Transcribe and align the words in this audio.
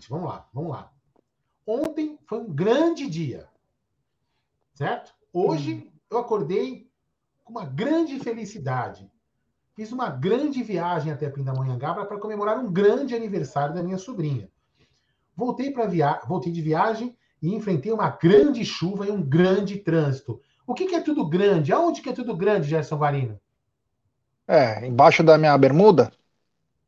Seguinte, 0.00 0.08
vamos 0.08 0.28
lá, 0.28 0.46
vamos 0.52 0.70
lá. 0.70 0.90
Ontem 1.66 2.18
foi 2.26 2.38
um 2.38 2.52
grande 2.52 3.08
dia, 3.08 3.46
certo? 4.74 5.12
Hoje 5.32 5.74
hum. 5.74 5.90
eu 6.10 6.18
acordei 6.18 6.88
com 7.44 7.52
uma 7.52 7.66
grande 7.66 8.18
felicidade. 8.18 9.10
Fiz 9.74 9.92
uma 9.92 10.08
grande 10.08 10.62
viagem 10.62 11.12
até 11.12 11.28
Pindamonhangaba 11.28 12.06
para 12.06 12.18
comemorar 12.18 12.58
um 12.58 12.72
grande 12.72 13.14
aniversário 13.14 13.74
da 13.74 13.82
minha 13.82 13.98
sobrinha. 13.98 14.50
Voltei 15.36 15.70
para 15.70 15.86
via... 15.86 16.20
voltei 16.26 16.50
de 16.50 16.60
viagem 16.60 17.16
e 17.40 17.54
enfrentei 17.54 17.92
uma 17.92 18.10
grande 18.10 18.64
chuva 18.64 19.06
e 19.06 19.10
um 19.10 19.22
grande 19.22 19.78
trânsito. 19.78 20.40
O 20.66 20.74
que, 20.74 20.86
que 20.86 20.94
é 20.94 21.00
tudo 21.00 21.28
grande? 21.28 21.72
Aonde 21.72 22.02
que 22.02 22.08
é 22.08 22.12
tudo 22.12 22.36
grande, 22.36 22.68
Gerson 22.68 22.96
Varino? 22.96 23.40
É, 24.46 24.86
embaixo 24.86 25.22
da 25.22 25.38
minha 25.38 25.56
bermuda? 25.56 26.12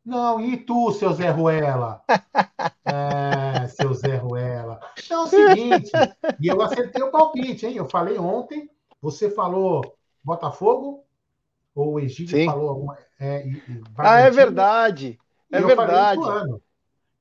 Não, 0.05 0.41
e 0.41 0.56
tu, 0.56 0.91
seu 0.92 1.12
Zé 1.12 1.31
Ruela? 1.31 2.03
é, 2.84 3.69
seu 3.69 3.95
Zé 3.95 4.17
Ruela. 4.17 4.81
Então 5.05 5.22
é 5.22 5.25
o 5.25 5.28
seguinte, 5.28 5.92
e 6.41 6.48
eu 6.48 6.61
acertei 6.61 7.03
o 7.03 7.11
palpite, 7.11 7.67
hein? 7.67 7.77
Eu 7.77 7.89
falei 7.89 8.19
ontem, 8.19 8.69
você 9.00 9.31
falou 9.31 9.97
Botafogo, 10.22 11.05
ou 11.75 11.94
o 11.94 12.00
Egídio 12.00 12.36
Sim. 12.36 12.47
falou 12.47 12.69
alguma. 12.69 12.98
É, 13.19 13.47
e, 13.47 13.53
e 13.53 13.83
ah, 13.97 14.20
é 14.20 14.31
verdade. 14.31 15.19
É 15.50 15.61
verdade. 15.61 16.20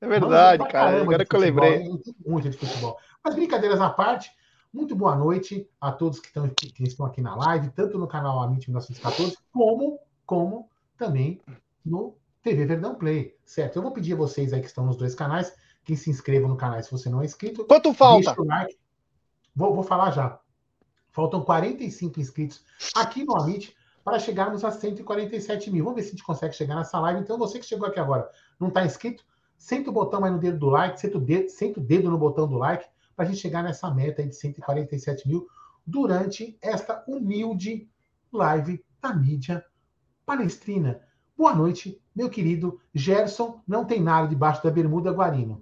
É 0.00 0.06
verdade, 0.06 0.68
cara. 0.68 1.02
Agora 1.02 1.24
que 1.24 1.36
eu 1.36 1.40
lembrei. 1.40 1.88
Muito 2.26 2.50
de 2.50 2.56
futebol. 2.56 2.98
Mas 3.22 3.36
brincadeiras 3.36 3.80
à 3.80 3.88
parte, 3.88 4.30
muito 4.72 4.96
boa 4.96 5.14
noite 5.14 5.68
a 5.80 5.92
todos 5.92 6.18
que 6.18 6.26
estão, 6.26 6.48
que 6.48 6.82
estão 6.82 7.06
aqui 7.06 7.20
na 7.20 7.36
live, 7.36 7.70
tanto 7.70 7.98
no 7.98 8.08
canal 8.08 8.42
Amit 8.42 8.68
1914, 8.68 9.38
como, 9.52 10.00
como 10.26 10.68
também 10.98 11.40
no 11.84 12.16
TV 12.42 12.66
Verdão 12.66 12.94
Play, 12.94 13.36
certo? 13.44 13.76
Eu 13.76 13.82
vou 13.82 13.92
pedir 13.92 14.14
a 14.14 14.16
vocês 14.16 14.52
aí 14.52 14.60
que 14.60 14.66
estão 14.66 14.84
nos 14.84 14.96
dois 14.96 15.14
canais 15.14 15.54
que 15.84 15.96
se 15.96 16.10
inscrevam 16.10 16.48
no 16.48 16.56
canal 16.56 16.82
se 16.82 16.90
você 16.90 17.08
não 17.08 17.22
é 17.22 17.24
inscrito. 17.24 17.64
Quanto 17.64 17.92
falta? 17.94 18.34
Like. 18.38 18.76
Vou, 19.54 19.74
vou 19.74 19.82
falar 19.82 20.10
já. 20.10 20.40
Faltam 21.10 21.44
45 21.44 22.20
inscritos 22.20 22.64
aqui 22.96 23.24
no 23.24 23.36
Amit 23.36 23.76
para 24.04 24.18
chegarmos 24.18 24.64
a 24.64 24.70
147 24.70 25.70
mil. 25.70 25.84
Vamos 25.84 25.96
ver 25.96 26.02
se 26.02 26.08
a 26.08 26.10
gente 26.12 26.24
consegue 26.24 26.54
chegar 26.54 26.76
nessa 26.76 26.98
live. 27.00 27.20
Então, 27.20 27.38
você 27.38 27.58
que 27.58 27.66
chegou 27.66 27.86
aqui 27.86 28.00
agora, 28.00 28.28
não 28.58 28.68
está 28.68 28.84
inscrito, 28.84 29.24
senta 29.56 29.90
o 29.90 29.92
botão 29.92 30.24
aí 30.24 30.30
no 30.30 30.38
dedo 30.38 30.58
do 30.58 30.68
like, 30.70 30.98
senta 30.98 31.18
o 31.18 31.20
dedo, 31.20 31.48
senta 31.48 31.80
o 31.80 31.82
dedo 31.82 32.10
no 32.10 32.18
botão 32.18 32.48
do 32.48 32.56
like 32.56 32.84
para 33.14 33.26
a 33.26 33.28
gente 33.28 33.40
chegar 33.40 33.62
nessa 33.62 33.90
meta 33.90 34.26
de 34.26 34.34
147 34.34 35.28
mil 35.28 35.46
durante 35.86 36.56
esta 36.62 37.04
humilde 37.06 37.88
live 38.32 38.84
da 39.00 39.14
mídia 39.14 39.64
palestrina. 40.24 41.00
Boa 41.42 41.56
noite, 41.56 42.00
meu 42.14 42.30
querido 42.30 42.80
Gerson. 42.94 43.60
Não 43.66 43.84
tem 43.84 44.00
nada 44.00 44.28
debaixo 44.28 44.62
da 44.62 44.70
bermuda, 44.70 45.10
Guarino. 45.10 45.60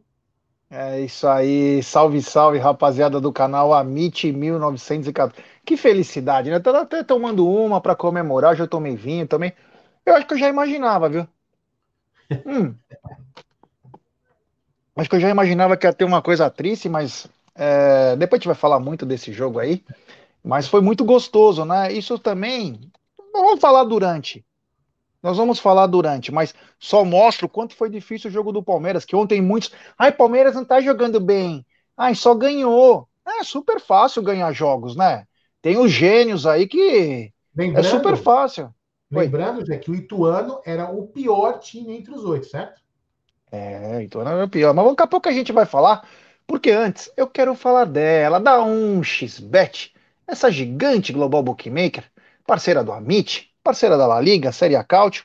É 0.68 1.00
isso 1.00 1.26
aí, 1.26 1.82
salve, 1.82 2.22
salve, 2.22 2.58
rapaziada 2.58 3.20
do 3.20 3.32
canal 3.32 3.72
Amit 3.74 4.30
1914. 4.30 5.42
Que 5.64 5.76
felicidade, 5.76 6.50
né? 6.50 6.60
Tô 6.60 6.70
até 6.70 7.02
tomando 7.02 7.48
uma 7.48 7.80
para 7.80 7.96
comemorar, 7.96 8.54
já 8.54 8.66
tomei 8.66 8.94
vinho 8.94 9.26
também. 9.26 9.52
Eu 10.06 10.14
acho 10.14 10.26
que 10.26 10.34
eu 10.34 10.38
já 10.38 10.48
imaginava, 10.48 11.08
viu? 11.08 11.26
hum. 12.44 12.74
Acho 14.96 15.08
que 15.08 15.16
eu 15.16 15.20
já 15.20 15.30
imaginava 15.30 15.76
que 15.76 15.86
ia 15.86 15.92
ter 15.92 16.04
uma 16.04 16.22
coisa 16.22 16.50
triste, 16.50 16.88
mas 16.88 17.26
é, 17.54 18.16
depois 18.16 18.38
a 18.38 18.40
gente 18.40 18.48
vai 18.48 18.54
falar 18.56 18.78
muito 18.80 19.06
desse 19.06 19.32
jogo 19.32 19.58
aí. 19.58 19.84
Mas 20.44 20.68
foi 20.68 20.80
muito 20.82 21.04
gostoso, 21.04 21.64
né? 21.64 21.92
Isso 21.92 22.18
também. 22.18 22.80
Vamos 23.32 23.60
falar 23.60 23.84
durante. 23.84 24.44
Nós 25.22 25.36
vamos 25.36 25.58
falar 25.58 25.86
durante, 25.86 26.32
mas 26.32 26.54
só 26.78 27.04
mostra 27.04 27.44
o 27.46 27.48
quanto 27.48 27.74
foi 27.74 27.90
difícil 27.90 28.30
o 28.30 28.32
jogo 28.32 28.52
do 28.52 28.62
Palmeiras, 28.62 29.04
que 29.04 29.14
ontem 29.14 29.40
muitos. 29.42 29.70
Ai, 29.98 30.10
Palmeiras 30.10 30.54
não 30.54 30.64
tá 30.64 30.80
jogando 30.80 31.20
bem. 31.20 31.64
Ai, 31.96 32.14
só 32.14 32.34
ganhou. 32.34 33.06
É 33.26 33.44
super 33.44 33.80
fácil 33.80 34.22
ganhar 34.22 34.50
jogos, 34.52 34.96
né? 34.96 35.26
Tem 35.60 35.76
os 35.76 35.90
gênios 35.90 36.46
aí 36.46 36.66
que 36.66 37.32
lembrando, 37.54 37.86
é 37.86 37.88
super 37.88 38.16
fácil. 38.16 38.74
Lembrando, 39.10 39.64
Zé, 39.66 39.76
que 39.76 39.90
o 39.90 39.94
Ituano 39.94 40.60
era 40.64 40.90
o 40.90 41.06
pior 41.08 41.58
time 41.58 41.96
entre 41.96 42.14
os 42.14 42.24
oito, 42.24 42.46
certo? 42.46 42.80
É, 43.52 43.98
o 43.98 44.00
Ituano 44.00 44.30
era 44.30 44.44
o 44.44 44.48
pior. 44.48 44.72
Mas 44.72 44.86
daqui 44.86 45.02
a 45.02 45.06
pouco 45.06 45.28
a 45.28 45.32
gente 45.32 45.52
vai 45.52 45.66
falar, 45.66 46.08
porque 46.46 46.70
antes 46.70 47.10
eu 47.16 47.26
quero 47.26 47.54
falar 47.54 47.84
dela, 47.84 48.40
da 48.40 48.58
1xBet, 48.60 49.92
essa 50.26 50.50
gigante 50.50 51.12
global 51.12 51.42
bookmaker, 51.42 52.04
parceira 52.46 52.82
do 52.82 52.92
Amit 52.92 53.49
parceira 53.62 53.96
da 53.96 54.06
La 54.06 54.20
Liga, 54.20 54.52
Série 54.52 54.76
A 54.76 54.84
Cautio. 54.84 55.24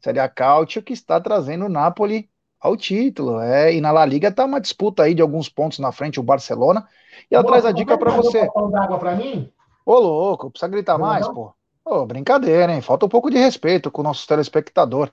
Série 0.00 0.18
A 0.18 0.28
Cautio 0.28 0.82
que 0.82 0.92
está 0.92 1.20
trazendo 1.20 1.66
o 1.66 1.68
Napoli 1.68 2.28
ao 2.60 2.76
título. 2.76 3.40
É, 3.40 3.74
e 3.74 3.80
na 3.80 3.92
La 3.92 4.04
Liga 4.04 4.32
tá 4.32 4.44
uma 4.44 4.60
disputa 4.60 5.02
aí 5.02 5.14
de 5.14 5.22
alguns 5.22 5.48
pontos 5.48 5.78
na 5.78 5.92
frente, 5.92 6.20
o 6.20 6.22
Barcelona. 6.22 6.86
E 7.30 7.34
ela 7.34 7.42
Boa, 7.42 7.52
traz 7.52 7.66
a 7.66 7.72
dica 7.72 7.96
para 7.96 8.12
você. 8.12 8.48
d'água 8.70 8.98
para 8.98 9.14
mim? 9.14 9.50
Ô, 9.84 9.98
louco, 9.98 10.50
precisa 10.50 10.68
gritar 10.68 10.98
não, 10.98 11.06
mais, 11.06 11.26
não? 11.26 11.34
pô. 11.34 11.52
Ô, 11.84 12.06
brincadeira, 12.06 12.72
hein? 12.72 12.80
Falta 12.80 13.04
um 13.04 13.08
pouco 13.08 13.30
de 13.30 13.36
respeito 13.36 13.90
com 13.90 14.00
o 14.00 14.04
nosso 14.04 14.26
telespectador. 14.26 15.10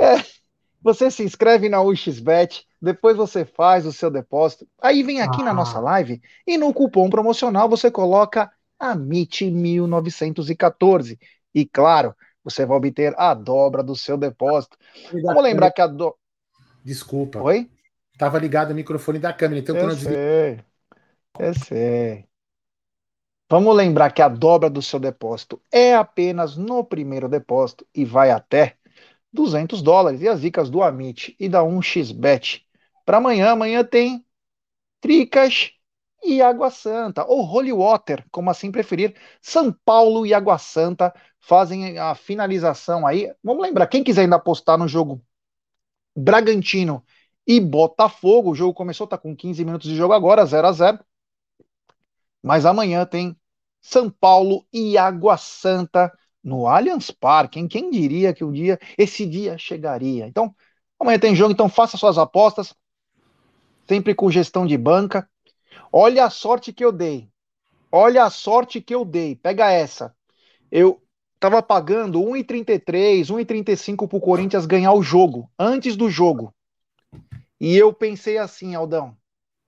É, 0.00 0.16
você 0.82 1.10
se 1.10 1.22
inscreve 1.22 1.68
na 1.68 1.80
UXBet, 1.80 2.66
depois 2.82 3.16
você 3.16 3.44
faz 3.44 3.86
o 3.86 3.92
seu 3.92 4.10
depósito. 4.10 4.66
Aí 4.80 5.04
vem 5.04 5.20
aqui 5.20 5.42
ah. 5.42 5.44
na 5.44 5.54
nossa 5.54 5.78
live 5.78 6.20
e 6.46 6.58
no 6.58 6.74
cupom 6.74 7.08
promocional 7.08 7.68
você 7.68 7.88
coloca 7.90 8.50
AMIT1914 8.80 11.18
e 11.58 11.66
claro, 11.66 12.14
você 12.44 12.64
vai 12.64 12.76
obter 12.76 13.14
a 13.18 13.34
dobra 13.34 13.82
do 13.82 13.96
seu 13.96 14.16
depósito. 14.16 14.78
Vamos 15.24 15.42
lembrar 15.42 15.72
que 15.72 15.80
a 15.80 15.86
do... 15.86 16.16
Desculpa. 16.84 17.42
Oi? 17.42 17.68
Estava 18.12 18.38
ligado 18.38 18.70
o 18.70 18.74
microfone 18.74 19.18
da 19.18 19.32
câmera, 19.32 19.60
então 19.60 19.76
eu 19.76 19.82
quando 19.82 19.98
sei, 19.98 20.54
eu 21.36 21.46
Eu 21.46 21.54
sei. 21.54 22.28
Vamos 23.50 23.74
lembrar 23.74 24.12
que 24.12 24.22
a 24.22 24.28
dobra 24.28 24.70
do 24.70 24.80
seu 24.80 25.00
depósito 25.00 25.60
é 25.72 25.94
apenas 25.94 26.56
no 26.56 26.84
primeiro 26.84 27.28
depósito 27.28 27.86
e 27.94 28.04
vai 28.04 28.30
até 28.30 28.76
200 29.32 29.82
dólares. 29.82 30.20
E 30.20 30.28
as 30.28 30.40
dicas 30.40 30.70
do 30.70 30.82
Amit 30.82 31.34
e 31.40 31.48
da 31.48 31.62
1xBet. 31.62 32.62
Para 33.04 33.16
amanhã, 33.16 33.50
amanhã 33.50 33.82
tem 33.82 34.24
Tricas 35.00 35.72
e 36.22 36.42
Água 36.42 36.70
Santa, 36.70 37.24
ou 37.24 37.44
Holy 37.44 37.72
Water, 37.72 38.24
como 38.30 38.50
assim 38.50 38.70
preferir. 38.70 39.14
São 39.40 39.72
Paulo 39.84 40.26
e 40.26 40.34
Água 40.34 40.58
Santa 40.58 41.14
fazem 41.40 41.98
a 41.98 42.14
finalização 42.14 43.06
aí. 43.06 43.32
Vamos 43.42 43.62
lembrar, 43.62 43.86
quem 43.86 44.04
quiser 44.04 44.22
ainda 44.22 44.36
apostar 44.36 44.78
no 44.78 44.88
jogo 44.88 45.22
Bragantino 46.16 47.04
e 47.46 47.60
Botafogo, 47.60 48.50
o 48.50 48.54
jogo 48.54 48.74
começou, 48.74 49.06
tá 49.06 49.16
com 49.16 49.34
15 49.34 49.64
minutos 49.64 49.88
de 49.88 49.96
jogo 49.96 50.12
agora, 50.12 50.44
0 50.44 50.66
a 50.66 50.72
0 50.72 50.98
Mas 52.42 52.66
amanhã 52.66 53.06
tem 53.06 53.36
São 53.80 54.10
Paulo 54.10 54.66
e 54.72 54.98
Água 54.98 55.36
Santa 55.36 56.12
no 56.42 56.66
Allianz 56.66 57.10
Parque. 57.10 57.58
Hein? 57.58 57.68
Quem 57.68 57.90
diria 57.90 58.34
que 58.34 58.44
um 58.44 58.52
dia, 58.52 58.78
esse 58.96 59.24
dia 59.24 59.56
chegaria? 59.56 60.26
Então, 60.26 60.54
amanhã 60.98 61.18
tem 61.18 61.34
jogo, 61.34 61.52
então 61.52 61.68
faça 61.68 61.96
suas 61.96 62.18
apostas, 62.18 62.74
sempre 63.86 64.14
com 64.14 64.30
gestão 64.30 64.66
de 64.66 64.76
banca. 64.76 65.28
Olha 65.92 66.24
a 66.24 66.30
sorte 66.30 66.72
que 66.72 66.84
eu 66.84 66.92
dei. 66.92 67.30
Olha 67.90 68.24
a 68.24 68.30
sorte 68.30 68.80
que 68.80 68.94
eu 68.94 69.04
dei. 69.04 69.34
Pega 69.36 69.70
essa. 69.70 70.14
Eu 70.70 71.02
tava 71.38 71.62
pagando 71.62 72.20
1,33, 72.20 73.30
1,35 73.30 74.08
pro 74.08 74.20
Corinthians 74.20 74.66
ganhar 74.66 74.92
o 74.92 75.02
jogo, 75.02 75.50
antes 75.58 75.96
do 75.96 76.10
jogo. 76.10 76.54
E 77.60 77.76
eu 77.76 77.92
pensei 77.92 78.38
assim, 78.38 78.74
Aldão. 78.74 79.16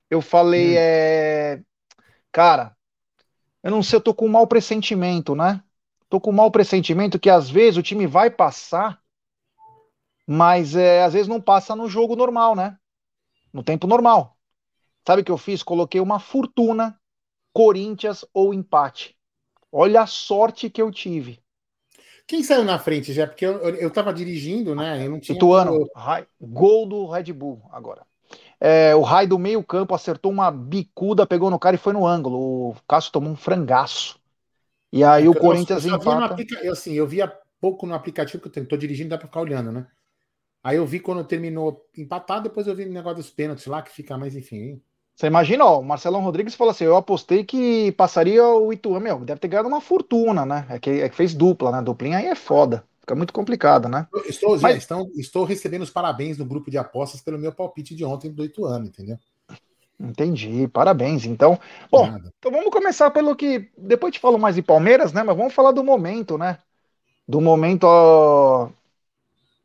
Eu 0.09 0.21
falei, 0.21 0.73
hum. 0.73 0.79
é. 0.79 1.63
Cara, 2.33 2.77
eu 3.63 3.71
não 3.71 3.83
sei, 3.83 3.97
eu 3.97 4.01
tô 4.01 4.15
com 4.15 4.27
um 4.27 4.31
mau 4.31 4.47
pressentimento, 4.47 5.35
né? 5.35 5.63
Tô 6.09 6.21
com 6.21 6.31
um 6.31 6.35
mau 6.35 6.51
pressentimento 6.51 7.19
que 7.19 7.31
às 7.31 7.49
vezes 7.49 7.77
o 7.77 7.83
time 7.83 8.07
vai 8.07 8.31
passar, 8.31 9.01
mas 10.27 10.75
é, 10.75 11.03
às 11.03 11.13
vezes 11.13 11.29
não 11.29 11.41
passa 11.41 11.77
no 11.77 11.89
jogo 11.89 12.17
normal, 12.17 12.55
né? 12.55 12.77
No 13.53 13.63
tempo 13.63 13.87
normal. 13.87 14.37
Sabe 15.07 15.23
o 15.23 15.25
que 15.25 15.31
eu 15.31 15.39
fiz? 15.39 15.63
Coloquei 15.63 16.01
uma 16.01 16.21
fortuna, 16.21 17.01
Corinthians 17.53 18.25
ou 18.33 18.55
empate. 18.55 19.17
Olha 19.73 20.03
a 20.03 20.07
sorte 20.07 20.69
que 20.69 20.83
eu 20.83 20.91
tive. 20.91 21.40
Quem 22.31 22.45
saiu 22.45 22.63
na 22.63 22.79
frente 22.79 23.13
já? 23.13 23.27
Porque 23.27 23.45
eu, 23.45 23.59
eu 23.71 23.91
tava 23.91 24.15
dirigindo, 24.15 24.73
né? 24.73 25.05
Eu 25.05 25.11
não 25.11 25.19
tinha. 25.19 25.35
Ituano, 25.35 25.85
gol 26.41 26.87
do 26.87 27.09
Red 27.09 27.33
Bull 27.33 27.61
agora. 27.73 28.07
É, 28.61 28.95
o 28.95 29.01
Rai 29.01 29.27
do 29.27 29.37
meio-campo 29.37 29.97
acertou 29.97 30.31
uma 30.31 30.49
bicuda, 30.49 31.27
pegou 31.27 31.51
no 31.51 31.59
cara 31.59 31.75
e 31.75 31.79
foi 31.79 31.93
no 31.93 32.07
ângulo. 32.07 32.69
O 32.69 32.77
Cássio 32.87 33.11
tomou 33.11 33.33
um 33.33 33.37
frangaço. 33.37 34.17
E 34.93 35.03
aí 35.03 35.29
o 35.29 35.35
Corinthians 35.35 35.85
eu, 35.85 35.91
eu 35.91 35.97
empata. 35.97 36.27
Aplica... 36.27 36.55
Eu, 36.65 36.73
assim, 36.73 36.93
eu 36.93 37.05
via 37.05 37.37
pouco 37.61 37.85
no 37.85 37.95
aplicativo 37.95 38.41
que 38.41 38.61
eu 38.61 38.65
tô 38.65 38.77
dirigindo, 38.77 39.11
dá 39.11 39.19
pra 39.19 39.27
ficar 39.27 39.41
olhando, 39.41 39.73
né? 39.73 39.89
Aí 40.63 40.77
eu 40.77 40.87
vi 40.87 41.01
quando 41.01 41.25
terminou 41.25 41.85
empatado, 41.99 42.45
depois 42.45 42.69
eu 42.69 42.77
vi 42.77 42.85
o 42.85 42.93
negócio 42.93 43.17
dos 43.17 43.31
pênaltis 43.31 43.67
lá, 43.67 43.83
que 43.83 43.91
fica 43.91 44.17
mais, 44.17 44.37
enfim. 44.37 44.81
Você 45.21 45.27
imagina, 45.27 45.67
ó, 45.67 45.81
o 45.81 45.85
Marcelão 45.85 46.23
Rodrigues 46.23 46.55
falou 46.55 46.71
assim: 46.71 46.85
eu 46.85 46.97
apostei 46.97 47.45
que 47.45 47.93
passaria 47.93 48.43
o 48.43 48.73
Ituano, 48.73 49.01
meu, 49.01 49.19
deve 49.19 49.39
ter 49.39 49.49
ganhado 49.49 49.69
uma 49.69 49.83
fortuna, 49.83 50.47
né? 50.47 50.65
É 50.71 50.79
que, 50.79 50.89
é 50.89 51.11
que 51.11 51.15
fez 51.15 51.35
dupla, 51.35 51.71
né? 51.71 51.83
Duplinha 51.83 52.17
aí 52.17 52.25
é 52.25 52.35
foda. 52.35 52.83
Fica 53.01 53.15
muito 53.15 53.31
complicado, 53.31 53.87
né? 53.87 54.07
estou, 54.25 54.57
já, 54.57 54.69
Mas... 54.69 54.79
estão, 54.79 55.11
estou 55.17 55.45
recebendo 55.45 55.83
os 55.83 55.91
parabéns 55.91 56.39
no 56.39 56.47
grupo 56.47 56.71
de 56.71 56.79
apostas 56.79 57.21
pelo 57.21 57.39
meu 57.39 57.53
palpite 57.53 57.95
de 57.95 58.03
ontem 58.03 58.33
do 58.33 58.41
8 58.41 58.65
anos, 58.65 58.89
entendeu? 58.89 59.19
Entendi, 60.01 60.67
parabéns. 60.69 61.27
Então, 61.27 61.61
bom, 61.91 62.07
então 62.39 62.51
vamos 62.51 62.71
começar 62.71 63.11
pelo 63.11 63.37
que. 63.37 63.71
Depois 63.77 64.15
te 64.15 64.21
falo 64.21 64.39
mais 64.39 64.55
de 64.55 64.63
Palmeiras, 64.63 65.13
né? 65.13 65.23
Mas 65.23 65.37
vamos 65.37 65.53
falar 65.53 65.73
do 65.73 65.85
momento, 65.85 66.39
né? 66.39 66.57
Do 67.29 67.43
momento. 67.43 67.85
Ó... 67.85 68.71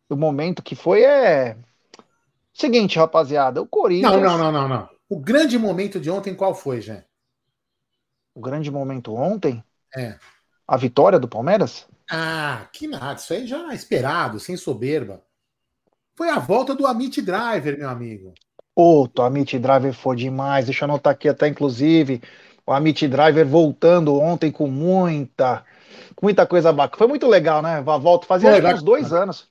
Do 0.10 0.18
momento 0.18 0.62
que 0.62 0.76
foi 0.76 1.04
é. 1.04 1.56
Seguinte, 2.54 3.00
rapaziada, 3.00 3.62
o 3.62 3.66
Corinthians. 3.66 4.22
Não, 4.22 4.22
não, 4.22 4.38
não, 4.38 4.52
não, 4.52 4.68
não. 4.68 4.95
O 5.08 5.20
grande 5.20 5.58
momento 5.58 6.00
de 6.00 6.10
ontem 6.10 6.34
qual 6.36 6.56
foi, 6.56 6.82
Jé? 6.82 7.06
O 8.34 8.42
grande 8.42 8.72
momento 8.72 9.14
ontem? 9.14 9.64
É. 9.96 10.18
A 10.68 10.78
vitória 10.78 11.20
do 11.20 11.28
Palmeiras? 11.28 11.88
Ah, 12.10 12.68
que 12.74 12.88
nada. 12.88 13.20
Isso 13.20 13.34
aí 13.34 13.46
já 13.46 13.74
esperado, 13.74 14.40
sem 14.40 14.58
soberba. 14.58 15.24
Foi 16.16 16.30
a 16.30 16.40
volta 16.40 16.74
do 16.74 16.88
Amit 16.88 17.22
Driver, 17.22 17.78
meu 17.78 17.90
amigo. 17.90 18.34
Ô, 18.76 19.08
o 19.08 19.22
Amit 19.22 19.58
Driver 19.60 19.94
foi 19.94 20.16
demais. 20.16 20.66
Deixa 20.66 20.86
eu 20.86 20.90
anotar 20.90 21.14
aqui 21.14 21.30
até, 21.30 21.48
inclusive, 21.48 22.22
o 22.66 22.74
Amit 22.74 23.08
Driver 23.08 23.46
voltando 23.46 24.16
ontem 24.16 24.52
com 24.52 24.68
muita, 24.68 25.64
com 26.16 26.26
muita 26.26 26.48
coisa 26.48 26.74
bacana. 26.74 26.98
Foi 26.98 27.08
muito 27.08 27.28
legal, 27.28 27.62
né? 27.62 27.78
A 27.78 27.98
volta 27.98 28.26
fazia 28.26 28.50
uns 28.50 28.84
dois 28.84 29.14
anos. 29.14 29.50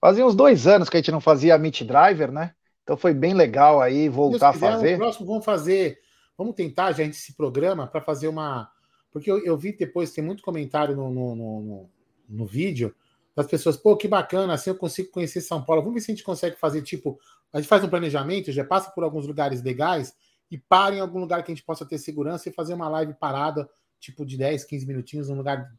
Fazia 0.00 0.26
uns 0.26 0.34
dois 0.34 0.66
anos 0.66 0.88
que 0.88 0.96
a 0.96 1.00
gente 1.00 1.12
não 1.12 1.20
fazia 1.20 1.54
Amit 1.54 1.84
Driver, 1.84 2.30
né? 2.30 2.54
Então 2.86 2.96
foi 2.96 3.12
bem 3.12 3.34
legal 3.34 3.80
aí 3.80 4.08
voltar 4.08 4.52
quiser, 4.52 4.68
a 4.68 4.70
fazer. 4.70 4.92
No 4.92 4.98
próximo 4.98 5.26
vamos 5.26 5.44
fazer, 5.44 5.98
vamos 6.38 6.54
tentar, 6.54 6.92
gente, 6.92 7.14
esse 7.14 7.34
programa 7.34 7.84
para 7.84 8.00
fazer 8.00 8.28
uma. 8.28 8.70
Porque 9.10 9.28
eu, 9.28 9.44
eu, 9.44 9.56
vi 9.56 9.76
depois, 9.76 10.12
tem 10.12 10.22
muito 10.22 10.40
comentário 10.40 10.94
no, 10.94 11.10
no, 11.10 11.34
no, 11.34 11.90
no 12.28 12.46
vídeo 12.46 12.94
das 13.34 13.48
pessoas, 13.48 13.76
pô, 13.76 13.96
que 13.96 14.06
bacana, 14.06 14.54
assim 14.54 14.70
eu 14.70 14.76
consigo 14.76 15.10
conhecer 15.10 15.40
São 15.40 15.60
Paulo. 15.64 15.82
Vamos 15.82 15.94
ver 15.94 16.00
se 16.00 16.12
a 16.12 16.14
gente 16.14 16.22
consegue 16.22 16.54
fazer, 16.54 16.80
tipo, 16.82 17.18
a 17.52 17.58
gente 17.58 17.68
faz 17.68 17.82
um 17.82 17.88
planejamento, 17.88 18.52
já 18.52 18.64
passa 18.64 18.88
por 18.90 19.02
alguns 19.02 19.26
lugares 19.26 19.60
legais 19.60 20.14
e 20.48 20.56
para 20.56 20.94
em 20.94 21.00
algum 21.00 21.18
lugar 21.18 21.42
que 21.42 21.50
a 21.50 21.54
gente 21.54 21.64
possa 21.64 21.84
ter 21.84 21.98
segurança 21.98 22.48
e 22.48 22.52
fazer 22.52 22.74
uma 22.74 22.88
live 22.88 23.14
parada, 23.14 23.68
tipo 23.98 24.24
de 24.24 24.38
10, 24.38 24.64
15 24.64 24.86
minutinhos, 24.86 25.28
num 25.28 25.36
lugar 25.36 25.72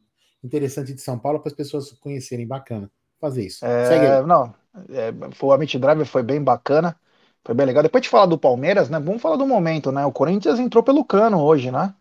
interessante 0.44 0.92
de 0.92 1.00
São 1.00 1.18
Paulo 1.18 1.40
para 1.40 1.48
as 1.48 1.56
pessoas 1.56 1.90
conhecerem. 1.92 2.46
Bacana. 2.46 2.90
Fazer 3.18 3.46
isso. 3.46 3.64
É, 3.64 3.86
Segue 3.86 4.06
aí. 4.06 4.26
Não, 4.26 4.54
é, 4.90 5.12
o 5.40 5.52
Amit 5.52 5.78
Driver 5.78 6.06
foi 6.06 6.22
bem 6.22 6.42
bacana. 6.42 6.96
Foi 7.44 7.54
bem 7.54 7.66
legal. 7.66 7.82
Depois 7.82 8.02
de 8.02 8.08
falar 8.08 8.26
do 8.26 8.38
Palmeiras, 8.38 8.90
né? 8.90 8.98
Vamos 8.98 9.22
falar 9.22 9.36
do 9.36 9.46
momento, 9.46 9.90
né? 9.90 10.04
O 10.04 10.12
Corinthians 10.12 10.58
entrou 10.58 10.82
pelo 10.82 11.04
cano 11.04 11.40
hoje, 11.40 11.70
né? 11.70 11.94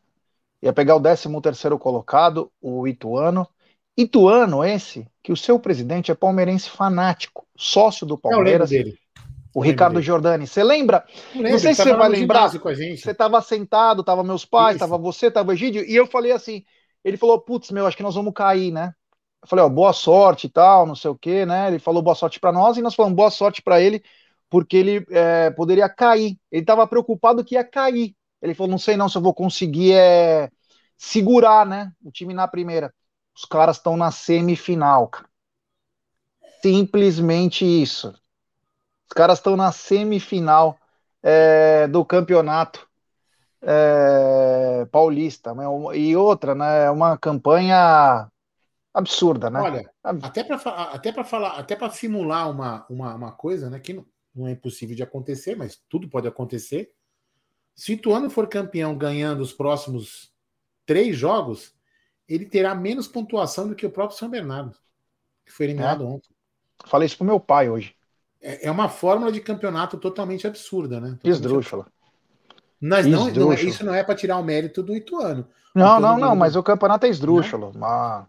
Ia 0.61 0.73
pegar 0.73 0.95
o 0.95 1.01
13 1.01 1.41
terceiro 1.41 1.77
colocado, 1.77 2.51
o 2.61 2.87
Ituano. 2.87 3.47
Ituano, 3.95 4.63
esse, 4.63 5.07
que 5.23 5.31
o 5.31 5.37
seu 5.37 5.59
presidente 5.59 6.11
é 6.11 6.15
palmeirense 6.15 6.69
fanático, 6.69 7.47
sócio 7.55 8.05
do 8.05 8.17
Palmeiras. 8.17 8.71
Eu 8.71 8.83
dele. 8.83 8.97
O 9.53 9.61
Ricardo 9.61 9.93
dele. 9.93 10.05
Giordani. 10.05 10.47
Você 10.47 10.63
lembra? 10.63 11.03
Não, 11.33 11.43
não 11.43 11.59
sei 11.59 11.73
se 11.73 11.81
você 11.81 11.93
vai 11.93 12.09
lembrar. 12.09 12.49
Você 12.49 13.11
estava 13.11 13.41
sentado, 13.41 14.03
tava 14.03 14.23
meus 14.23 14.45
pais, 14.45 14.75
Isso. 14.75 14.79
tava 14.85 14.97
você, 14.97 15.31
tava 15.31 15.49
o 15.49 15.53
Egídio, 15.53 15.83
e 15.83 15.95
eu 15.95 16.05
falei 16.05 16.31
assim: 16.31 16.63
ele 17.03 17.17
falou, 17.17 17.39
putz, 17.39 17.71
meu, 17.71 17.87
acho 17.87 17.97
que 17.97 18.03
nós 18.03 18.15
vamos 18.15 18.33
cair, 18.33 18.71
né? 18.71 18.93
Eu 19.41 19.47
falei, 19.47 19.63
ó, 19.65 19.69
boa 19.69 19.93
sorte 19.93 20.47
e 20.47 20.49
tal, 20.49 20.85
não 20.85 20.95
sei 20.95 21.11
o 21.11 21.17
quê, 21.17 21.45
né? 21.45 21.67
Ele 21.67 21.79
falou 21.79 22.01
boa 22.01 22.15
sorte 22.15 22.39
para 22.39 22.51
nós 22.51 22.77
e 22.77 22.81
nós 22.81 22.95
falamos 22.95 23.15
boa 23.15 23.29
sorte 23.29 23.61
para 23.61 23.79
ele, 23.81 24.03
porque 24.49 24.77
ele 24.77 25.05
é, 25.11 25.49
poderia 25.51 25.87
cair. 25.87 26.37
Ele 26.51 26.61
estava 26.61 26.87
preocupado 26.87 27.43
que 27.43 27.55
ia 27.55 27.63
cair. 27.63 28.15
Ele 28.41 28.53
falou, 28.53 28.71
não 28.71 28.77
sei 28.77 28.97
não 28.97 29.09
se 29.09 29.17
eu 29.17 29.21
vou 29.21 29.33
conseguir 29.33 29.93
é, 29.93 30.49
segurar, 30.97 31.65
né? 31.65 31.91
O 32.03 32.11
time 32.11 32.33
na 32.33 32.47
primeira. 32.47 32.93
Os 33.35 33.45
caras 33.45 33.77
estão 33.77 33.95
na 33.95 34.11
semifinal, 34.11 35.07
cara. 35.07 35.29
Simplesmente 36.61 37.63
isso. 37.63 38.09
Os 39.07 39.13
caras 39.13 39.37
estão 39.37 39.55
na 39.55 39.71
semifinal 39.71 40.77
é, 41.21 41.87
do 41.87 42.03
campeonato 42.03 42.87
é, 43.61 44.85
paulista. 44.91 45.53
Né? 45.53 45.63
E 45.95 46.15
outra, 46.15 46.55
né? 46.55 46.89
Uma 46.89 47.17
campanha 47.17 48.27
absurda, 48.97 49.49
né? 49.49 49.59
Olha, 49.59 49.91
até 50.03 50.43
para 50.43 50.55
até 50.55 51.11
para 51.11 51.23
falar, 51.23 51.51
até 51.51 51.75
para 51.75 51.89
simular 51.91 52.49
uma, 52.49 52.85
uma, 52.89 53.15
uma, 53.15 53.31
coisa, 53.31 53.69
né? 53.69 53.79
Que 53.79 53.93
não, 53.93 54.05
não 54.33 54.47
é 54.47 54.51
impossível 54.51 54.95
de 54.95 55.03
acontecer, 55.03 55.55
mas 55.55 55.79
tudo 55.87 56.09
pode 56.09 56.27
acontecer. 56.27 56.91
Se 57.75 57.91
o 57.91 57.93
Ituano 57.93 58.29
for 58.29 58.47
campeão 58.47 58.97
ganhando 58.97 59.41
os 59.41 59.53
próximos 59.53 60.33
três 60.85 61.15
jogos, 61.15 61.75
ele 62.27 62.45
terá 62.45 62.73
menos 62.73 63.07
pontuação 63.07 63.67
do 63.67 63.75
que 63.75 63.85
o 63.85 63.91
próprio 63.91 64.17
São 64.17 64.29
Bernardo, 64.29 64.75
que 65.45 65.51
foi 65.51 65.67
eliminado 65.67 66.03
é. 66.03 66.07
ontem. 66.07 66.29
Falei 66.85 67.05
isso 67.05 67.17
pro 67.17 67.25
meu 67.25 67.39
pai 67.39 67.69
hoje. 67.69 67.95
É, 68.41 68.67
é 68.67 68.71
uma 68.71 68.89
fórmula 68.89 69.31
de 69.31 69.41
campeonato 69.41 69.97
totalmente 69.97 70.47
absurda, 70.47 70.99
né? 70.99 71.09
Totalmente 71.11 71.29
Esdrúxula. 71.29 71.85
Mas 72.79 73.05
não, 73.05 73.29
não 73.29 73.51
é, 73.51 73.61
isso 73.61 73.83
não 73.83 73.93
é 73.93 74.03
para 74.03 74.15
tirar 74.15 74.37
o 74.37 74.43
mérito 74.43 74.83
do 74.83 74.95
Ituano. 74.95 75.47
Não, 75.73 75.99
não, 75.99 76.17
não, 76.17 76.35
mas 76.35 76.55
o 76.55 76.63
campeonato 76.63 77.05
é 77.05 77.09
esdrúxulo. 77.09 77.71
Mas 77.75 78.25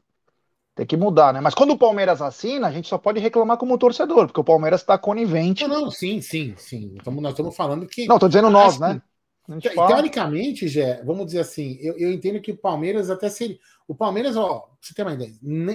tem 0.78 0.86
que 0.86 0.96
mudar, 0.96 1.32
né? 1.34 1.40
Mas 1.40 1.54
quando 1.54 1.72
o 1.72 1.76
Palmeiras 1.76 2.22
assina, 2.22 2.68
a 2.68 2.70
gente 2.70 2.86
só 2.86 2.96
pode 2.96 3.18
reclamar 3.18 3.56
como 3.56 3.76
torcedor, 3.76 4.26
porque 4.26 4.40
o 4.40 4.44
Palmeiras 4.44 4.80
está 4.80 4.96
conivente. 4.96 5.66
Não, 5.66 5.86
não, 5.86 5.90
sim, 5.90 6.20
sim, 6.20 6.54
sim. 6.56 6.94
Então, 6.94 7.12
nós 7.14 7.32
estamos 7.32 7.56
falando 7.56 7.84
que. 7.84 8.06
Não, 8.06 8.14
estou 8.14 8.28
dizendo 8.28 8.48
nós, 8.48 8.80
assim, 8.80 8.94
né? 8.94 9.60
Teoricamente, 9.60 10.68
Gé, 10.68 11.02
vamos 11.02 11.26
dizer 11.26 11.40
assim, 11.40 11.78
eu, 11.80 11.98
eu 11.98 12.12
entendo 12.12 12.40
que 12.40 12.52
o 12.52 12.56
Palmeiras 12.56 13.10
até 13.10 13.28
seria. 13.28 13.58
O 13.88 13.94
Palmeiras, 13.94 14.36
ó, 14.36 14.70
você 14.80 14.94
tem 14.94 15.04
uma 15.04 15.14
ideia, 15.14 15.32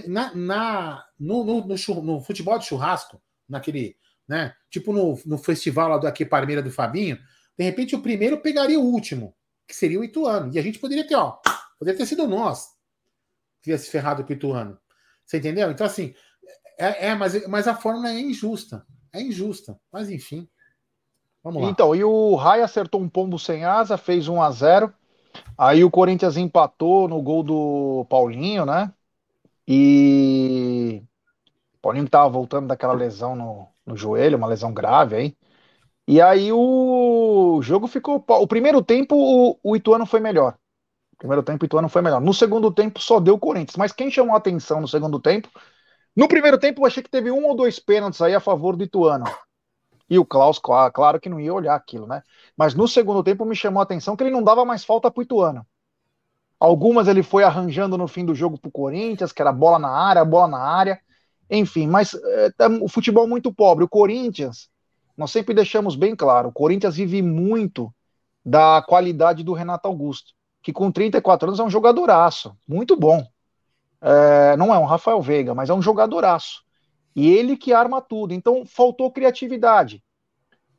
na, 0.07 0.33
na, 0.33 1.05
no, 1.19 1.43
no, 1.43 1.67
no, 1.67 2.01
no, 2.01 2.21
futebol 2.21 2.57
de 2.57 2.65
churrasco, 2.65 3.21
naquele, 3.49 3.97
né? 4.25 4.53
Tipo 4.69 4.93
no, 4.93 5.19
no 5.25 5.37
festival 5.37 5.89
lá 5.89 5.97
do 5.97 6.07
Aqui 6.07 6.23
Parmeira 6.23 6.61
do 6.61 6.71
Fabinho, 6.71 7.17
de 7.57 7.63
repente 7.65 7.93
o 7.93 8.01
primeiro 8.01 8.37
pegaria 8.37 8.79
o 8.79 8.85
último, 8.85 9.35
que 9.67 9.75
seria 9.75 9.99
o 9.99 10.03
Ituano. 10.03 10.49
E 10.53 10.59
a 10.59 10.61
gente 10.61 10.79
poderia 10.79 11.05
ter, 11.05 11.15
ó, 11.15 11.39
poderia 11.77 11.97
ter 11.97 12.05
sido 12.05 12.25
nós 12.25 12.67
que 13.57 13.63
tivesse 13.63 13.89
ferrado 13.89 14.23
com 14.23 14.29
o 14.29 14.33
Ituano. 14.33 14.79
Você 15.25 15.37
entendeu? 15.37 15.71
Então, 15.71 15.85
assim, 15.85 16.13
é, 16.77 17.07
é 17.07 17.15
mas, 17.15 17.47
mas 17.47 17.67
a 17.67 17.75
fórmula 17.75 18.09
é 18.09 18.19
injusta. 18.19 18.85
É 19.11 19.21
injusta. 19.21 19.79
Mas 19.91 20.09
enfim. 20.09 20.47
Vamos 21.43 21.61
lá. 21.61 21.69
Então, 21.69 21.95
e 21.95 22.03
o 22.03 22.35
Rai 22.35 22.61
acertou 22.61 23.01
um 23.01 23.09
pombo 23.09 23.37
sem 23.37 23.65
asa, 23.65 23.97
fez 23.97 24.27
1 24.27 24.41
a 24.41 24.51
0 24.51 24.93
Aí 25.57 25.83
o 25.83 25.91
Corinthians 25.91 26.37
empatou 26.37 27.07
no 27.07 27.21
gol 27.21 27.43
do 27.43 28.05
Paulinho, 28.09 28.65
né? 28.65 28.93
E 29.67 31.01
Paulinho 31.81 32.07
tava 32.07 32.29
voltando 32.29 32.67
daquela 32.67 32.93
lesão 32.93 33.35
no, 33.35 33.67
no 33.85 33.97
joelho, 33.97 34.37
uma 34.37 34.47
lesão 34.47 34.73
grave 34.73 35.15
aí. 35.15 35.37
E 36.07 36.21
aí 36.21 36.51
o 36.51 37.59
jogo 37.61 37.87
ficou. 37.87 38.23
O 38.27 38.47
primeiro 38.47 38.81
tempo 38.83 39.15
o, 39.15 39.59
o 39.63 39.75
Ituano 39.75 40.05
foi 40.05 40.19
melhor. 40.19 40.57
Primeiro 41.23 41.41
tempo 41.41 41.63
Ituano 41.63 41.87
foi 41.87 42.01
melhor. 42.01 42.19
No 42.19 42.33
segundo 42.33 42.69
tempo 42.69 42.99
só 42.99 43.17
deu 43.17 43.35
o 43.35 43.39
Corinthians. 43.39 43.77
Mas 43.77 43.93
quem 43.93 44.11
chamou 44.11 44.35
a 44.35 44.37
atenção 44.37 44.81
no 44.81 44.89
segundo 44.89 45.21
tempo? 45.21 45.47
No 46.13 46.27
primeiro 46.27 46.57
tempo 46.57 46.81
eu 46.81 46.85
achei 46.85 47.01
que 47.01 47.09
teve 47.09 47.31
um 47.31 47.45
ou 47.45 47.55
dois 47.55 47.79
pênaltis 47.79 48.21
aí 48.21 48.35
a 48.35 48.41
favor 48.41 48.75
do 48.75 48.83
Ituano. 48.83 49.23
E 50.09 50.19
o 50.19 50.25
Klaus, 50.25 50.59
claro 50.59 51.21
que 51.21 51.29
não 51.29 51.39
ia 51.39 51.53
olhar 51.53 51.75
aquilo, 51.75 52.05
né? 52.05 52.23
Mas 52.57 52.75
no 52.75 52.89
segundo 52.89 53.23
tempo 53.23 53.45
me 53.45 53.55
chamou 53.55 53.79
a 53.79 53.83
atenção 53.83 54.17
que 54.17 54.23
ele 54.25 54.31
não 54.31 54.43
dava 54.43 54.65
mais 54.65 54.83
falta 54.83 55.09
pro 55.09 55.23
Ituano. 55.23 55.65
Algumas 56.59 57.07
ele 57.07 57.23
foi 57.23 57.45
arranjando 57.45 57.97
no 57.97 58.05
fim 58.05 58.25
do 58.25 58.35
jogo 58.35 58.57
pro 58.57 58.69
Corinthians, 58.69 59.31
que 59.31 59.41
era 59.41 59.53
bola 59.53 59.79
na 59.79 59.91
área, 59.91 60.25
bola 60.25 60.49
na 60.49 60.59
área. 60.59 60.99
Enfim, 61.49 61.87
mas 61.87 62.13
é, 62.13 62.51
o 62.81 62.89
futebol 62.89 63.25
muito 63.29 63.49
pobre. 63.53 63.85
O 63.85 63.89
Corinthians, 63.89 64.67
nós 65.15 65.31
sempre 65.31 65.55
deixamos 65.55 65.95
bem 65.95 66.17
claro, 66.17 66.49
o 66.49 66.53
Corinthians 66.53 66.97
vive 66.97 67.21
muito 67.21 67.95
da 68.45 68.83
qualidade 68.85 69.41
do 69.41 69.53
Renato 69.53 69.87
Augusto, 69.87 70.33
que 70.63 70.71
com 70.71 70.89
34 70.89 71.49
anos 71.49 71.59
é 71.59 71.63
um 71.63 71.69
jogadoraço, 71.69 72.57
muito 72.65 72.95
bom. 72.95 73.27
É, 74.01 74.55
não 74.55 74.73
é 74.73 74.79
um 74.79 74.85
Rafael 74.85 75.21
Veiga, 75.21 75.53
mas 75.53 75.69
é 75.69 75.73
um 75.73 75.81
jogadoraço. 75.81 76.63
E 77.13 77.29
ele 77.29 77.57
que 77.57 77.73
arma 77.73 78.01
tudo. 78.01 78.33
Então 78.33 78.65
faltou 78.65 79.11
criatividade. 79.11 80.01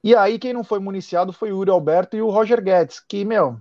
E 0.03 0.17
aí 0.17 0.39
quem 0.39 0.53
não 0.53 0.65
foi 0.65 0.79
municiado 0.79 1.33
foi 1.33 1.53
o 1.53 1.59
Yuri 1.59 1.71
Alberto 1.71 2.17
e 2.17 2.23
o 2.23 2.31
Roger 2.31 2.63
Guedes, 2.63 3.01
que, 3.01 3.25
meu, 3.25 3.61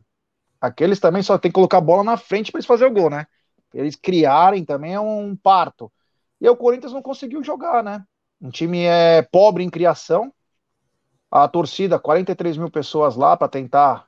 aqueles 0.60 1.00
também 1.00 1.22
só 1.22 1.38
tem 1.38 1.52
que 1.52 1.56
colocar 1.56 1.78
a 1.78 1.82
bola 1.82 2.04
na 2.04 2.18
frente 2.18 2.52
para 2.52 2.60
eles 2.60 2.66
fazer 2.66 2.86
o 2.86 2.92
gol, 2.92 3.10
né? 3.10 3.28
Eles 3.74 3.96
criarem 3.96 4.64
também 4.64 4.94
é 4.94 5.00
um 5.00 5.36
parto. 5.36 5.92
E 6.40 6.50
o 6.50 6.56
Corinthians 6.56 6.94
não 6.94 7.02
conseguiu 7.02 7.44
jogar, 7.44 7.84
né? 7.84 8.04
Um 8.42 8.50
time 8.50 8.84
é 8.84 9.22
pobre 9.22 9.64
em 9.64 9.70
criação. 9.70 10.34
A 11.32 11.48
torcida, 11.48 11.98
43 11.98 12.58
mil 12.58 12.70
pessoas 12.70 13.16
lá 13.16 13.36
para 13.36 13.48
tentar 13.48 14.08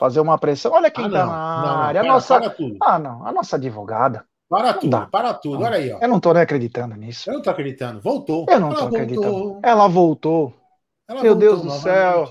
fazer 0.00 0.18
uma 0.18 0.38
pressão. 0.38 0.72
Olha 0.72 0.90
quem 0.90 1.04
ah, 1.04 1.10
tá 1.10 1.18
na 1.18 1.26
não, 1.26 1.78
área. 1.82 2.02
Não, 2.02 2.10
a 2.10 2.12
nossa... 2.14 2.40
Ah, 2.80 2.98
não, 2.98 3.26
a 3.26 3.30
nossa 3.30 3.56
advogada. 3.56 4.24
Para 4.48 4.72
tudo, 4.72 4.90
Dá. 4.90 5.06
para 5.06 5.34
tudo. 5.34 5.62
Olha 5.62 5.76
aí, 5.76 5.92
ó. 5.92 5.98
Eu 6.00 6.08
não 6.08 6.18
tô 6.18 6.32
nem 6.32 6.42
acreditando 6.42 6.96
nisso. 6.96 7.30
Eu 7.30 7.34
não 7.34 7.42
tô 7.42 7.50
acreditando. 7.50 8.00
Voltou. 8.00 8.46
Eu 8.48 8.58
não 8.58 8.68
Ela 8.68 8.76
tô 8.76 8.80
voltou. 8.80 8.98
acreditando. 8.98 9.60
Ela 9.62 9.88
voltou. 9.88 10.54
Ela 11.06 11.22
Meu 11.22 11.34
voltou 11.34 11.60
Deus 11.60 11.62
do 11.62 11.70
céu. 11.82 12.28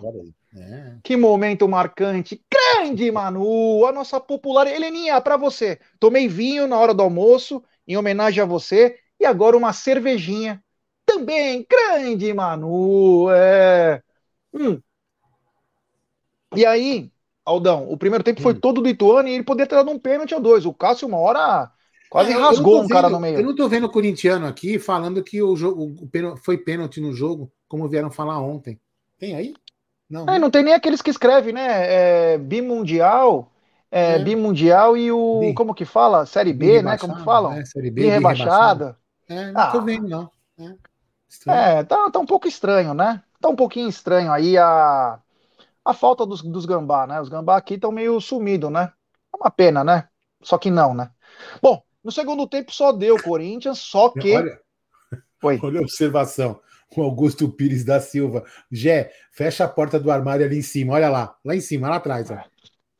É. 0.54 0.96
Que 1.04 1.16
momento 1.16 1.70
marcante. 1.70 2.44
Grande, 2.52 3.10
Manu. 3.10 3.86
A 3.86 3.92
nossa 3.92 4.20
popular. 4.20 4.68
Heleninha, 4.68 5.22
para 5.22 5.38
você. 5.38 5.80
Tomei 6.00 6.28
vinho 6.28 6.68
na 6.68 6.78
hora 6.78 6.94
do 6.94 7.04
almoço, 7.04 7.64
em 7.88 7.96
homenagem 7.96 8.44
a 8.44 8.46
você. 8.46 8.98
e 9.18 9.26
agora 9.26 9.56
uma 9.56 9.72
cervejinha 9.72 10.62
também 11.06 11.66
grande, 11.70 12.34
Manu. 12.34 13.30
É... 13.32 14.02
Hum. 14.54 14.82
E 16.56 16.66
aí, 16.66 17.12
Aldão, 17.50 17.89
o 17.89 17.98
primeiro 17.98 18.24
tempo 18.24 18.41
foi 18.41 18.53
hum. 18.53 18.60
todo 18.60 18.82
do 18.82 18.88
Ituano 18.88 19.27
e 19.27 19.34
ele 19.34 19.44
poderia 19.44 19.68
ter 19.68 19.75
dado 19.75 19.89
um 19.89 19.98
pênalti 19.98 20.36
ou 20.36 20.41
dois. 20.41 20.65
O 20.65 20.74
Cássio, 20.74 21.08
uma 21.08 21.18
hora, 21.18 21.72
quase 22.10 22.32
é, 22.32 22.36
rasgou 22.36 22.77
um 22.77 22.82
vendo, 22.82 22.89
cara 22.89 23.10
no 23.10 23.20
meio. 23.20 23.39
Eu 23.39 23.44
não 23.44 23.56
tô 23.56 23.68
vendo 23.68 23.86
o 23.86 23.91
corintiano 23.91 24.46
aqui 24.46 24.77
falando 24.77 25.24
que 25.24 25.41
o 25.41 25.56
jogo 25.56 25.96
o, 26.00 26.38
foi 26.38 26.58
pênalti 26.58 27.01
no 27.01 27.12
jogo, 27.12 27.51
como 27.68 27.89
vieram 27.89 28.12
falar 28.12 28.39
ontem. 28.39 28.79
Tem 29.18 29.36
aí? 29.36 29.53
Não. 30.08 30.27
É, 30.29 30.38
não 30.38 30.51
tem 30.51 30.63
nem 30.63 30.74
aqueles 30.74 31.01
que 31.01 31.10
escrevem, 31.10 31.53
né? 31.53 32.34
É, 32.34 32.38
bimundial. 32.38 33.51
É, 33.91 34.15
é. 34.15 34.20
Bimundial 34.20 34.96
e 34.96 35.12
o. 35.12 35.39
Bi. 35.39 35.53
Como 35.56 35.74
que 35.74 35.86
fala? 35.86 36.27
Série 36.27 36.53
B, 36.53 36.84
né? 36.84 36.98
Como 36.98 37.15
que 37.15 37.24
falam? 37.24 37.53
É, 37.53 37.65
série 37.65 37.89
B, 37.89 38.03
bi 38.03 38.10
rebaixada. 38.10 38.96
É, 39.27 39.51
não 39.51 39.62
ah. 39.62 39.72
tô 39.72 39.82
vendo, 39.82 40.08
não. 40.08 40.29
É, 41.48 41.79
é, 41.79 41.84
tá, 41.84 42.10
tá 42.12 42.20
um 42.20 42.25
pouco 42.25 42.48
estranho, 42.48 42.94
né? 42.94 43.24
Tá 43.41 43.50
um 43.50 43.56
pouquinho 43.56 43.89
estranho 43.89 44.32
aí 44.32 44.58
a, 44.58 45.20
a 45.83 45.93
falta 45.93 46.25
dos, 46.25 46.41
dos 46.41 46.65
gambá, 46.65 47.07
né? 47.07 47.19
Os 47.21 47.29
gambá 47.29 47.57
aqui 47.57 47.75
estão 47.75 47.91
meio 47.91 48.19
sumidos, 48.19 48.71
né? 48.71 48.91
É 49.33 49.38
uma 49.38 49.51
pena, 49.51 49.83
né? 49.83 50.07
Só 50.41 50.57
que 50.57 50.69
não, 50.69 50.93
né? 50.93 51.12
Bom, 51.62 51.81
no 52.03 52.12
segundo 52.12 52.48
tempo 52.48 52.71
só 52.71 52.91
deu 52.91 53.21
Corinthians, 53.21 53.79
só 53.79 54.09
que. 54.09 54.36
Olha, 54.36 54.59
olha 55.63 55.79
a 55.79 55.83
observação. 55.83 56.59
O 56.95 57.03
Augusto 57.03 57.50
Pires 57.50 57.83
da 57.83 58.00
Silva. 58.00 58.43
Gé, 58.71 59.12
fecha 59.31 59.63
a 59.63 59.69
porta 59.69 60.00
do 60.00 60.09
armário 60.12 60.45
ali 60.45 60.57
em 60.57 60.62
cima. 60.62 60.93
Olha 60.93 61.09
lá. 61.09 61.36
Lá 61.45 61.55
em 61.55 61.62
cima, 61.62 61.89
lá 61.89 61.98
atrás. 61.98 62.29
Ó. 62.31 62.38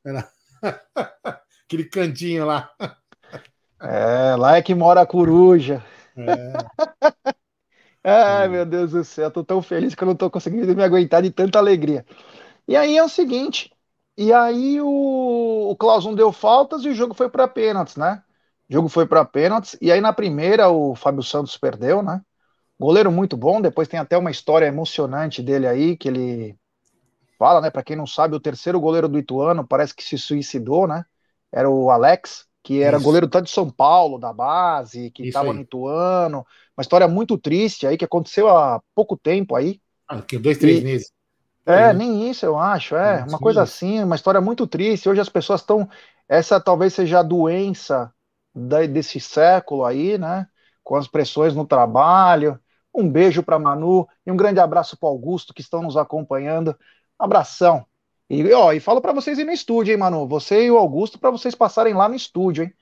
Aquele 1.66 1.86
cantinho 1.86 2.46
lá. 2.46 2.72
É, 3.82 4.36
lá 4.36 4.58
é 4.58 4.62
que 4.62 4.76
mora 4.76 5.02
a 5.02 5.06
coruja. 5.06 5.84
É. 6.16 6.54
Ai, 8.04 8.48
meu 8.48 8.66
Deus 8.66 8.92
do 8.92 9.04
céu, 9.04 9.30
tô 9.30 9.44
tão 9.44 9.62
feliz 9.62 9.94
que 9.94 10.02
eu 10.02 10.08
não 10.08 10.16
tô 10.16 10.30
conseguindo 10.30 10.74
me 10.76 10.84
aguentar 10.84 11.22
de 11.22 11.32
tanta 11.32 11.60
alegria. 11.60 12.06
E 12.70 12.76
aí 12.76 12.96
é 12.96 13.04
o 13.04 13.10
seguinte, 13.10 13.72
e 14.16 14.32
aí 14.32 14.80
o, 14.80 15.72
o 15.72 15.76
Klaus 15.76 16.06
deu 16.16 16.32
faltas 16.32 16.86
e 16.86 16.90
o 16.90 16.94
jogo 16.94 17.16
foi 17.16 17.28
para 17.28 17.48
pênaltis, 17.48 17.96
né? 17.96 18.22
O 18.70 18.74
jogo 18.74 18.88
foi 18.88 19.08
para 19.08 19.26
pênaltis, 19.26 19.76
e 19.82 19.92
aí 19.92 20.00
na 20.00 20.14
primeira 20.14 20.70
o 20.70 20.94
Fábio 20.94 21.24
Santos 21.24 21.58
perdeu, 21.58 22.04
né? 22.04 22.22
Goleiro 22.80 23.12
muito 23.12 23.36
bom, 23.36 23.60
depois 23.60 23.88
tem 23.88 24.00
até 24.00 24.16
uma 24.16 24.30
história 24.30 24.68
emocionante 24.68 25.42
dele 25.42 25.66
aí, 25.66 25.98
que 25.98 26.08
ele 26.08 26.56
fala, 27.40 27.60
né? 27.60 27.72
Para 27.72 27.82
quem 27.82 27.96
não 27.96 28.06
sabe, 28.06 28.36
o 28.36 28.40
terceiro 28.40 28.80
goleiro 28.80 29.10
do 29.10 29.18
Ituano 29.18 29.68
parece 29.68 29.96
que 29.96 30.04
se 30.04 30.20
suicidou, 30.20 30.88
né? 30.88 31.04
Era 31.52 31.68
o 31.68 31.90
Alex, 31.90 32.46
que 32.62 32.84
era 32.84 32.98
Isso. 32.98 33.04
goleiro 33.04 33.28
tanto 33.28 33.46
de 33.46 33.52
São 33.52 33.68
Paulo, 33.68 34.20
da 34.20 34.32
base, 34.32 35.10
que 35.10 35.24
estava 35.28 35.52
no 35.52 35.62
Ituano. 35.62 36.46
Uma 36.78 36.84
história 36.84 37.08
muito 37.08 37.36
triste 37.36 37.88
aí, 37.88 37.98
que 37.98 38.06
aconteceu 38.06 38.48
há 38.48 38.80
pouco 38.94 39.18
tempo 39.18 39.56
aí. 39.56 39.82
Ah, 40.08 40.22
que 40.22 40.38
dois, 40.38 40.60
três 40.60 40.82
e... 40.82 40.84
meses. 40.84 41.19
É, 41.70 41.94
nem 41.94 42.30
isso 42.30 42.46
eu 42.46 42.58
acho, 42.58 42.96
é, 42.96 43.24
uma 43.26 43.38
coisa 43.38 43.62
assim, 43.62 44.04
uma 44.04 44.16
história 44.16 44.42
muito 44.42 44.66
triste. 44.66 45.08
Hoje 45.08 45.22
as 45.22 45.30
pessoas 45.30 45.62
estão. 45.62 45.88
Essa 46.28 46.60
talvez 46.60 46.94
seja 46.94 47.20
a 47.20 47.24
doença 47.24 48.12
da, 48.54 48.86
desse 48.86 49.20
século 49.20 49.86
aí, 49.86 50.18
né? 50.18 50.48
Com 50.84 50.96
as 50.96 51.08
pressões 51.08 51.54
no 51.54 51.66
trabalho. 51.66 52.60
Um 52.94 53.08
beijo 53.08 53.44
para 53.44 53.60
Manu 53.60 54.08
e 54.26 54.32
um 54.32 54.36
grande 54.36 54.60
abraço 54.60 54.98
para 54.98 55.10
Augusto 55.10 55.54
que 55.54 55.62
estão 55.62 55.84
nos 55.84 55.96
acompanhando. 55.96 56.76
Abração. 57.18 57.86
E, 58.28 58.52
ó, 58.54 58.74
e 58.74 58.80
falo 58.80 59.00
para 59.00 59.14
vocês 59.14 59.38
ir 59.38 59.46
no 59.46 59.52
estúdio, 59.52 59.92
hein, 59.92 59.98
Manu? 59.98 60.28
Você 60.28 60.66
e 60.66 60.72
o 60.72 60.78
Augusto, 60.78 61.20
para 61.20 61.32
vocês 61.32 61.54
passarem 61.54 61.94
lá 61.94 62.10
no 62.10 62.16
estúdio, 62.16 62.64
hein? 62.64 62.74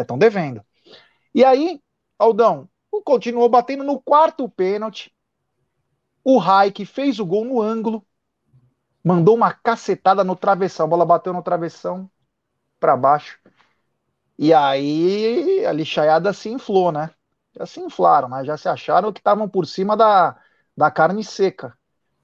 Estão 0.00 0.16
é, 0.16 0.20
devendo. 0.20 0.62
E 1.34 1.44
aí, 1.44 1.80
Aldão, 2.18 2.68
continuou 3.04 3.48
batendo 3.48 3.84
no 3.84 4.00
quarto 4.00 4.48
pênalti. 4.48 5.12
O 6.22 6.38
Raik 6.38 6.86
fez 6.86 7.18
o 7.18 7.26
gol 7.26 7.44
no 7.44 7.60
ângulo, 7.60 8.04
mandou 9.04 9.36
uma 9.36 9.52
cacetada 9.52 10.24
no 10.24 10.34
travessão. 10.34 10.86
A 10.86 10.88
bola 10.88 11.04
bateu 11.06 11.32
no 11.32 11.42
travessão 11.42 12.10
para 12.80 12.96
baixo. 12.96 13.38
E 14.38 14.52
aí 14.52 15.64
a 15.66 15.72
lixaiada 15.72 16.32
se 16.32 16.48
inflou, 16.48 16.90
né? 16.90 17.10
Já 17.56 17.66
se 17.66 17.80
inflaram, 17.80 18.28
né? 18.28 18.44
Já 18.44 18.56
se 18.56 18.68
acharam 18.68 19.12
que 19.12 19.20
estavam 19.20 19.48
por 19.48 19.66
cima 19.66 19.96
da, 19.96 20.36
da 20.76 20.90
carne 20.90 21.22
seca. 21.22 21.76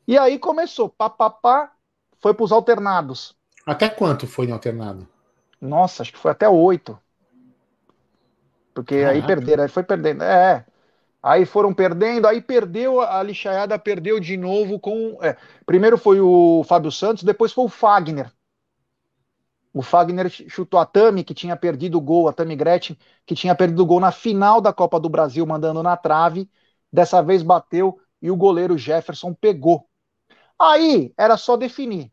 E 0.08 0.18
aí 0.18 0.38
começou, 0.38 0.88
pá, 0.88 1.08
pá, 1.08 1.30
pá, 1.30 1.72
foi 2.18 2.34
para 2.34 2.44
os 2.44 2.52
alternados. 2.52 3.36
Até 3.64 3.88
quanto 3.88 4.26
foi 4.26 4.46
no 4.46 4.54
alternado? 4.54 5.06
Nossa, 5.60 6.02
acho 6.02 6.12
que 6.12 6.18
foi 6.18 6.30
até 6.32 6.48
oito. 6.48 6.98
Porque 8.74 8.96
Caraca. 8.96 9.10
aí 9.10 9.22
perderam, 9.26 9.62
aí 9.62 9.68
foi 9.68 9.82
perdendo. 9.82 10.22
É. 10.24 10.64
Aí 11.22 11.44
foram 11.44 11.74
perdendo, 11.74 12.26
aí 12.26 12.40
perdeu, 12.40 13.00
a 13.00 13.22
lixaiada 13.22 13.78
perdeu 13.78 14.18
de 14.20 14.36
novo 14.36 14.78
com. 14.80 15.18
É, 15.22 15.36
primeiro 15.66 15.98
foi 15.98 16.20
o 16.20 16.64
Fábio 16.64 16.90
Santos, 16.90 17.24
depois 17.24 17.52
foi 17.52 17.64
o 17.64 17.68
Fagner. 17.68 18.32
O 19.72 19.82
Fagner 19.82 20.28
chutou 20.30 20.80
a 20.80 20.86
Tami, 20.86 21.22
que 21.22 21.34
tinha 21.34 21.56
perdido 21.56 21.96
o 21.98 22.00
gol, 22.00 22.28
a 22.28 22.32
Tami 22.32 22.56
Gretchen, 22.56 22.98
que 23.24 23.34
tinha 23.36 23.54
perdido 23.54 23.82
o 23.82 23.86
gol 23.86 24.00
na 24.00 24.10
final 24.10 24.60
da 24.60 24.72
Copa 24.72 24.98
do 24.98 25.08
Brasil, 25.08 25.46
mandando 25.46 25.82
na 25.82 25.96
trave. 25.96 26.50
Dessa 26.92 27.22
vez 27.22 27.42
bateu 27.42 28.00
e 28.20 28.30
o 28.30 28.36
goleiro 28.36 28.76
Jefferson 28.76 29.32
pegou. 29.32 29.88
Aí 30.58 31.12
era 31.18 31.36
só 31.36 31.56
definir 31.56 32.12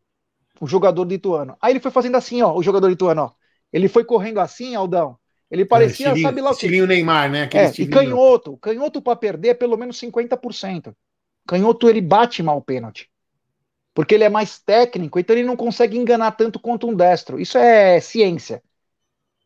o 0.60 0.66
jogador 0.66 1.04
do 1.04 1.14
Ituano. 1.14 1.56
Aí 1.60 1.72
ele 1.72 1.80
foi 1.80 1.90
fazendo 1.92 2.16
assim, 2.16 2.42
ó, 2.42 2.54
o 2.56 2.62
jogador 2.62 2.88
do 2.88 2.94
Ituano, 2.94 3.22
ó. 3.24 3.32
Ele 3.72 3.88
foi 3.88 4.04
correndo 4.04 4.40
assim, 4.40 4.74
Aldão. 4.76 5.18
Ele 5.50 5.64
parecia, 5.64 6.08
é, 6.08 6.16
sabe 6.16 6.40
lá 6.40 6.50
o 6.50 6.56
que. 6.56 6.68
Neymar, 6.68 7.30
né? 7.30 7.42
Aquele 7.44 7.64
é, 7.64 7.72
e 7.78 7.88
canhoto. 7.88 8.56
Canhoto 8.58 9.00
para 9.00 9.16
perder 9.16 9.48
é 9.48 9.54
pelo 9.54 9.76
menos 9.76 9.98
50%. 9.98 10.94
Canhoto 11.46 11.88
ele 11.88 12.02
bate 12.02 12.42
mal 12.42 12.58
o 12.58 12.62
pênalti. 12.62 13.10
Porque 13.94 14.14
ele 14.14 14.24
é 14.24 14.28
mais 14.28 14.58
técnico, 14.58 15.18
então 15.18 15.34
ele 15.34 15.46
não 15.46 15.56
consegue 15.56 15.96
enganar 15.96 16.32
tanto 16.32 16.60
quanto 16.60 16.86
um 16.86 16.94
destro. 16.94 17.40
Isso 17.40 17.56
é 17.56 17.98
ciência. 18.00 18.62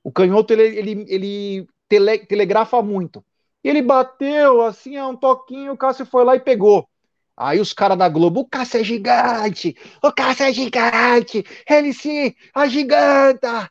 O 0.02 0.11
canhoto 0.11 0.52
ele, 0.52 0.76
ele, 0.76 1.06
ele 1.09 1.68
tele, 1.88 2.18
telegrafa 2.26 2.82
muito. 2.82 3.25
Ele 3.62 3.80
bateu 3.80 4.62
assim, 4.62 4.97
é 4.97 5.04
um 5.04 5.16
toquinho, 5.16 5.73
o 5.73 5.76
Cássio 5.76 6.04
foi 6.04 6.25
lá 6.25 6.35
e 6.35 6.40
pegou. 6.40 6.88
Aí 7.37 7.61
os 7.61 7.73
caras 7.73 7.97
da 7.97 8.09
Globo, 8.09 8.40
o 8.40 8.49
Cássio 8.49 8.80
é 8.80 8.85
gigante, 8.85 9.76
o 10.02 10.12
Cássio 10.12 10.47
é 10.47 10.52
gigante, 10.52 11.44
ele 11.71 11.92
sim, 11.94 12.35
a 12.52 12.66
giganta. 12.66 13.71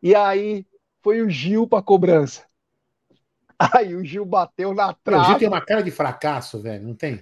E 0.00 0.14
aí 0.14 0.64
foi 1.06 1.22
o 1.22 1.30
Gil 1.30 1.68
para 1.68 1.80
cobrança. 1.80 2.42
Aí 3.56 3.94
o 3.94 4.04
Gil 4.04 4.24
bateu 4.24 4.74
na 4.74 4.92
trave. 4.92 5.22
O 5.22 5.26
Gil 5.26 5.38
tem 5.38 5.46
uma 5.46 5.60
cara 5.60 5.80
de 5.80 5.92
fracasso, 5.92 6.60
velho, 6.60 6.82
não 6.82 6.96
tem? 6.96 7.20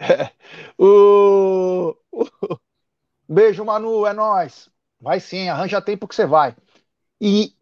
É. 0.00 0.30
O... 0.76 1.94
Beijo, 3.28 3.64
Manu, 3.64 4.04
é 4.04 4.12
nós. 4.12 4.68
Vai 5.00 5.20
sim, 5.20 5.48
arranja 5.48 5.80
tempo 5.80 6.08
que 6.08 6.14
você 6.16 6.26
vai. 6.26 6.56
E 7.20 7.54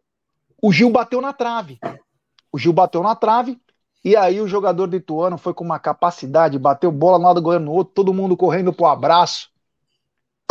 o 0.62 0.73
Gil 0.73 0.88
bateu 0.88 1.21
na 1.21 1.35
trave. 1.35 1.78
O 2.50 2.59
Gil 2.59 2.73
bateu 2.73 3.02
na 3.02 3.14
trave 3.14 3.61
e 4.02 4.16
aí 4.16 4.40
o 4.40 4.49
jogador 4.49 4.87
do 4.87 4.97
Ituano 4.97 5.37
foi 5.37 5.52
com 5.52 5.62
uma 5.62 5.78
capacidade, 5.78 6.59
bateu 6.59 6.90
bola 6.90 7.18
no 7.18 7.25
lado 7.25 7.37
do 7.37 7.42
goleiro 7.42 7.64
no 7.66 7.73
outro, 7.73 7.92
todo 7.92 8.14
mundo 8.14 8.38
correndo 8.38 8.73
pro 8.73 8.87
abraço. 8.87 9.50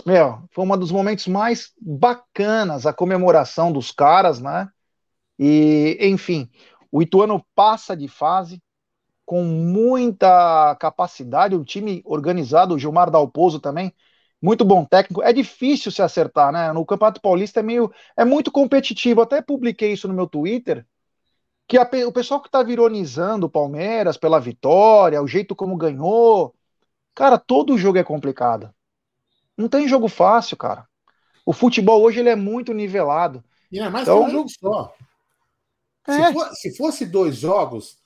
Meu, 0.05 0.43
foi 0.51 0.63
um 0.63 0.77
dos 0.77 0.91
momentos 0.91 1.25
mais 1.25 1.73
bacanas 1.81 2.85
a 2.85 2.93
comemoração 2.93 3.71
dos 3.71 3.91
caras, 3.91 4.39
né? 4.39 4.69
E, 5.43 5.97
enfim, 6.01 6.47
o 6.91 7.01
Ituano 7.01 7.43
passa 7.55 7.97
de 7.97 8.07
fase 8.07 8.61
com 9.25 9.43
muita 9.43 10.75
capacidade, 10.75 11.55
um 11.55 11.63
time 11.63 12.03
organizado, 12.05 12.75
o 12.75 12.77
Gilmar 12.77 13.09
Dalpozo 13.09 13.59
também, 13.59 13.91
muito 14.39 14.63
bom 14.63 14.85
técnico. 14.85 15.23
É 15.23 15.33
difícil 15.33 15.91
se 15.91 16.03
acertar, 16.03 16.51
né? 16.51 16.71
No 16.71 16.85
Campeonato 16.85 17.19
Paulista 17.19 17.59
é 17.59 17.63
meio 17.63 17.91
é 18.15 18.23
muito 18.23 18.51
competitivo. 18.51 19.19
Até 19.21 19.41
publiquei 19.41 19.93
isso 19.93 20.07
no 20.07 20.13
meu 20.13 20.27
Twitter 20.27 20.85
que 21.67 21.75
a, 21.75 21.89
o 22.07 22.11
pessoal 22.11 22.39
que 22.39 22.47
está 22.47 22.61
vironizando 22.61 23.47
o 23.47 23.49
Palmeiras 23.49 24.17
pela 24.17 24.39
vitória, 24.39 25.21
o 25.23 25.27
jeito 25.27 25.55
como 25.55 25.75
ganhou, 25.75 26.53
cara, 27.15 27.39
todo 27.39 27.79
jogo 27.79 27.97
é 27.97 28.03
complicado. 28.03 28.71
Não 29.57 29.67
tem 29.67 29.87
jogo 29.87 30.07
fácil, 30.07 30.55
cara. 30.55 30.85
O 31.43 31.51
futebol 31.51 32.01
hoje 32.03 32.19
ele 32.19 32.29
é 32.29 32.35
muito 32.35 32.73
nivelado. 32.73 33.43
E 33.71 33.79
é 33.79 33.89
mais 33.89 34.07
então, 34.07 34.25
que 34.25 34.29
um 34.29 34.31
jogo 34.31 34.49
só. 34.49 34.93
É. 36.07 36.13
Se, 36.13 36.33
for, 36.33 36.55
se, 36.55 36.77
fosse 36.77 37.05
dois 37.05 37.35
jogos, 37.35 37.97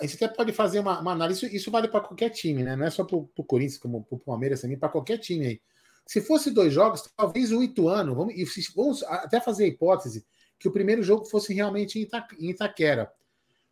você 0.00 0.24
até 0.24 0.28
pode 0.34 0.52
fazer 0.52 0.80
uma, 0.80 1.00
uma 1.00 1.12
análise. 1.12 1.46
Isso, 1.46 1.56
isso 1.56 1.70
vale 1.70 1.88
para 1.88 2.00
qualquer 2.00 2.30
time, 2.30 2.62
né? 2.62 2.74
Não 2.76 2.86
é 2.86 2.90
só 2.90 3.04
para 3.04 3.16
o 3.16 3.44
Corinthians, 3.44 3.78
como 3.78 4.04
para 4.04 4.16
o 4.16 4.20
Palmeiras 4.20 4.60
também, 4.60 4.78
para 4.78 4.88
qualquer 4.88 5.18
time 5.18 5.46
aí. 5.46 5.60
Se 6.06 6.20
fosse 6.20 6.50
dois 6.50 6.72
jogos, 6.72 7.02
talvez 7.16 7.50
o 7.50 7.62
Ituano, 7.62 8.14
vamos, 8.14 8.34
vamos 8.74 9.02
até 9.04 9.40
fazer 9.40 9.64
a 9.64 9.68
hipótese 9.68 10.24
que 10.58 10.68
o 10.68 10.72
primeiro 10.72 11.02
jogo 11.02 11.24
fosse 11.24 11.52
realmente 11.52 11.98
em 12.38 12.50
Itaquera. 12.50 13.12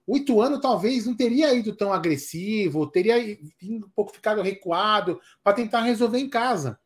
O 0.07 0.17
Ituano 0.17 0.61
talvez 0.61 1.07
não 1.07 1.17
teria 1.17 1.55
ido 1.55 1.75
tão 1.75 1.93
agressivo, 1.93 2.87
teria 2.87 3.17
um 3.63 3.89
pouco 3.95 4.13
ficado 4.13 4.43
recuado 4.43 5.21
para 5.43 5.55
tentar 5.55 5.83
resolver 5.83 6.19
em 6.19 6.29
casa. 6.29 6.79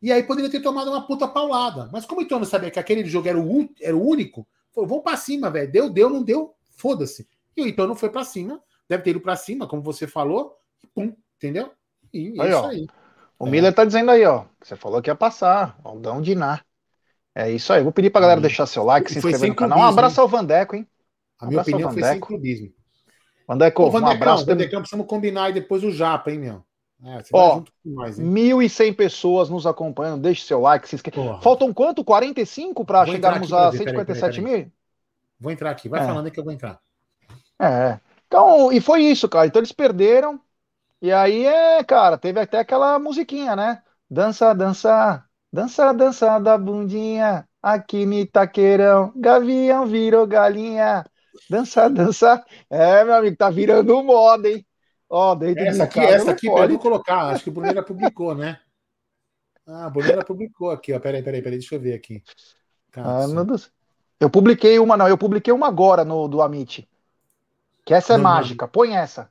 E 0.00 0.10
aí 0.10 0.24
poderia 0.24 0.50
ter 0.50 0.60
tomado 0.60 0.90
uma 0.90 1.06
puta 1.06 1.28
paulada. 1.28 1.88
Mas 1.92 2.04
como 2.04 2.20
o 2.20 2.24
Ituano 2.24 2.44
sabia 2.44 2.70
que 2.70 2.80
aquele 2.80 3.04
jogo 3.04 3.28
era 3.28 3.38
o, 3.38 3.70
era 3.80 3.96
o 3.96 4.04
único, 4.04 4.46
falou, 4.74 4.88
vamos 4.88 5.04
para 5.04 5.16
cima, 5.16 5.50
velho. 5.50 5.70
Deu, 5.70 5.90
deu, 5.90 6.10
não 6.10 6.22
deu, 6.22 6.54
foda-se. 6.76 7.28
E 7.56 7.62
o 7.62 7.66
Ituano 7.66 7.94
foi 7.94 8.10
para 8.10 8.24
cima, 8.24 8.60
deve 8.88 9.02
ter 9.02 9.10
ido 9.10 9.20
para 9.20 9.36
cima, 9.36 9.66
como 9.66 9.82
você 9.82 10.06
falou, 10.06 10.56
e 10.82 10.86
pum, 10.86 11.14
entendeu? 11.36 11.70
E 12.12 12.40
aí, 12.40 12.48
isso 12.48 12.58
ó. 12.58 12.68
aí. 12.68 12.86
O 13.38 13.46
é. 13.46 13.50
Miller 13.50 13.74
tá 13.74 13.84
dizendo 13.84 14.10
aí, 14.10 14.24
ó. 14.24 14.44
Você 14.62 14.76
falou 14.76 15.02
que 15.02 15.10
ia 15.10 15.14
passar. 15.14 15.78
Aldão 15.82 16.22
Dinar. 16.22 16.64
É 17.34 17.50
isso 17.50 17.72
aí. 17.72 17.82
Vou 17.82 17.92
pedir 17.92 18.10
pra 18.10 18.20
galera 18.20 18.40
deixar 18.40 18.66
seu 18.66 18.84
like, 18.84 19.10
se 19.10 19.18
inscrever 19.18 19.48
no 19.48 19.56
canal. 19.56 19.78
Um 19.78 19.82
abraço 19.82 20.20
hein? 20.20 20.22
ao 20.22 20.28
Vandeco, 20.28 20.76
hein? 20.76 20.86
A 21.38 21.46
minha 21.46 21.60
opinião 21.60 21.90
foi 21.90 22.02
sem 22.02 22.20
clubismo. 22.20 22.72
Vandeco, 23.48 23.82
Ô, 23.82 23.90
um 23.90 24.06
abraço. 24.06 24.46
Vandecão, 24.46 24.80
precisamos 24.80 25.06
combinar 25.06 25.50
e 25.50 25.54
depois 25.54 25.82
o 25.82 25.90
Japa, 25.90 26.30
hein, 26.30 26.38
meu? 26.38 26.64
É, 27.04 27.20
Ó, 27.32 27.62
nós, 27.84 28.18
1.100 28.18 28.94
pessoas 28.94 29.50
nos 29.50 29.66
acompanhando. 29.66 30.22
Deixe 30.22 30.44
seu 30.44 30.60
like, 30.60 30.88
se 30.88 30.94
inscreva. 30.94 31.40
Faltam 31.40 31.72
quanto? 31.74 32.04
45 32.04 32.84
para 32.84 33.04
chegarmos 33.06 33.52
a 33.52 33.72
157 33.72 34.40
mil? 34.40 34.70
Vou 35.38 35.50
entrar 35.50 35.70
aqui. 35.70 35.88
Vai 35.88 36.00
é. 36.00 36.06
falando 36.06 36.26
aí 36.26 36.30
que 36.30 36.38
eu 36.38 36.44
vou 36.44 36.52
entrar. 36.52 36.78
É. 37.60 37.98
Então, 38.28 38.72
e 38.72 38.80
foi 38.80 39.02
isso, 39.02 39.28
cara. 39.28 39.46
Então 39.46 39.60
eles 39.60 39.72
perderam. 39.72 40.40
E 41.00 41.10
aí, 41.10 41.44
é, 41.44 41.82
cara, 41.82 42.16
teve 42.16 42.38
até 42.38 42.60
aquela 42.60 42.96
musiquinha, 43.00 43.56
né? 43.56 43.82
Dança, 44.08 44.54
dança, 44.54 45.24
dança, 45.52 45.92
dança 45.92 46.38
da 46.38 46.56
bundinha. 46.56 47.48
Aqui 47.60 48.06
no 48.06 48.14
Itaqueirão, 48.14 49.12
gavião 49.16 49.86
virou 49.86 50.26
galinha. 50.26 51.04
Dança, 51.50 51.90
dança. 51.90 52.44
É, 52.70 53.04
meu 53.04 53.14
amigo, 53.14 53.36
tá 53.36 53.50
virando 53.50 54.02
moda, 54.04 54.48
hein? 54.48 54.64
Ó, 55.14 55.36
oh, 55.36 55.44
essa 55.44 55.84
aqui, 55.84 56.00
essa 56.00 56.30
aqui 56.30 56.46
pode 56.46 56.78
colocar. 56.78 57.28
Acho 57.28 57.44
que 57.44 57.50
o 57.50 57.52
Bruneira 57.52 57.82
publicou, 57.82 58.34
né? 58.34 58.58
Ah, 59.66 59.84
a 59.84 59.90
Bruneira 59.90 60.24
publicou 60.24 60.70
aqui, 60.70 60.90
ó. 60.94 60.98
Peraí, 60.98 61.22
peraí, 61.22 61.42
peraí, 61.42 61.58
deixa 61.58 61.74
eu 61.74 61.80
ver 61.80 61.92
aqui. 61.92 62.24
Ah, 62.96 63.26
eu 64.18 64.30
publiquei 64.30 64.78
uma, 64.78 64.96
não, 64.96 65.06
eu 65.06 65.18
publiquei 65.18 65.52
uma 65.52 65.68
agora 65.68 66.02
no 66.02 66.26
do 66.28 66.40
Amit. 66.40 66.88
Que 67.84 67.92
essa 67.92 68.14
é 68.14 68.16
não, 68.16 68.24
mágica. 68.24 68.64
Não. 68.64 68.72
Põe 68.72 68.96
essa. 68.96 69.30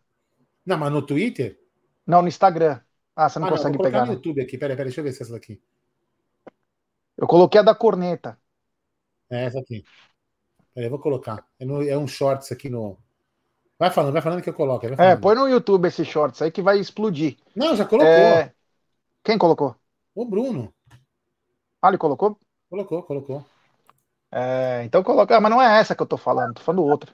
Não, 0.63 0.77
mas 0.77 0.91
no 0.91 1.01
Twitter? 1.01 1.59
Não, 2.05 2.21
no 2.21 2.27
Instagram. 2.27 2.79
Ah, 3.15 3.27
você 3.27 3.39
não 3.39 3.47
ah, 3.47 3.51
consegue 3.51 3.77
não, 3.77 3.83
pegar. 3.83 4.05
no 4.05 4.13
YouTube 4.13 4.39
aqui. 4.39 4.59
Peraí, 4.59 4.77
peraí, 4.77 4.89
deixa 4.89 5.01
eu 5.01 5.03
ver 5.03 5.13
se 5.13 5.21
é 5.21 5.23
essa 5.23 5.33
daqui. 5.33 5.59
Eu 7.17 7.25
coloquei 7.25 7.59
a 7.59 7.63
da 7.63 7.73
corneta. 7.73 8.37
É 9.31 9.45
essa 9.45 9.59
aqui. 9.59 9.83
Peraí, 10.75 10.85
eu 10.85 10.91
vou 10.91 10.99
colocar. 10.99 11.43
É, 11.59 11.65
no, 11.65 11.81
é 11.81 11.97
um 11.97 12.07
shorts 12.07 12.51
aqui 12.51 12.69
no. 12.69 12.99
Vai 13.81 13.89
falando, 13.89 14.13
vai 14.13 14.21
falando 14.21 14.43
que 14.43 14.49
eu 14.51 14.53
coloco. 14.53 14.85
É, 14.85 15.15
põe 15.15 15.33
no 15.33 15.49
YouTube 15.49 15.87
esse 15.87 16.05
shorts 16.05 16.39
aí 16.39 16.51
que 16.51 16.61
vai 16.61 16.77
explodir. 16.77 17.35
Não, 17.55 17.75
já 17.75 17.83
colocou. 17.83 18.07
É... 18.07 18.53
Quem 19.23 19.39
colocou? 19.39 19.75
O 20.13 20.23
Bruno. 20.23 20.71
Ah, 21.81 21.87
ele 21.87 21.97
colocou? 21.97 22.37
Colocou, 22.69 23.01
colocou. 23.01 23.43
É, 24.31 24.83
então 24.85 25.01
coloca. 25.01 25.35
Ah, 25.35 25.41
mas 25.41 25.49
não 25.49 25.59
é 25.59 25.79
essa 25.79 25.95
que 25.95 26.03
eu 26.03 26.05
tô 26.05 26.15
falando, 26.15 26.53
tô 26.53 26.61
falando 26.61 26.85
outra. 26.85 27.11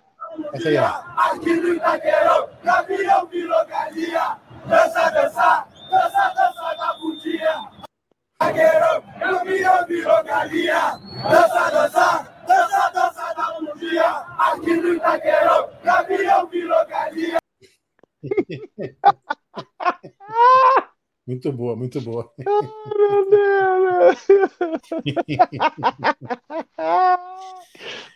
Essa 0.52 0.68
aí, 0.68 0.78
ó. 0.78 0.88
Aqui 1.32 1.56
no 1.56 1.74
Itaqueirão, 1.74 2.50
Gavião 2.62 3.26
virou 3.28 3.66
galinha. 3.66 4.38
Dança, 4.66 5.10
dança, 5.10 5.68
dança, 5.90 6.34
dança 6.36 6.76
da 6.76 6.98
bundinha. 7.00 7.72
Itaqueirão, 8.42 9.04
Gavião 9.18 9.86
virou 9.86 10.22
galinha. 10.26 11.00
Dança, 11.32 11.72
dança, 11.72 12.37
dança, 12.58 12.90
dança 12.90 13.34
da. 13.34 13.48
Aqui 14.52 14.74
no 14.76 14.94
Itaqueirão, 14.96 15.70
Gavião. 15.84 16.50
Muito 21.28 21.52
boa, 21.52 21.76
muito 21.76 22.00
boa. 22.00 22.32
meu 22.38 23.30
Deus! 23.30 24.28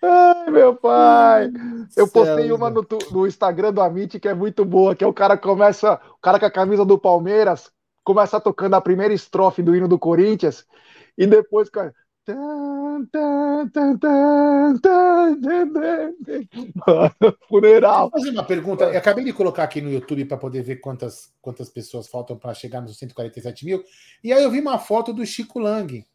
Ai, 0.01 0.49
meu 0.49 0.75
pai! 0.75 1.51
Eu 1.97 2.07
postei 2.07 2.53
uma 2.53 2.69
no, 2.69 2.87
no, 3.11 3.27
Instagram 3.27 3.73
do 3.73 3.81
Amit 3.81 4.17
que 4.17 4.29
é 4.29 4.33
muito 4.33 4.63
boa, 4.63 4.95
que 4.95 5.03
é 5.03 5.07
o 5.07 5.13
cara 5.13 5.37
começa, 5.37 5.99
o 6.17 6.21
cara 6.21 6.39
com 6.39 6.45
a 6.45 6.51
camisa 6.51 6.85
do 6.85 6.97
Palmeiras, 6.97 7.69
começa 8.01 8.39
tocando 8.39 8.75
a 8.75 8.81
primeira 8.81 9.13
estrofe 9.13 9.61
do 9.61 9.75
hino 9.75 9.89
do 9.89 9.99
Corinthians, 9.99 10.65
e 11.17 11.27
depois, 11.27 11.69
cara, 11.69 11.93
Funeral. 17.47 18.09
Vou 18.09 18.19
fazer 18.19 18.29
uma 18.29 18.43
pergunta. 18.43 18.83
Eu 18.85 18.97
acabei 18.97 19.23
de 19.23 19.33
colocar 19.33 19.63
aqui 19.63 19.81
no 19.81 19.91
YouTube 19.91 20.25
para 20.25 20.37
poder 20.37 20.61
ver 20.61 20.75
quantas, 20.77 21.33
quantas 21.41 21.69
pessoas 21.69 22.07
faltam 22.07 22.37
para 22.37 22.53
chegar 22.53 22.81
nos 22.81 22.97
147 22.97 23.65
mil. 23.65 23.83
E 24.23 24.31
aí 24.31 24.43
eu 24.43 24.51
vi 24.51 24.59
uma 24.59 24.77
foto 24.77 25.11
do 25.11 25.25
Chico 25.25 25.57
Lang, 25.57 26.05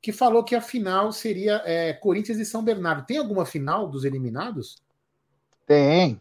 que 0.00 0.12
falou 0.12 0.44
que 0.44 0.54
a 0.54 0.60
final 0.60 1.10
seria 1.10 1.62
é, 1.64 1.92
Corinthians 1.94 2.38
e 2.38 2.44
São 2.44 2.62
Bernardo. 2.62 3.04
Tem 3.04 3.18
alguma 3.18 3.44
final 3.44 3.88
dos 3.88 4.04
eliminados? 4.04 4.76
Tem. 5.66 6.20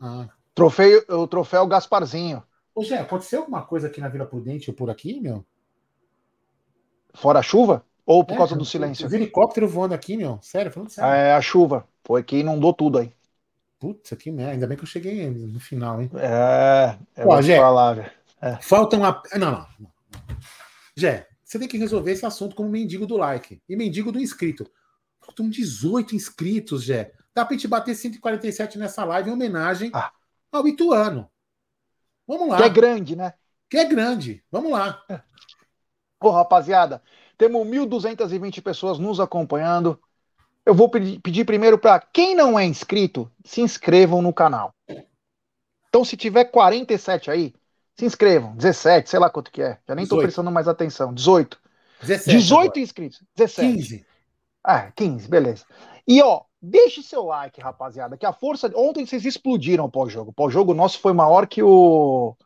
Ah. 0.00 0.28
Troféu, 0.54 1.04
o 1.08 1.26
troféu 1.28 1.66
Gasparzinho. 1.66 2.42
Ô, 2.74 2.82
Zé, 2.82 2.98
aconteceu 2.98 3.40
alguma 3.40 3.62
coisa 3.62 3.86
aqui 3.86 4.00
na 4.00 4.08
Vila 4.08 4.26
Prudente 4.26 4.70
ou 4.70 4.76
por 4.76 4.90
aqui, 4.90 5.20
meu? 5.20 5.44
Fora 7.14 7.38
a 7.38 7.42
chuva? 7.42 7.84
Ou 8.06 8.24
por 8.24 8.34
é, 8.34 8.36
causa 8.36 8.54
do 8.54 8.64
silêncio? 8.64 9.04
Os 9.04 9.12
helicópteros 9.12 9.72
voando 9.72 9.92
aqui, 9.92 10.16
meu. 10.16 10.38
Sério, 10.40 10.70
falando 10.70 10.90
sério. 10.90 11.10
É 11.10 11.34
a 11.34 11.40
chuva. 11.40 11.88
Foi 12.04 12.22
que 12.22 12.38
inundou 12.38 12.72
tudo 12.72 12.98
aí. 12.98 13.12
Putz, 13.80 14.10
que 14.16 14.30
merda. 14.30 14.52
Ainda 14.52 14.66
bem 14.68 14.76
que 14.76 14.84
eu 14.84 14.88
cheguei 14.88 15.28
no 15.28 15.58
final, 15.58 16.00
hein? 16.00 16.10
É, 16.14 16.96
é 17.16 17.24
Pô, 17.24 17.42
Gé, 17.42 17.58
falar, 17.58 18.14
é. 18.40 18.56
Faltam 18.62 19.04
a. 19.04 19.22
Não, 19.34 19.50
não, 19.50 19.66
não. 19.80 19.90
Gé, 20.96 21.26
você 21.44 21.58
tem 21.58 21.68
que 21.68 21.76
resolver 21.76 22.12
esse 22.12 22.24
assunto 22.24 22.54
como 22.54 22.70
mendigo 22.70 23.06
do 23.06 23.16
like 23.16 23.60
e 23.68 23.76
mendigo 23.76 24.12
do 24.12 24.20
inscrito. 24.20 24.70
Faltam 25.20 25.50
18 25.50 26.14
inscritos, 26.14 26.84
Gé. 26.84 27.12
Dá 27.34 27.44
pra 27.44 27.54
gente 27.54 27.68
bater 27.68 27.94
147 27.94 28.78
nessa 28.78 29.04
live 29.04 29.28
em 29.28 29.32
homenagem 29.32 29.90
ah. 29.92 30.12
ao 30.50 30.66
Ituano. 30.66 31.28
Vamos 32.26 32.48
lá. 32.48 32.58
Que 32.58 32.62
é 32.62 32.68
grande, 32.68 33.16
né? 33.16 33.34
Que 33.68 33.78
é 33.78 33.84
grande. 33.84 34.42
Vamos 34.50 34.72
lá. 34.72 35.02
Pô, 36.18 36.30
rapaziada, 36.30 37.02
temos 37.36 37.66
1.220 37.66 38.62
pessoas 38.62 38.98
nos 38.98 39.20
acompanhando. 39.20 40.00
Eu 40.64 40.74
vou 40.74 40.88
pedir, 40.88 41.44
primeiro 41.44 41.78
para 41.78 42.00
quem 42.00 42.34
não 42.34 42.58
é 42.58 42.64
inscrito, 42.64 43.30
se 43.44 43.60
inscrevam 43.60 44.20
no 44.20 44.32
canal. 44.32 44.74
Então, 45.88 46.04
se 46.04 46.16
tiver 46.16 46.46
47 46.46 47.30
aí, 47.30 47.54
se 47.94 48.04
inscrevam. 48.04 48.56
17, 48.56 49.08
sei 49.08 49.18
lá 49.18 49.30
quanto 49.30 49.50
que 49.50 49.62
é. 49.62 49.78
Já 49.86 49.94
nem 49.94 50.02
estou 50.02 50.18
prestando 50.18 50.50
mais 50.50 50.66
atenção. 50.66 51.14
18. 51.14 51.58
17 52.00 52.36
18 52.36 52.62
agora. 52.62 52.80
inscritos. 52.80 53.22
17. 53.36 53.74
15. 53.74 54.06
Ah, 54.64 54.90
15, 54.90 55.28
beleza. 55.28 55.64
E 56.06 56.20
ó, 56.20 56.42
deixe 56.60 57.02
seu 57.02 57.24
like, 57.24 57.60
rapaziada, 57.60 58.16
que 58.16 58.26
a 58.26 58.32
força. 58.32 58.70
Ontem 58.74 59.06
vocês 59.06 59.24
explodiram 59.24 59.84
o 59.84 59.90
pós-jogo. 59.90 60.30
O 60.30 60.34
pós-jogo 60.34 60.74
nosso 60.74 60.98
foi 60.98 61.12
maior 61.12 61.46
que 61.46 61.62
o. 61.62 62.36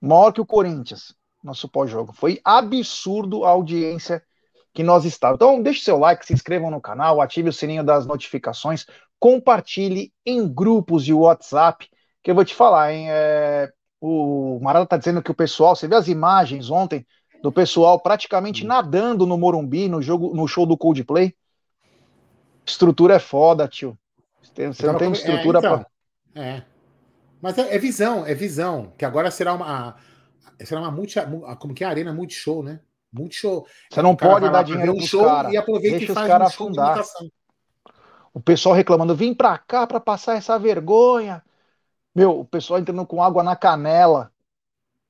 Maior 0.00 0.32
que 0.32 0.40
o 0.40 0.46
Corinthians 0.46 1.14
nosso 1.42 1.68
pós-jogo. 1.68 2.12
Foi 2.12 2.40
absurdo 2.44 3.44
a 3.44 3.50
audiência 3.50 4.22
que 4.72 4.82
nós 4.82 5.04
estávamos. 5.04 5.36
Então, 5.36 5.62
deixe 5.62 5.80
seu 5.80 5.98
like, 5.98 6.24
se 6.24 6.32
inscrevam 6.32 6.70
no 6.70 6.80
canal, 6.80 7.20
ative 7.20 7.48
o 7.48 7.52
sininho 7.52 7.84
das 7.84 8.06
notificações, 8.06 8.86
compartilhe 9.18 10.12
em 10.24 10.46
grupos 10.46 11.04
de 11.04 11.12
WhatsApp, 11.12 11.88
que 12.22 12.30
eu 12.30 12.34
vou 12.34 12.44
te 12.44 12.54
falar, 12.54 12.92
hein? 12.92 13.06
É, 13.10 13.70
o 14.00 14.58
Marada 14.62 14.86
tá 14.86 14.96
dizendo 14.96 15.22
que 15.22 15.30
o 15.30 15.34
pessoal, 15.34 15.74
você 15.74 15.88
viu 15.88 15.96
as 15.96 16.08
imagens 16.08 16.70
ontem 16.70 17.06
do 17.42 17.50
pessoal 17.50 17.98
praticamente 18.00 18.66
nadando 18.66 19.26
no 19.26 19.36
Morumbi, 19.36 19.88
no 19.88 20.00
jogo, 20.00 20.34
no 20.34 20.46
show 20.46 20.66
do 20.66 20.76
Coldplay? 20.76 21.34
Estrutura 22.64 23.14
é 23.14 23.18
foda, 23.18 23.66
tio. 23.66 23.98
Você 24.42 24.86
não 24.86 24.96
tem 24.96 25.12
estrutura 25.12 25.58
é, 25.58 25.60
então, 25.60 25.84
pra... 26.32 26.42
É. 26.42 26.62
Mas 27.40 27.58
é, 27.58 27.74
é, 27.74 27.78
visão, 27.78 28.26
é 28.26 28.34
visão. 28.34 28.92
Que 28.96 29.04
agora 29.04 29.30
será 29.30 29.54
uma 29.54 29.96
será 30.64 30.80
uma 30.80 30.90
multi, 30.90 31.18
como 31.58 31.74
que 31.74 31.84
é 31.84 31.86
a 31.86 31.90
arena 31.90 32.12
multishow, 32.12 32.62
né? 32.62 32.80
Multishow. 33.12 33.66
Você 33.90 34.02
não 34.02 34.14
pode 34.14 34.48
dar 34.50 34.62
dinheiro 34.62 34.94
um 34.94 35.00
show 35.00 35.24
cara. 35.24 35.50
e 35.52 35.56
aproveita 35.56 35.98
Deixa 35.98 36.12
e 36.12 36.14
faz 36.14 36.26
os 36.26 36.32
caras 36.32 36.48
um 36.48 36.64
afundar. 36.64 37.04
O 38.32 38.40
pessoal 38.40 38.74
reclamando, 38.74 39.14
vim 39.14 39.34
pra 39.34 39.58
cá 39.58 39.86
pra 39.86 39.98
passar 39.98 40.36
essa 40.36 40.58
vergonha. 40.58 41.42
Meu, 42.14 42.40
o 42.40 42.44
pessoal 42.44 42.78
entrando 42.78 43.04
com 43.06 43.22
água 43.22 43.42
na 43.42 43.56
canela. 43.56 44.32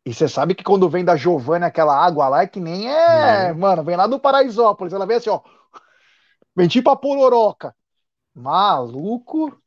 E 0.05 0.15
você 0.15 0.27
sabe 0.27 0.55
que 0.55 0.65
quando 0.65 0.89
vem 0.89 1.05
da 1.05 1.17
Giovanna 1.17 1.67
aquela 1.67 1.95
água 1.95 2.29
lá 2.29 2.43
é 2.43 2.47
que 2.47 2.59
nem 2.59 2.91
é, 2.91 3.49
é. 3.49 3.53
mano, 3.53 3.85
vem 3.85 3.97
lá 3.97 4.07
do 4.07 4.19
Paraisópolis, 4.19 4.95
ela 4.95 5.07
vem 5.07 5.19
assim, 5.19 5.29
ó. 5.29 5.41
Vem 6.57 6.69
tipo 6.69 6.89
a 6.91 6.97
pororoca. 6.97 7.75
Maluco. 8.35 9.61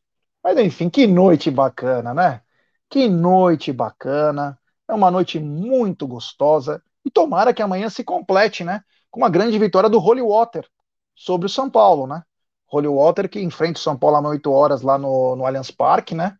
Mas 0.43 0.57
enfim, 0.57 0.89
que 0.89 1.05
noite 1.05 1.51
bacana, 1.51 2.13
né? 2.13 2.41
Que 2.89 3.07
noite 3.07 3.71
bacana. 3.71 4.59
É 4.93 4.95
uma 4.95 5.09
noite 5.09 5.39
muito 5.39 6.07
gostosa 6.07 6.81
e 7.03 7.09
tomara 7.09 7.51
que 7.51 7.63
amanhã 7.63 7.89
se 7.89 8.03
complete, 8.03 8.63
né? 8.63 8.81
Com 9.09 9.21
uma 9.21 9.29
grande 9.29 9.57
vitória 9.57 9.89
do 9.89 9.99
Holy 9.99 10.21
Water 10.21 10.67
sobre 11.15 11.47
o 11.47 11.49
São 11.49 11.67
Paulo, 11.67 12.05
né? 12.05 12.21
Holy 12.71 12.87
Water 12.87 13.27
que 13.27 13.41
enfrenta 13.41 13.79
o 13.79 13.81
São 13.81 13.97
Paulo 13.97 14.17
às 14.17 14.25
8 14.25 14.51
horas 14.51 14.81
lá 14.83 14.97
no, 14.99 15.35
no 15.35 15.47
Allianz 15.47 15.71
Parque, 15.71 16.13
né? 16.13 16.37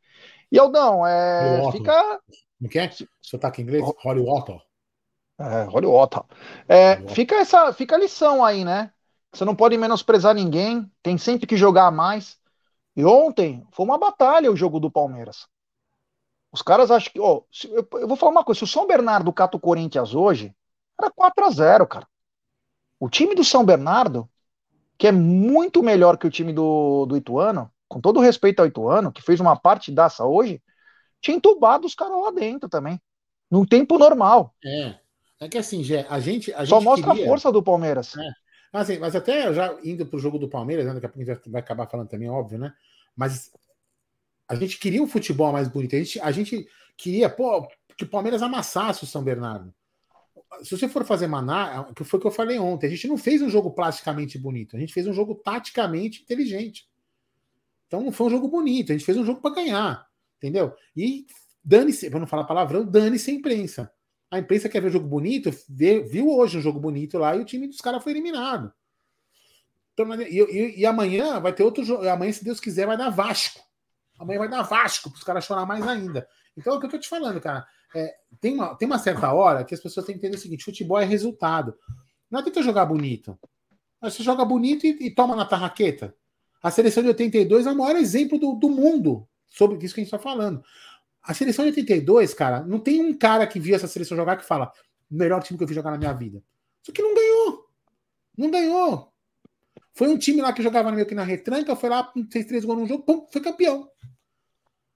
E 0.51 0.59
Aldão, 0.59 1.05
é, 1.05 1.71
fica. 1.71 2.19
Não 2.61 2.69
quer? 2.69 2.93
Sotaque 3.19 3.59
em 3.59 3.65
inglês? 3.65 3.83
Holy 4.05 4.21
Water. 4.21 4.57
É, 5.39 5.67
Holy 5.67 5.87
Water. 5.87 6.21
É, 6.67 6.97
fica 7.07 7.37
essa 7.37 7.73
fica 7.73 7.95
a 7.95 7.99
lição 7.99 8.45
aí, 8.45 8.63
né? 8.63 8.91
Você 9.33 9.43
não 9.43 9.55
pode 9.55 9.75
menosprezar 9.77 10.35
ninguém, 10.35 10.87
tem 11.01 11.17
sempre 11.17 11.47
que 11.47 11.57
jogar 11.57 11.89
mais. 11.91 12.37
E 12.95 13.03
ontem 13.03 13.65
foi 13.71 13.83
uma 13.83 13.97
batalha 13.97 14.51
o 14.51 14.55
jogo 14.55 14.79
do 14.79 14.91
Palmeiras. 14.91 15.47
Os 16.53 16.61
caras 16.61 16.91
acham 16.91 17.11
que. 17.11 17.19
Ó, 17.19 17.41
eu, 17.65 17.87
eu, 17.93 18.07
vou 18.07 18.15
falar 18.15 18.31
uma 18.31 18.43
coisa: 18.43 18.59
se 18.59 18.63
o 18.63 18.67
São 18.67 18.85
Bernardo 18.85 19.33
cata 19.33 19.57
o 19.57 19.59
Corinthians 19.59 20.13
hoje, 20.13 20.55
era 20.99 21.09
4 21.09 21.45
a 21.45 21.49
0 21.49 21.87
cara. 21.87 22.07
O 22.99 23.09
time 23.09 23.33
do 23.33 23.43
São 23.43 23.65
Bernardo, 23.65 24.29
que 24.95 25.07
é 25.07 25.11
muito 25.11 25.81
melhor 25.81 26.15
que 26.15 26.27
o 26.27 26.29
time 26.29 26.53
do, 26.53 27.07
do 27.07 27.17
Ituano, 27.17 27.71
com 27.87 27.99
todo 27.99 28.19
respeito 28.19 28.59
ao 28.59 28.67
Ituano, 28.67 29.11
que 29.11 29.23
fez 29.23 29.39
uma 29.39 29.55
partidaça 29.55 30.23
hoje, 30.23 30.61
tinha 31.19 31.35
entubado 31.35 31.87
os 31.87 31.95
caras 31.95 32.21
lá 32.21 32.31
dentro 32.31 32.69
também. 32.69 33.01
No 33.49 33.65
tempo 33.65 33.97
normal. 33.97 34.53
É. 34.63 34.95
É 35.39 35.49
que 35.49 35.57
assim, 35.57 35.83
Gé, 35.83 36.05
a 36.07 36.19
gente. 36.19 36.53
A 36.53 36.65
Só 36.65 36.77
gente 36.77 36.85
mostra 36.85 37.09
queria... 37.09 37.25
a 37.25 37.27
força 37.27 37.51
do 37.51 37.63
Palmeiras. 37.63 38.15
É. 38.15 38.29
Mas, 38.71 38.89
assim, 38.89 38.99
mas 38.99 39.15
até 39.15 39.51
já 39.53 39.75
indo 39.83 40.05
pro 40.05 40.19
jogo 40.19 40.37
do 40.37 40.47
Palmeiras, 40.47 40.85
né, 40.85 40.93
daqui 40.93 41.05
a 41.05 41.09
pouco 41.09 41.29
a 41.29 41.33
gente 41.33 41.49
vai 41.49 41.61
acabar 41.61 41.87
falando 41.87 42.09
também, 42.09 42.29
óbvio, 42.29 42.59
né? 42.59 42.73
Mas 43.15 43.51
a 44.53 44.59
gente 44.59 44.79
queria 44.79 45.01
um 45.01 45.07
futebol 45.07 45.51
mais 45.51 45.67
bonito. 45.67 45.95
A 45.95 45.99
gente, 45.99 46.19
a 46.19 46.31
gente 46.31 46.67
queria, 46.97 47.29
pô, 47.29 47.67
que 47.97 48.03
o 48.03 48.09
Palmeiras 48.09 48.41
amassasse 48.41 49.03
o 49.03 49.07
São 49.07 49.23
Bernardo. 49.23 49.73
Se 50.63 50.77
você 50.77 50.87
for 50.87 51.03
fazer 51.03 51.27
maná, 51.27 51.91
que 51.95 52.03
foi 52.03 52.17
o 52.19 52.21
que 52.21 52.27
eu 52.27 52.31
falei 52.31 52.59
ontem, 52.59 52.87
a 52.87 52.89
gente 52.89 53.07
não 53.07 53.17
fez 53.17 53.41
um 53.41 53.49
jogo 53.49 53.71
plasticamente 53.71 54.37
bonito, 54.37 54.75
a 54.75 54.79
gente 54.79 54.93
fez 54.93 55.07
um 55.07 55.13
jogo 55.13 55.35
taticamente 55.35 56.21
inteligente. 56.21 56.87
Então 57.87 58.11
foi 58.11 58.27
um 58.27 58.29
jogo 58.29 58.47
bonito, 58.47 58.91
a 58.91 58.93
gente 58.93 59.05
fez 59.05 59.17
um 59.17 59.25
jogo 59.25 59.41
para 59.41 59.55
ganhar, 59.55 60.07
entendeu? 60.37 60.73
E 60.95 61.25
dane-se, 61.63 62.09
para 62.09 62.19
não 62.19 62.27
falar 62.27 62.43
palavrão, 62.43 62.85
dane-se 62.85 63.31
a 63.31 63.33
imprensa. 63.33 63.91
A 64.29 64.39
imprensa 64.39 64.69
quer 64.69 64.81
ver 64.81 64.91
jogo 64.91 65.07
bonito, 65.07 65.51
vê, 65.69 66.01
viu 66.01 66.29
hoje 66.29 66.57
um 66.57 66.61
jogo 66.61 66.79
bonito 66.79 67.17
lá 67.17 67.35
e 67.35 67.39
o 67.39 67.45
time 67.45 67.67
dos 67.67 67.81
caras 67.81 68.03
foi 68.03 68.13
eliminado. 68.13 68.71
Então, 69.93 70.11
e, 70.21 70.39
e, 70.39 70.79
e, 70.79 70.85
amanhã 70.85 71.39
vai 71.39 71.53
ter 71.53 71.63
outro 71.63 71.83
jogo. 71.83 72.07
Amanhã, 72.07 72.31
se 72.31 72.43
Deus 72.43 72.59
quiser, 72.59 72.87
vai 72.87 72.97
dar 72.97 73.11
Vasco. 73.11 73.61
Amanhã 74.23 74.39
vai 74.39 74.49
dar 74.49 74.63
Vasco, 74.63 75.09
para 75.09 75.17
os 75.17 75.23
caras 75.23 75.45
chorar 75.45 75.65
mais 75.65 75.85
ainda. 75.87 76.27
Então, 76.57 76.73
é 76.73 76.77
o 76.77 76.79
que 76.79 76.85
eu 76.85 76.89
tô 76.89 76.97
te 76.97 77.09
falando, 77.09 77.39
cara. 77.41 77.65
É, 77.95 78.15
tem, 78.41 78.53
uma, 78.55 78.75
tem 78.75 78.85
uma 78.87 78.97
certa 78.97 79.31
hora 79.31 79.63
que 79.63 79.73
as 79.73 79.79
pessoas 79.79 80.05
têm 80.05 80.15
que 80.15 80.19
entender 80.19 80.37
o 80.37 80.39
seguinte: 80.39 80.63
futebol 80.63 80.99
é 80.99 81.05
resultado. 81.05 81.75
Não 82.29 82.39
adianta 82.39 82.63
jogar 82.63 82.85
bonito. 82.85 83.37
Você 84.01 84.23
joga 84.23 84.43
bonito 84.43 84.85
e, 84.85 85.07
e 85.07 85.11
toma 85.11 85.35
na 85.35 85.45
tarraqueta. 85.45 86.15
A 86.61 86.71
seleção 86.71 87.03
de 87.03 87.09
82 87.09 87.67
é 87.67 87.71
o 87.71 87.77
maior 87.77 87.95
exemplo 87.95 88.39
do, 88.39 88.55
do 88.55 88.69
mundo 88.69 89.27
sobre 89.49 89.77
isso 89.83 89.93
que 89.93 90.01
a 90.01 90.03
gente 90.03 90.13
está 90.13 90.19
falando. 90.19 90.63
A 91.21 91.33
seleção 91.33 91.63
de 91.65 91.69
82, 91.69 92.33
cara, 92.33 92.61
não 92.63 92.79
tem 92.79 93.01
um 93.01 93.17
cara 93.17 93.45
que 93.45 93.59
viu 93.59 93.75
essa 93.75 93.87
seleção 93.87 94.17
jogar 94.17 94.37
que 94.37 94.45
fala 94.45 94.71
melhor 95.09 95.41
time 95.43 95.57
que 95.57 95.63
eu 95.63 95.67
vi 95.67 95.75
jogar 95.75 95.91
na 95.91 95.97
minha 95.97 96.13
vida. 96.13 96.43
Só 96.81 96.91
que 96.91 97.01
não 97.01 97.13
ganhou. 97.13 97.69
Não 98.37 98.49
ganhou. 98.49 99.13
Foi 99.93 100.07
um 100.07 100.17
time 100.17 100.41
lá 100.41 100.51
que 100.51 100.63
jogava 100.63 100.91
meio 100.91 101.05
que 101.05 101.13
na 101.13 101.23
retranca, 101.23 101.75
foi 101.75 101.89
lá, 101.89 102.11
fez 102.31 102.45
três 102.45 102.65
gols 102.65 102.79
no 102.79 102.87
jogo, 102.87 103.03
pum, 103.03 103.27
foi 103.31 103.41
campeão 103.41 103.92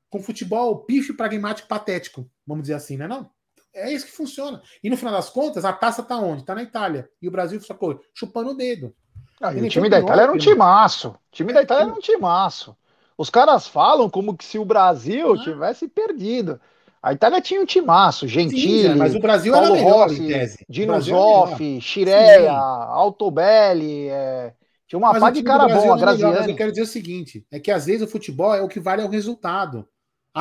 com 0.10 0.22
futebol 0.22 0.84
pife, 0.86 1.14
pragmático, 1.14 1.68
patético, 1.68 2.30
vamos 2.46 2.64
dizer 2.64 2.76
assim, 2.76 2.98
né? 2.98 3.08
Não? 3.08 3.30
É 3.74 3.92
isso 3.92 4.06
que 4.06 4.12
funciona. 4.12 4.62
E 4.84 4.90
no 4.90 4.98
final 4.98 5.14
das 5.14 5.30
contas, 5.30 5.64
a 5.64 5.72
taça 5.72 6.02
tá 6.02 6.18
onde? 6.18 6.44
Tá 6.44 6.56
na 6.56 6.64
Itália. 6.64 7.08
E 7.22 7.28
o 7.28 7.32
Brasil 7.32 7.62
sacou 7.62 8.00
chupando 8.14 8.52
o 8.52 8.56
dedo. 8.56 8.94
Ah, 9.40 9.52
o 9.52 9.68
time 9.68 9.88
da 9.88 10.00
Itália 10.00 10.24
era 10.24 10.32
um 10.32 10.38
timaço. 10.38 11.10
O 11.10 11.18
time 11.32 11.54
da 11.54 11.62
Itália 11.62 11.84
era 11.84 11.94
um 11.94 12.00
timaço. 12.00 12.76
Os 13.16 13.30
caras 13.30 13.68
falam 13.68 14.10
como 14.10 14.36
que 14.36 14.44
se 14.44 14.58
o 14.58 14.66
Brasil 14.66 15.34
ah. 15.34 15.44
tivesse 15.44 15.88
perdido. 15.88 16.60
A 17.02 17.14
Itália 17.14 17.40
tinha 17.40 17.62
um 17.62 17.66
timaço, 17.66 18.28
Gentili, 18.28 18.90
Sim, 18.90 18.96
mas 18.96 19.16
o 19.16 19.20
Brasil 19.20 19.54
Paulo 19.54 19.68
era 19.68 19.76
melhor, 19.76 20.10
Rossi, 20.10 20.66
Dino 20.68 21.00
Zoff, 21.00 21.80
Chireia, 21.80 22.52
Altobelli, 22.52 24.10
é... 24.10 24.54
tinha 24.88 24.98
uma 24.98 25.18
pá 25.18 25.30
de 25.30 25.44
cara 25.44 25.68
bom, 25.68 25.94
a 25.94 25.98
Graziani. 25.98 26.36
Mas 26.36 26.48
eu 26.50 26.56
quero 26.56 26.72
dizer 26.72 26.82
o 26.82 26.88
seguinte, 26.88 27.46
é 27.52 27.60
que 27.60 27.72
às 27.72 27.86
vezes 27.86 28.02
o 28.02 28.08
futebol 28.08 28.54
é 28.54 28.62
o 28.62 28.68
que 28.68 28.80
vale 28.80 29.04
é 29.04 29.06
o 29.06 29.10
resultado. 29.10 29.88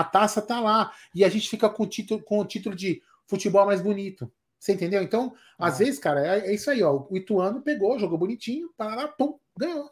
A 0.01 0.05
taça 0.05 0.43
tá 0.43 0.61
lá. 0.61 0.93
E 1.15 1.25
a 1.25 1.29
gente 1.29 1.49
fica 1.49 1.69
com 1.69 1.85
o 1.85 1.87
título, 1.87 2.23
com 2.23 2.39
o 2.39 2.45
título 2.45 2.75
de 2.75 3.03
futebol 3.27 3.67
mais 3.67 3.81
bonito. 3.81 4.31
Você 4.59 4.73
entendeu? 4.73 5.03
Então, 5.03 5.35
ah. 5.59 5.69
às 5.69 5.79
vezes, 5.79 5.99
cara, 5.99 6.27
é, 6.27 6.49
é, 6.49 6.55
isso 6.55 6.71
aí, 6.71 6.83
ó. 6.83 7.07
O 7.09 7.17
Ituano 7.17 7.63
pegou, 7.63 7.99
jogou 7.99 8.19
bonitinho, 8.19 8.71
parará, 8.77 9.09
pum, 9.09 9.39
ganhou. 9.57 9.91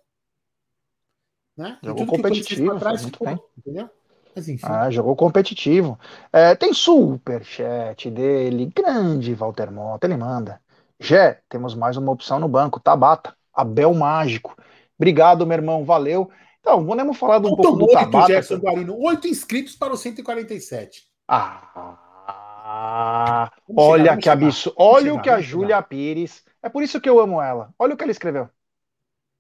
Né? 1.56 1.78
Jogou 1.82 2.06
competitivo, 2.06 2.78
trás, 2.78 3.02
muito 3.02 3.22
bem. 3.24 3.38
Entendeu? 3.56 3.88
Mas 4.34 4.48
enfim. 4.48 4.66
Ah, 4.66 4.90
jogou 4.90 5.14
competitivo. 5.14 5.98
É, 6.32 6.54
tem 6.54 6.74
super 6.74 7.44
chat 7.44 8.10
dele, 8.10 8.72
grande 8.74 9.34
Walter 9.34 9.70
Mota, 9.70 10.06
ele 10.06 10.16
manda. 10.16 10.60
Jé, 10.98 11.40
temos 11.48 11.74
mais 11.74 11.96
uma 11.96 12.10
opção 12.10 12.40
no 12.40 12.48
banco, 12.48 12.80
Tabata, 12.80 13.36
Abel 13.52 13.94
Mágico. 13.94 14.56
Obrigado, 14.98 15.46
meu 15.46 15.56
irmão, 15.56 15.84
valeu. 15.84 16.30
Então, 16.64 16.82
vamos 16.82 17.18
falar 17.18 17.36
um 17.36 17.54
pouco 17.54 17.76
do 17.76 17.86
Tabata. 17.88 18.26
Gerson 18.26 18.56
Guarino, 18.56 18.98
oito 18.98 19.28
inscritos 19.28 19.76
para 19.76 19.92
o 19.92 19.98
147. 19.98 21.06
Ah, 21.28 23.52
olha 23.76 24.04
chegar, 24.04 24.16
que 24.16 24.30
absurdo. 24.30 24.74
Olha 24.78 25.02
chegar, 25.02 25.18
o 25.18 25.22
que 25.22 25.28
a 25.28 25.40
Júlia 25.42 25.82
Pires. 25.82 26.42
É 26.62 26.70
por 26.70 26.82
isso 26.82 26.98
que 27.02 27.08
eu 27.08 27.20
amo 27.20 27.42
ela. 27.42 27.74
Olha 27.78 27.92
o 27.92 27.98
que 27.98 28.02
ela 28.02 28.10
escreveu. 28.10 28.48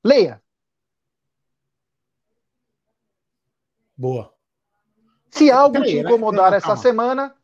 Leia. 0.04 0.42
Boa. 3.96 4.34
Se 5.30 5.50
algo 5.50 5.82
te 5.82 5.96
incomodar 5.96 6.52
essa 6.52 6.66
calma. 6.66 6.82
semana. 6.82 7.34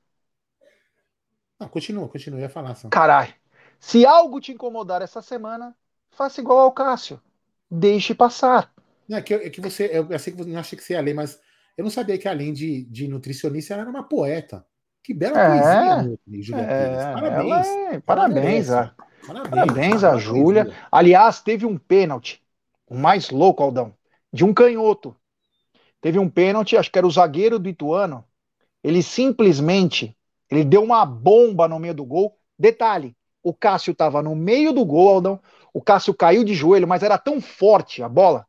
Não, 1.58 1.68
continua, 1.68 2.06
continua, 2.06 2.38
ia 2.38 2.50
falar. 2.50 2.74
Só. 2.74 2.90
Caralho. 2.90 3.32
Se 3.78 4.04
algo 4.04 4.42
te 4.42 4.52
incomodar 4.52 5.00
essa 5.00 5.22
semana, 5.22 5.74
faça 6.10 6.42
igual 6.42 6.58
ao 6.58 6.72
Cássio. 6.72 7.18
Deixe 7.70 8.14
passar. 8.14 8.70
Não, 9.10 9.18
é, 9.18 9.22
que, 9.22 9.34
é 9.34 9.50
que 9.50 9.60
você. 9.60 9.90
Eu, 9.92 10.06
eu 10.08 10.18
sei 10.20 10.32
que 10.32 10.38
você 10.38 10.48
não 10.48 10.60
achei 10.60 10.78
que 10.78 10.84
você 10.84 10.92
ia 10.92 11.00
ler, 11.00 11.14
mas 11.14 11.40
eu 11.76 11.82
não 11.82 11.90
sabia 11.90 12.16
que 12.16 12.28
além 12.28 12.52
de, 12.52 12.84
de 12.84 13.08
nutricionista, 13.08 13.74
ela 13.74 13.82
era 13.82 13.90
uma 13.90 14.04
poeta. 14.04 14.64
Que 15.02 15.12
bela 15.12 15.36
é, 15.36 15.96
poesia, 15.96 16.18
Júlia 16.40 16.62
é, 16.62 17.12
Parabéns. 17.12 17.66
É, 17.66 18.00
parabéns, 18.00 18.70
a, 18.70 18.94
parabéns, 19.26 19.50
parabéns 19.50 20.04
a 20.04 20.16
Júlia. 20.16 20.72
Aliás, 20.92 21.40
teve 21.40 21.66
um 21.66 21.76
pênalti, 21.76 22.40
o 22.86 22.94
mais 22.94 23.30
louco, 23.30 23.64
Aldão, 23.64 23.92
de 24.32 24.44
um 24.44 24.54
canhoto. 24.54 25.16
Teve 26.00 26.20
um 26.20 26.28
pênalti, 26.30 26.76
acho 26.76 26.92
que 26.92 26.98
era 26.98 27.06
o 27.06 27.10
zagueiro 27.10 27.58
do 27.58 27.68
Ituano. 27.68 28.24
Ele 28.84 29.02
simplesmente 29.02 30.16
ele 30.48 30.62
deu 30.62 30.84
uma 30.84 31.04
bomba 31.04 31.66
no 31.66 31.80
meio 31.80 31.94
do 31.94 32.04
gol. 32.04 32.38
Detalhe, 32.56 33.16
o 33.42 33.52
Cássio 33.52 33.90
estava 33.90 34.22
no 34.22 34.36
meio 34.36 34.72
do 34.72 34.84
gol, 34.84 35.08
Aldão. 35.08 35.40
O 35.74 35.82
Cássio 35.82 36.14
caiu 36.14 36.44
de 36.44 36.54
joelho, 36.54 36.86
mas 36.86 37.02
era 37.02 37.18
tão 37.18 37.40
forte 37.40 38.04
a 38.04 38.08
bola 38.08 38.46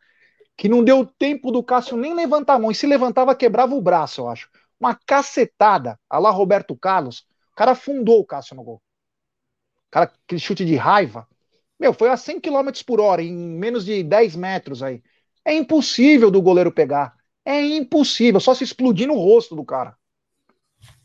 que 0.62 0.69
não 0.69 0.84
deu 0.84 1.04
tempo 1.04 1.52
do 1.52 1.63
Cássio 1.63 1.97
nem 1.97 2.13
levantar 2.13 2.54
a 2.54 2.60
mão. 2.60 2.69
E 2.69 2.76
se 2.76 2.86
levantava, 2.86 3.34
quebrava 3.34 3.74
o 3.74 3.82
braço, 3.82 4.21
eu 4.21 4.30
acho. 4.30 4.47
Uma 4.80 4.93
cacetada, 4.93 6.00
a 6.08 6.19
lá 6.19 6.30
Roberto 6.30 6.76
Carlos. 6.76 7.26
O 7.52 7.56
cara 7.56 7.71
afundou 7.71 8.19
o 8.19 8.24
Cássio 8.24 8.56
no 8.56 8.63
gol. 8.63 8.80
Cara, 9.89 10.13
aquele 10.24 10.39
chute 10.39 10.63
de 10.63 10.76
raiva. 10.76 11.28
Meu, 11.80 11.93
foi 11.95 12.10
a 12.10 12.15
100 12.15 12.39
km 12.39 12.69
por 12.86 13.02
hora, 13.02 13.24
em 13.24 13.34
menos 13.34 13.84
de 13.84 14.04
10 14.04 14.36
metros 14.36 14.84
aí. 14.84 15.02
É 15.43 15.52
impossível 15.52 16.30
do 16.30 16.43
goleiro 16.43 16.71
pegar. 16.71 17.15
É 17.43 17.60
impossível, 17.60 18.39
só 18.39 18.54
se 18.54 18.63
explodir 18.63 19.08
no 19.08 19.15
rosto 19.15 19.56
do 19.56 19.65
cara. 19.65 19.97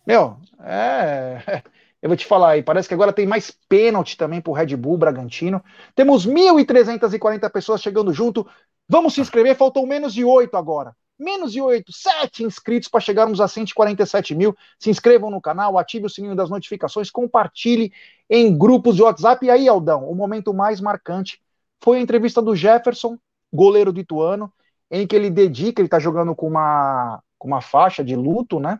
Meu, 0.06 0.36
é. 0.60 1.62
Eu 2.02 2.10
vou 2.10 2.16
te 2.16 2.26
falar 2.26 2.50
aí, 2.50 2.62
parece 2.62 2.86
que 2.86 2.94
agora 2.94 3.12
tem 3.12 3.26
mais 3.26 3.50
pênalti 3.68 4.18
também 4.18 4.40
pro 4.40 4.52
Red 4.52 4.76
Bull 4.76 4.98
Bragantino. 4.98 5.64
Temos 5.94 6.26
1.340 6.26 7.50
pessoas 7.50 7.80
chegando 7.80 8.12
junto. 8.12 8.46
Vamos 8.88 9.14
se 9.14 9.20
inscrever, 9.20 9.56
faltam 9.56 9.84
menos 9.86 10.14
de 10.14 10.24
oito 10.24 10.56
agora. 10.56 10.94
Menos 11.18 11.50
de 11.50 11.60
oito, 11.60 11.92
sete 11.92 12.44
inscritos 12.44 12.88
para 12.88 13.00
chegarmos 13.00 13.40
a 13.40 13.48
147 13.48 14.34
mil. 14.34 14.54
Se 14.78 14.90
inscrevam 14.90 15.30
no 15.30 15.40
canal, 15.40 15.78
ative 15.78 16.06
o 16.06 16.10
sininho 16.10 16.36
das 16.36 16.50
notificações, 16.50 17.10
compartilhe 17.10 17.92
em 18.28 18.56
grupos 18.56 18.94
de 18.96 19.02
WhatsApp. 19.02 19.44
E 19.44 19.50
aí, 19.50 19.66
Aldão, 19.66 20.08
o 20.08 20.14
momento 20.14 20.52
mais 20.52 20.80
marcante 20.80 21.40
foi 21.82 21.98
a 21.98 22.00
entrevista 22.00 22.42
do 22.42 22.54
Jefferson, 22.54 23.18
goleiro 23.52 23.92
do 23.92 24.00
Ituano, 24.00 24.52
em 24.90 25.06
que 25.06 25.16
ele 25.16 25.30
dedica, 25.30 25.80
ele 25.80 25.86
está 25.86 25.98
jogando 25.98 26.34
com 26.34 26.46
uma, 26.46 27.22
com 27.38 27.48
uma 27.48 27.60
faixa 27.60 28.04
de 28.04 28.14
luto, 28.14 28.60
né? 28.60 28.78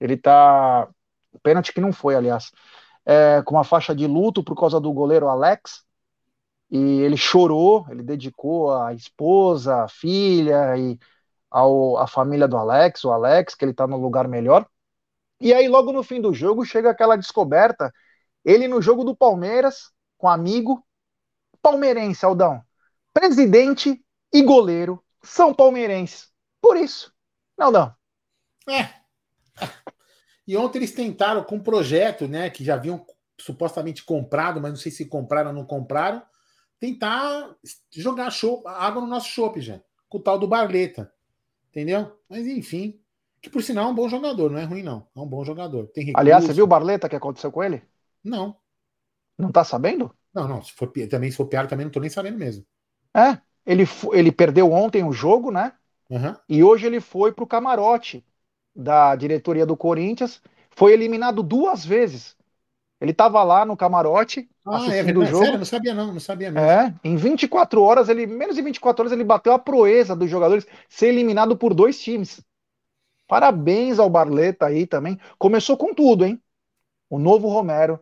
Ele 0.00 0.14
está. 0.14 0.88
Pênalti 1.42 1.72
que 1.72 1.80
não 1.80 1.92
foi, 1.92 2.16
aliás. 2.16 2.50
É, 3.06 3.42
com 3.42 3.54
uma 3.54 3.64
faixa 3.64 3.94
de 3.94 4.06
luto 4.06 4.42
por 4.42 4.58
causa 4.58 4.80
do 4.80 4.92
goleiro 4.92 5.28
Alex, 5.28 5.84
e 6.70 7.00
ele 7.00 7.16
chorou, 7.16 7.86
ele 7.90 8.02
dedicou 8.02 8.72
a 8.72 8.94
esposa, 8.94 9.84
a 9.84 9.88
filha 9.88 10.76
e 10.76 10.98
ao, 11.50 11.98
a 11.98 12.06
família 12.06 12.46
do 12.46 12.56
Alex, 12.56 13.04
o 13.04 13.10
Alex, 13.10 13.54
que 13.54 13.64
ele 13.64 13.72
está 13.72 13.86
no 13.86 13.96
lugar 13.96 14.28
melhor. 14.28 14.66
E 15.40 15.52
aí, 15.52 15.68
logo 15.68 15.92
no 15.92 16.02
fim 16.02 16.20
do 16.20 16.32
jogo, 16.32 16.64
chega 16.64 16.90
aquela 16.90 17.16
descoberta. 17.16 17.92
Ele 18.44 18.68
no 18.68 18.80
jogo 18.80 19.04
do 19.04 19.16
Palmeiras, 19.16 19.90
com 20.16 20.28
amigo, 20.28 20.84
palmeirense, 21.60 22.24
Aldão. 22.24 22.62
Presidente 23.12 24.00
e 24.32 24.42
goleiro 24.42 25.02
são 25.22 25.52
palmeirenses. 25.52 26.30
Por 26.60 26.76
isso, 26.76 27.12
Aldão. 27.58 27.92
É. 28.68 28.88
E 30.46 30.56
ontem 30.56 30.78
eles 30.78 30.92
tentaram 30.92 31.42
com 31.42 31.56
um 31.56 31.62
projeto, 31.62 32.28
né, 32.28 32.50
que 32.50 32.64
já 32.64 32.74
haviam 32.74 33.04
supostamente 33.40 34.04
comprado, 34.04 34.60
mas 34.60 34.70
não 34.70 34.78
sei 34.78 34.92
se 34.92 35.06
compraram 35.06 35.50
ou 35.50 35.56
não 35.56 35.64
compraram, 35.64 36.22
tentar 36.80 37.54
jogar 37.92 38.30
show, 38.30 38.66
água 38.66 39.02
no 39.02 39.06
nosso 39.06 39.28
chopp, 39.28 39.60
já. 39.60 39.80
Com 40.08 40.18
o 40.18 40.20
tal 40.20 40.38
do 40.38 40.48
Barleta. 40.48 41.12
Entendeu? 41.68 42.18
Mas 42.28 42.46
enfim. 42.46 42.98
Que 43.40 43.48
por 43.48 43.62
sinal 43.62 43.86
é 43.86 43.88
um 43.92 43.94
bom 43.94 44.08
jogador, 44.08 44.50
não 44.50 44.58
é 44.58 44.64
ruim, 44.64 44.82
não. 44.82 45.06
É 45.14 45.20
um 45.20 45.26
bom 45.26 45.44
jogador. 45.44 45.86
Tem 45.88 46.04
recurso. 46.04 46.20
Aliás, 46.20 46.44
você 46.44 46.52
viu 46.52 46.64
o 46.64 46.68
Barleta 46.68 47.08
que 47.08 47.16
aconteceu 47.16 47.52
com 47.52 47.62
ele? 47.62 47.82
Não. 48.24 48.56
Não 49.38 49.52
tá 49.52 49.62
sabendo? 49.62 50.14
Não, 50.34 50.48
não. 50.48 50.62
Se 50.62 50.72
for, 50.72 50.90
também, 51.08 51.30
se 51.30 51.36
for 51.36 51.46
piada, 51.46 51.68
também 51.68 51.84
não 51.84 51.92
tô 51.92 52.00
nem 52.00 52.10
sabendo 52.10 52.38
mesmo. 52.38 52.64
É. 53.14 53.38
Ele, 53.64 53.84
ele 54.12 54.32
perdeu 54.32 54.72
ontem 54.72 55.04
o 55.04 55.12
jogo, 55.12 55.50
né? 55.50 55.72
Uhum. 56.10 56.34
E 56.48 56.64
hoje 56.64 56.86
ele 56.86 57.00
foi 57.00 57.32
pro 57.32 57.46
camarote 57.46 58.24
da 58.74 59.14
diretoria 59.14 59.64
do 59.64 59.76
Corinthians. 59.76 60.42
Foi 60.70 60.92
eliminado 60.92 61.42
duas 61.42 61.84
vezes. 61.84 62.36
Ele 63.00 63.12
estava 63.12 63.42
lá 63.42 63.64
no 63.64 63.76
camarote 63.76 64.48
ah, 64.66 64.74
é 64.74 64.76
assistindo 64.76 65.22
é 65.22 65.24
o 65.24 65.26
jogo. 65.26 65.44
Sério? 65.44 65.58
Não 65.58 65.64
sabia 65.64 65.94
não, 65.94 66.12
não 66.12 66.20
sabia 66.20 66.50
mesmo. 66.50 66.68
É, 66.68 66.94
em 67.02 67.16
24 67.16 67.82
horas, 67.82 68.08
ele 68.08 68.26
menos 68.26 68.54
de 68.54 68.62
24 68.62 69.02
horas 69.02 69.12
ele 69.12 69.24
bateu 69.24 69.52
a 69.52 69.58
proeza 69.58 70.14
dos 70.14 70.28
jogadores 70.28 70.66
ser 70.88 71.06
eliminado 71.06 71.56
por 71.56 71.72
dois 71.72 71.98
times. 72.00 72.44
Parabéns 73.26 73.98
ao 73.98 74.10
Barleta 74.10 74.66
aí 74.66 74.86
também. 74.86 75.18
Começou 75.38 75.76
com 75.76 75.94
tudo, 75.94 76.26
hein? 76.26 76.40
O 77.08 77.18
novo 77.18 77.48
Romero 77.48 77.98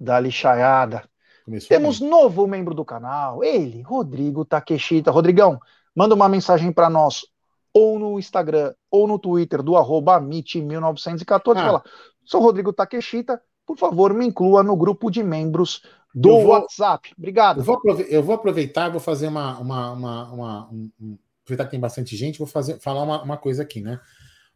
da 0.00 0.18
lixaiada. 0.18 1.04
Começou 1.44 1.68
Temos 1.68 2.00
bem. 2.00 2.08
novo 2.08 2.46
membro 2.46 2.74
do 2.74 2.84
canal, 2.84 3.44
ele, 3.44 3.82
Rodrigo 3.82 4.44
Takeshita. 4.44 5.10
Rodrigão, 5.10 5.60
manda 5.94 6.14
uma 6.14 6.28
mensagem 6.28 6.72
para 6.72 6.90
nós 6.90 7.26
ou 7.72 7.98
no 7.98 8.18
Instagram 8.18 8.74
ou 8.90 9.06
no 9.06 9.18
Twitter 9.18 9.62
do 9.62 9.76
arroba 9.76 10.20
1914 10.20 11.60
ah. 11.60 11.64
fala, 11.64 11.84
sou 12.24 12.40
Rodrigo 12.40 12.72
Takeshita, 12.72 13.40
por 13.66 13.78
favor, 13.78 14.12
me 14.14 14.26
inclua 14.26 14.62
no 14.62 14.76
grupo 14.76 15.10
de 15.10 15.22
membros 15.22 15.82
do 16.14 16.30
vou, 16.30 16.48
WhatsApp. 16.48 17.12
Obrigado. 17.16 17.60
Eu 17.60 17.64
vou, 17.64 17.80
eu 18.08 18.22
vou 18.22 18.34
aproveitar 18.34 18.90
vou 18.90 19.00
fazer 19.00 19.28
uma. 19.28 19.58
uma, 19.58 19.92
uma, 19.92 20.32
uma 20.32 20.70
um, 20.70 21.18
aproveitar 21.42 21.64
que 21.64 21.70
tem 21.72 21.80
bastante 21.80 22.16
gente, 22.16 22.38
vou 22.38 22.46
fazer, 22.46 22.78
falar 22.78 23.02
uma, 23.02 23.22
uma 23.22 23.36
coisa 23.36 23.62
aqui, 23.62 23.80
né? 23.80 24.00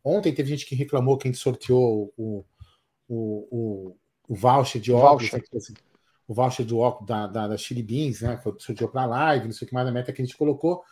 Ontem 0.04 0.32
teve 0.32 0.50
gente 0.50 0.66
que 0.66 0.74
reclamou 0.74 1.18
que 1.18 1.26
a 1.26 1.30
gente 1.30 1.40
sorteou 1.40 2.12
o, 2.16 2.44
o, 3.08 3.48
o, 3.50 3.96
o 4.28 4.34
voucher 4.34 4.80
de 4.80 4.92
óculos, 4.92 5.30
voucher. 5.30 5.48
Assim, 5.56 5.74
o 6.28 6.34
voucher 6.34 6.64
do 6.64 6.78
óculos 6.78 7.08
da, 7.08 7.26
da, 7.26 7.48
da 7.48 7.56
Chili 7.56 7.82
Beans, 7.82 8.20
né? 8.20 8.38
Foi 8.38 8.54
sorteou 8.58 8.88
para 8.88 9.02
a 9.02 9.06
live, 9.06 9.46
não 9.46 9.52
sei 9.52 9.66
o 9.66 9.68
que 9.68 9.74
mais 9.74 9.86
da 9.86 9.92
meta 9.92 10.12
que 10.12 10.22
a 10.22 10.24
gente 10.24 10.36
colocou. 10.36 10.82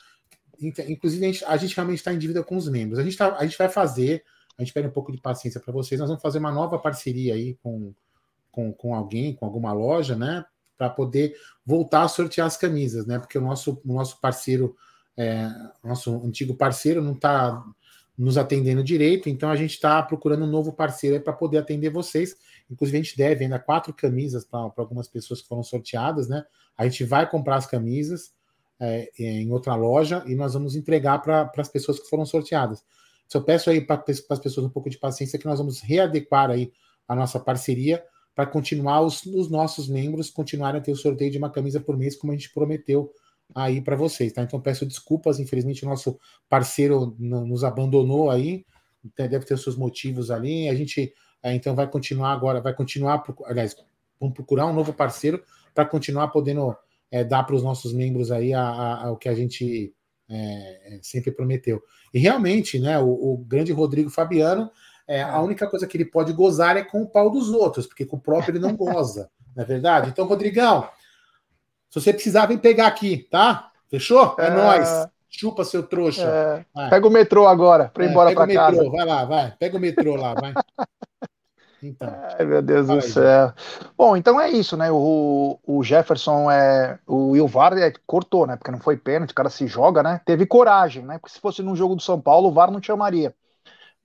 Inclusive, 0.61 1.25
a 1.25 1.33
gente, 1.33 1.45
a 1.45 1.57
gente 1.57 1.75
realmente 1.75 1.99
está 1.99 2.13
em 2.13 2.19
dívida 2.19 2.43
com 2.43 2.57
os 2.57 2.69
membros. 2.69 2.99
A 2.99 3.05
gente, 3.05 3.17
tá, 3.17 3.37
a 3.37 3.45
gente 3.45 3.59
vai 3.59 3.69
fazer, 3.69 4.25
a 4.59 4.63
gente 4.63 4.73
pede 4.73 4.89
um 4.89 4.93
pouco 4.93 5.13
de 5.13 5.21
paciência 5.21 5.61
para 5.61 5.73
vocês. 5.73 5.99
Nós 5.99 6.09
vamos 6.09 6.23
fazer 6.23 6.39
uma 6.39 6.53
nova 6.53 6.79
parceria 6.79 7.35
aí 7.35 7.59
com, 7.63 7.93
com, 8.51 8.73
com 8.73 8.95
alguém, 8.95 9.35
com 9.35 9.45
alguma 9.45 9.73
loja, 9.73 10.15
né? 10.17 10.45
Para 10.77 10.91
poder 10.91 11.37
voltar 11.65 12.03
a 12.03 12.09
sortear 12.09 12.47
as 12.47 12.57
camisas, 12.57 13.07
né? 13.07 13.19
Porque 13.19 13.39
o 13.39 13.41
nosso, 13.41 13.81
o 13.85 13.93
nosso 13.93 14.21
parceiro, 14.21 14.77
é, 15.17 15.49
nosso 15.83 16.15
antigo 16.25 16.55
parceiro, 16.55 17.03
não 17.03 17.13
está 17.13 17.65
nos 18.17 18.39
atendendo 18.39 18.85
direito, 18.85 19.29
então 19.29 19.51
a 19.51 19.57
gente 19.57 19.73
está 19.73 20.01
procurando 20.01 20.45
um 20.45 20.51
novo 20.51 20.73
parceiro 20.73 21.21
para 21.21 21.33
poder 21.33 21.59
atender 21.59 21.91
vocês. 21.91 22.37
Inclusive, 22.71 22.99
a 22.99 23.03
gente 23.03 23.17
deve 23.17 23.45
ainda 23.45 23.59
quatro 23.59 23.93
camisas 23.93 24.45
para 24.45 24.71
algumas 24.77 25.09
pessoas 25.09 25.43
que 25.43 25.49
foram 25.49 25.65
sorteadas, 25.65 26.29
né? 26.29 26.45
A 26.77 26.85
gente 26.85 27.05
vai 27.05 27.29
comprar 27.29 27.57
as 27.57 27.67
camisas 27.67 28.33
é, 28.79 29.11
em 29.19 29.51
outra 29.51 29.75
loja 29.75 30.23
e 30.27 30.35
nós 30.35 30.55
vamos 30.55 30.77
entregar 30.77 31.21
para 31.21 31.51
as 31.57 31.69
pessoas 31.69 31.99
que 31.99 32.09
foram 32.09 32.25
sorteadas. 32.25 32.85
Só 33.29 33.41
peço 33.41 33.71
aí 33.71 33.81
para 33.81 34.03
as 34.07 34.39
pessoas 34.39 34.67
um 34.67 34.71
pouco 34.71 34.91
de 34.91 34.99
paciência 34.99 35.39
que 35.39 35.47
nós 35.47 35.59
vamos 35.59 35.81
readequar 35.81 36.51
aí 36.51 36.73
a 37.09 37.15
nossa 37.15 37.41
parceria 37.41 38.03
para 38.35 38.47
continuar 38.47 39.01
os, 39.01 39.25
os, 39.27 39.51
nossos 39.51 39.89
membros 39.89 40.31
continuarem 40.31 40.81
a 40.81 40.83
ter 40.83 40.93
o 40.93 40.97
sorteio 40.97 41.31
de 41.31 41.39
uma 41.39 41.51
camisa 41.51 41.81
por 41.81 41.97
mês, 41.97 42.17
como 42.17 42.33
a 42.33 42.37
gente 42.37 42.53
prometeu 42.53 43.13
aí 43.55 43.81
para 43.81 43.95
vocês, 43.95 44.33
tá? 44.33 44.43
Então 44.43 44.61
peço 44.61 44.85
desculpas, 44.85 45.39
infelizmente 45.39 45.85
o 45.85 45.89
nosso 45.89 46.19
parceiro 46.49 47.15
nos 47.19 47.63
abandonou 47.63 48.31
aí, 48.31 48.65
deve 49.17 49.45
ter 49.45 49.55
os 49.55 49.63
seus 49.63 49.77
motivos 49.77 50.31
ali. 50.31 50.69
A 50.69 50.75
gente 50.75 51.13
é, 51.45 51.55
então 51.55 51.75
vai 51.75 51.87
continuar 51.87 52.33
agora, 52.33 52.61
vai 52.61 52.75
continuar, 52.75 53.23
aliás, 53.45 53.77
vamos 54.19 54.35
procurar 54.35 54.67
um 54.67 54.73
novo 54.73 54.95
parceiro 54.95 55.43
para 55.75 55.85
continuar 55.85 56.29
podendo 56.29 56.75
é, 57.11 57.23
dar 57.23 57.45
para 57.45 57.55
os 57.55 57.63
nossos 57.63 57.93
membros 57.93 58.33
aí 58.33 58.55
a, 58.55 58.63
a, 58.63 59.05
a, 59.05 59.13
o 59.13 59.17
que 59.19 59.29
a 59.29 59.35
gente 59.35 59.95
é, 60.29 60.99
sempre 61.03 61.31
prometeu. 61.31 61.83
E 62.13 62.19
realmente, 62.19 62.79
né, 62.79 62.99
o, 62.99 63.09
o 63.09 63.37
grande 63.39 63.73
Rodrigo 63.73 64.11
Fabiano 64.11 64.71
é, 65.07 65.23
a 65.23 65.41
única 65.41 65.67
coisa 65.67 65.87
que 65.87 65.97
ele 65.97 66.05
pode 66.05 66.33
gozar 66.33 66.77
é 66.77 66.83
com 66.83 67.03
o 67.03 67.07
pau 67.07 67.31
dos 67.31 67.51
outros, 67.51 67.87
porque 67.87 68.07
com 68.07 68.17
o 68.17 68.21
próprio 68.21 68.53
ele 68.53 68.59
não 68.59 68.75
goza, 68.77 69.31
não 69.55 69.63
é 69.63 69.67
verdade? 69.67 70.09
Então, 70.09 70.27
Rodrigão, 70.27 70.89
se 71.91 72.01
você 72.01 72.13
precisar, 72.13 72.47
vem 72.47 72.59
pegar 72.59 72.87
aqui, 72.87 73.29
tá? 73.31 73.71
Fechou? 73.89 74.35
É, 74.39 74.47
é... 74.47 74.51
nóis. 74.51 74.89
Chupa, 75.29 75.65
seu 75.65 75.83
trouxa. 75.83 76.65
É... 76.77 76.89
Pega 76.89 77.09
o 77.09 77.11
metrô 77.11 77.49
agora, 77.49 77.89
para 77.89 78.05
ir 78.05 78.09
é, 78.09 78.11
embora 78.11 78.33
para 78.33 78.55
casa. 78.55 78.77
Metrô, 78.77 78.91
vai 78.93 79.05
lá, 79.05 79.25
vai. 79.25 79.55
Pega 79.59 79.77
o 79.77 79.81
metrô 79.81 80.17
lá, 80.17 80.35
vai. 80.35 80.55
Então. 81.89 82.09
Ai, 82.39 82.45
meu 82.45 82.63
Deus 82.63 82.87
do 82.87 83.01
céu. 83.01 83.53
Bom, 83.97 84.17
então 84.17 84.41
é 84.41 84.51
isso, 84.51 84.77
né? 84.77 84.91
O, 84.91 85.59
o 85.67 85.83
Jefferson, 85.83 86.51
é, 86.51 86.99
o 87.07 87.31
Wilvar 87.31 87.77
é, 87.77 87.93
cortou, 88.07 88.47
né? 88.47 88.57
Porque 88.57 88.71
não 88.71 88.79
foi 88.79 88.97
pênalti, 88.97 89.31
o 89.31 89.35
cara 89.35 89.51
se 89.51 89.67
joga, 89.67 90.03
né? 90.03 90.21
Teve 90.25 90.47
coragem, 90.47 91.05
né? 91.05 91.19
Porque 91.19 91.35
se 91.35 91.41
fosse 91.41 91.63
num 91.63 91.77
jogo 91.77 91.95
do 91.95 92.03
São 92.03 92.21
Paulo, 92.21 92.49
o 92.49 92.53
VAR 92.53 92.71
não 92.71 92.83
chamaria. 92.83 93.35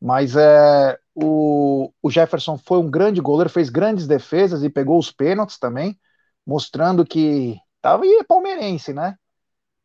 Mas 0.01 0.35
é, 0.35 0.97
o, 1.13 1.91
o 2.01 2.09
Jefferson 2.09 2.57
foi 2.57 2.77
um 2.79 2.89
grande 2.89 3.19
goleiro, 3.21 3.49
fez 3.49 3.69
grandes 3.69 4.07
defesas 4.07 4.63
e 4.63 4.69
pegou 4.69 4.97
os 4.97 5.11
pênaltis 5.11 5.57
também, 5.57 5.99
mostrando 6.45 7.05
que 7.05 7.57
estava 7.77 8.03
aí 8.03 8.23
palmeirense, 8.27 8.93
né? 8.93 9.15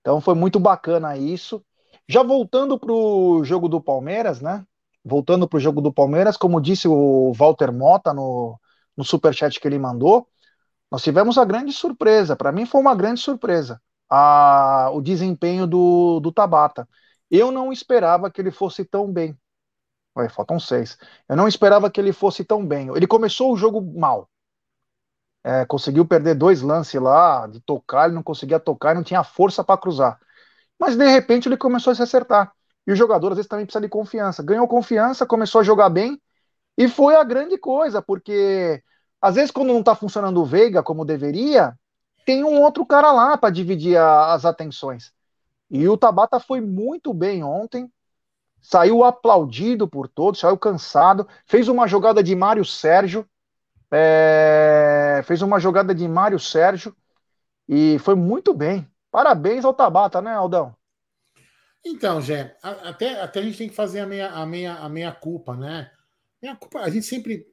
Então 0.01 0.21
foi 0.21 0.35
muito 0.35 0.61
bacana 0.61 1.17
isso. 1.17 1.65
Já 2.09 2.23
voltando 2.23 2.79
para 2.79 2.93
o 2.93 3.43
jogo 3.45 3.69
do 3.69 3.81
Palmeiras, 3.81 4.41
né? 4.41 4.65
Voltando 5.05 5.49
para 5.49 5.59
o 5.59 5.61
jogo 5.61 5.81
do 5.81 5.93
Palmeiras, 5.93 6.37
como 6.37 6.61
disse 6.61 6.89
o 6.89 7.33
Walter 7.35 7.73
Mota 7.73 8.13
no, 8.15 8.59
no 8.97 9.05
superchat 9.05 9.61
que 9.61 9.69
ele 9.69 9.79
mandou, 9.79 10.29
nós 10.91 11.03
tivemos 11.03 11.39
a 11.39 11.45
grande 11.45 11.73
surpresa. 11.73 12.37
Para 12.37 12.53
mim 12.53 12.67
foi 12.67 12.81
uma 12.81 12.95
grande 12.95 13.21
surpresa 13.21 13.81
a, 14.09 14.91
o 14.93 15.01
desempenho 15.03 15.67
do, 15.67 16.21
do 16.21 16.33
Tabata. 16.33 16.89
Eu 17.31 17.51
não 17.51 17.73
esperava 17.73 18.31
que 18.31 18.41
ele 18.41 18.51
fosse 18.51 18.85
tão 18.85 19.13
bem. 19.13 19.37
Ué, 20.17 20.29
faltam 20.29 20.61
seis. 20.61 20.99
Eu 21.29 21.37
não 21.37 21.49
esperava 21.49 21.91
que 21.91 22.01
ele 22.01 22.13
fosse 22.13 22.45
tão 22.45 22.67
bem. 22.67 22.89
Ele 22.97 23.07
começou 23.07 23.53
o 23.53 23.57
jogo 23.57 23.81
mal. 23.99 24.31
É, 25.43 25.67
conseguiu 25.67 26.07
perder 26.07 26.35
dois 26.35 26.63
lances 26.63 27.01
lá, 27.01 27.47
de 27.47 27.61
tocar, 27.61 28.07
ele 28.07 28.15
não 28.15 28.23
conseguia 28.23 28.59
tocar, 28.59 28.95
não 28.95 29.03
tinha 29.03 29.23
força 29.23 29.63
para 29.63 29.79
cruzar. 29.79 30.19
Mas 30.79 30.97
de 30.97 31.07
repente 31.09 31.49
ele 31.49 31.57
começou 31.57 31.93
a 31.93 31.95
se 31.97 32.03
acertar. 32.03 32.53
E 32.87 32.93
o 32.93 32.97
jogador 32.97 33.33
às 33.33 33.37
vezes 33.37 33.49
também 33.49 33.65
precisa 33.65 33.81
de 33.83 33.89
confiança. 33.89 34.43
Ganhou 34.43 34.69
confiança, 34.69 35.27
começou 35.27 35.61
a 35.61 35.65
jogar 35.65 35.89
bem, 35.89 36.21
e 36.77 36.89
foi 36.89 37.15
a 37.17 37.25
grande 37.25 37.57
coisa, 37.57 38.03
porque 38.03 38.83
às 39.21 39.37
vezes 39.37 39.51
quando 39.51 39.69
não 39.69 39.81
está 39.81 39.95
funcionando 39.95 40.41
o 40.41 40.45
Veiga 40.45 40.83
como 40.83 41.05
deveria, 41.05 41.75
tem 42.27 42.45
um 42.45 42.61
outro 42.61 42.85
cara 42.85 43.13
lá 43.13 43.37
para 43.39 43.51
dividir 43.51 43.97
a, 43.97 44.33
as 44.35 44.45
atenções. 44.45 45.13
E 45.71 45.89
o 45.89 45.97
Tabata 45.97 46.41
foi 46.41 46.61
muito 46.61 47.15
bem 47.15 47.43
ontem, 47.43 47.91
saiu 48.61 49.05
aplaudido 49.05 49.89
por 49.89 50.09
todos, 50.09 50.41
saiu 50.41 50.59
cansado, 50.59 51.29
fez 51.47 51.69
uma 51.69 51.87
jogada 51.87 52.23
de 52.23 52.35
Mário 52.35 52.65
Sérgio, 52.65 53.27
é, 53.91 55.23
fez 55.25 55.43
uma 55.43 55.61
jogada 55.61 55.95
de 55.95 56.07
Mário 56.09 56.39
Sérgio 56.39 56.95
e 57.69 57.99
foi 58.01 58.15
muito 58.15 58.53
bem. 58.55 58.89
Parabéns 59.11 59.65
ao 59.65 59.75
Tabata, 59.75 60.21
né, 60.21 60.35
Aldão? 60.35 60.75
Então, 61.85 62.21
Jé, 62.21 62.57
até, 62.63 63.21
até 63.21 63.41
a 63.41 63.43
gente 63.43 63.59
tem 63.59 63.69
que 63.69 63.75
fazer 63.75 64.01
a 64.01 64.07
meia, 64.07 64.31
a 64.31 64.47
meia, 64.47 64.75
a 64.75 64.89
meia 64.89 65.13
culpa, 65.13 65.55
né? 65.55 65.91
Meia 66.41 66.57
culpa, 66.57 66.81
a 66.81 66.89
gente 66.89 67.05
sempre 67.05 67.47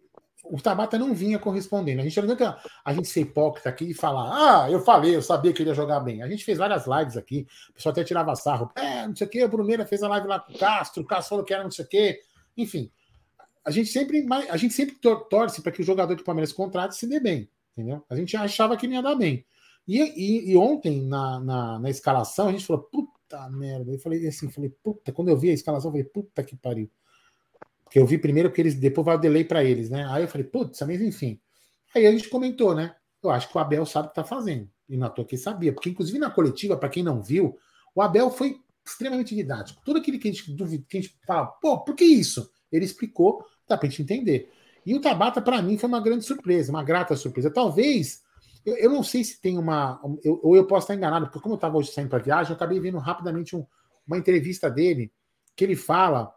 o 0.44 0.60
Tabata 0.60 0.98
não 0.98 1.14
vinha 1.14 1.38
correspondendo. 1.38 2.02
A 2.02 2.04
gente 2.04 2.18
não 2.18 2.24
adianta 2.24 2.58
a 2.84 2.94
gente 2.94 3.08
ser 3.08 3.22
hipócrita 3.22 3.70
aqui 3.70 3.92
e 3.92 3.94
falar, 3.94 4.64
ah, 4.64 4.72
eu 4.72 4.82
falei, 4.82 5.16
eu 5.16 5.22
sabia 5.22 5.54
que 5.54 5.62
ele 5.62 5.70
ia 5.70 5.76
jogar 5.76 6.00
bem. 6.00 6.24
A 6.24 6.28
gente 6.28 6.44
fez 6.44 6.58
várias 6.58 6.86
lives 6.88 7.16
aqui, 7.16 7.46
o 7.70 7.74
pessoal 7.74 7.92
até 7.92 8.04
tirava 8.04 8.36
sarro. 8.36 8.72
É, 8.76 9.08
não 9.08 9.16
sei 9.16 9.28
o 9.28 9.30
quê, 9.30 9.44
o 9.44 9.50
Bruneira 9.50 9.86
fez 9.86 10.02
a 10.02 10.08
live 10.08 10.28
lá 10.28 10.40
com 10.40 10.54
o 10.54 10.58
Castro, 10.58 11.04
o 11.04 11.06
Castro 11.06 11.30
falou 11.30 11.46
que 11.46 11.54
era 11.54 11.64
não 11.64 11.72
sei 11.72 11.86
o 11.86 11.88
quê. 11.88 12.20
Enfim, 12.58 12.92
a 13.64 13.72
gente 13.72 13.90
sempre, 13.90 14.26
a 14.50 14.58
gente 14.58 14.74
sempre 14.74 14.96
torce 15.30 15.62
para 15.62 15.72
que 15.72 15.82
o 15.82 15.86
jogador 15.86 16.16
de 16.16 16.24
Palmeiras 16.24 16.52
contrate 16.52 16.96
se 16.96 17.08
dê 17.08 17.20
bem, 17.20 17.50
entendeu? 17.74 18.04
A 18.10 18.16
gente 18.16 18.36
achava 18.36 18.76
que 18.76 18.88
ia 18.88 19.02
dar 19.02 19.16
bem. 19.16 19.46
E, 19.88 20.00
e, 20.00 20.52
e 20.52 20.58
ontem, 20.58 21.02
na, 21.02 21.40
na, 21.40 21.80
na, 21.80 21.90
escalação, 21.90 22.48
a 22.48 22.52
gente 22.52 22.66
falou, 22.66 22.84
puta 22.84 23.11
merda. 23.50 23.92
Eu 23.92 24.00
falei 24.00 24.28
assim, 24.28 24.50
falei, 24.50 24.70
puta, 24.84 25.12
quando 25.12 25.30
eu 25.30 25.38
vi 25.38 25.50
a 25.50 25.54
escalação, 25.54 25.90
eu 25.90 25.94
falei, 25.94 26.06
puta 26.06 26.44
que 26.44 26.56
pariu. 26.56 26.90
Porque 27.84 28.00
eu 28.00 28.06
vi 28.06 28.18
primeiro 28.18 28.52
que 28.52 28.62
eles 28.62 28.76
depois 28.76 29.06
vai 29.06 29.16
o 29.16 29.20
delay 29.20 29.44
para 29.44 29.64
eles, 29.64 29.90
né? 29.90 30.08
Aí 30.10 30.24
eu 30.24 30.28
falei, 30.28 30.48
putz, 30.48 30.80
mas 30.82 31.02
enfim. 31.02 31.40
Aí 31.94 32.08
a 32.08 32.12
gente 32.12 32.30
comentou, 32.30 32.74
né? 32.74 32.96
Eu 33.22 33.30
acho 33.30 33.50
que 33.50 33.58
o 33.58 33.60
Abel 33.60 33.86
sabe 33.86 34.08
o 34.08 34.10
que 34.10 34.16
tá 34.16 34.24
fazendo. 34.24 34.70
E 34.88 34.98
não 34.98 35.10
tô 35.10 35.22
aqui 35.22 35.38
sabia. 35.38 35.74
Porque, 35.74 35.90
inclusive, 35.90 36.18
na 36.18 36.30
coletiva, 36.30 36.78
para 36.78 36.90
quem 36.90 37.04
não 37.04 37.22
viu, 37.22 37.58
o 37.94 38.02
Abel 38.02 38.32
foi 38.32 38.60
extremamente 38.86 39.36
didático. 39.36 39.82
Tudo 39.86 40.00
aquilo 40.00 40.18
que 40.20 40.28
a 40.28 40.32
gente 40.32 40.52
duvida, 40.54 40.84
que 40.88 40.98
a 40.98 41.02
gente 41.02 41.18
fala, 41.26 41.48
pô, 41.48 41.84
por 41.84 41.96
que 41.96 42.04
isso? 42.04 42.50
Ele 42.72 42.86
explicou, 42.86 43.46
dá 43.68 43.78
pra 43.78 43.90
gente 43.90 44.02
entender. 44.02 44.50
E 44.86 44.96
o 44.96 45.02
Tabata, 45.02 45.42
para 45.42 45.62
mim, 45.62 45.78
foi 45.78 45.88
uma 45.88 46.02
grande 46.02 46.26
surpresa, 46.26 46.72
uma 46.72 46.84
grata 46.84 47.16
surpresa. 47.16 47.52
Talvez, 47.52 48.22
eu, 48.66 48.76
eu 48.78 48.90
não 48.90 49.04
sei 49.04 49.24
se 49.24 49.42
tem 49.42 49.58
uma. 49.58 50.00
Eu, 50.24 50.40
ou 50.44 50.56
eu 50.56 50.66
posso 50.66 50.86
estar 50.86 50.96
enganado, 50.96 51.26
porque 51.26 51.40
como 51.40 51.54
eu 51.54 51.58
estava 51.58 51.78
hoje 51.78 51.92
saindo 51.92 52.10
para 52.10 52.24
viagem, 52.24 52.52
eu 52.52 52.56
acabei 52.56 52.80
vendo 52.80 52.98
rapidamente 52.98 53.56
um, 53.56 53.66
uma 54.06 54.18
entrevista 54.18 54.70
dele, 54.70 55.12
que 55.56 55.64
ele 55.64 55.76
fala 55.76 56.34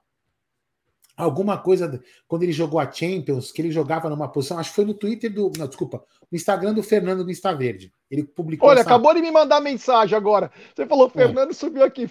alguma 1.17 1.59
coisa 1.59 2.03
quando 2.27 2.43
ele 2.43 2.53
jogou 2.53 2.81
a 2.81 2.91
Champions, 2.91 3.53
que 3.53 3.63
ele 3.63 3.71
jogava 3.71 4.09
numa 4.09 4.29
posição, 4.29 4.59
acho 4.59 4.71
que 4.71 4.77
foi 4.77 4.85
no 4.85 4.95
Twitter 4.95 5.33
do, 5.33 5.51
não, 5.57 5.67
desculpa, 5.67 6.05
no 6.31 6.37
Instagram 6.37 6.75
do 6.75 6.83
Fernando 6.83 7.25
do 7.25 7.31
Insta 7.31 7.55
Verde. 7.55 7.93
Ele 8.11 8.25
publicou 8.25 8.69
Olha, 8.69 8.81
essa... 8.81 8.89
acabou 8.89 9.15
de 9.15 9.21
me 9.21 9.31
mandar 9.31 9.61
mensagem 9.61 10.17
agora. 10.17 10.51
Você 10.75 10.87
falou 10.87 11.07
é. 11.07 11.11
Fernando 11.11 11.51
é. 11.51 11.55
subiu 11.55 11.85
aqui, 11.85 12.09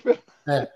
É. 0.48 0.70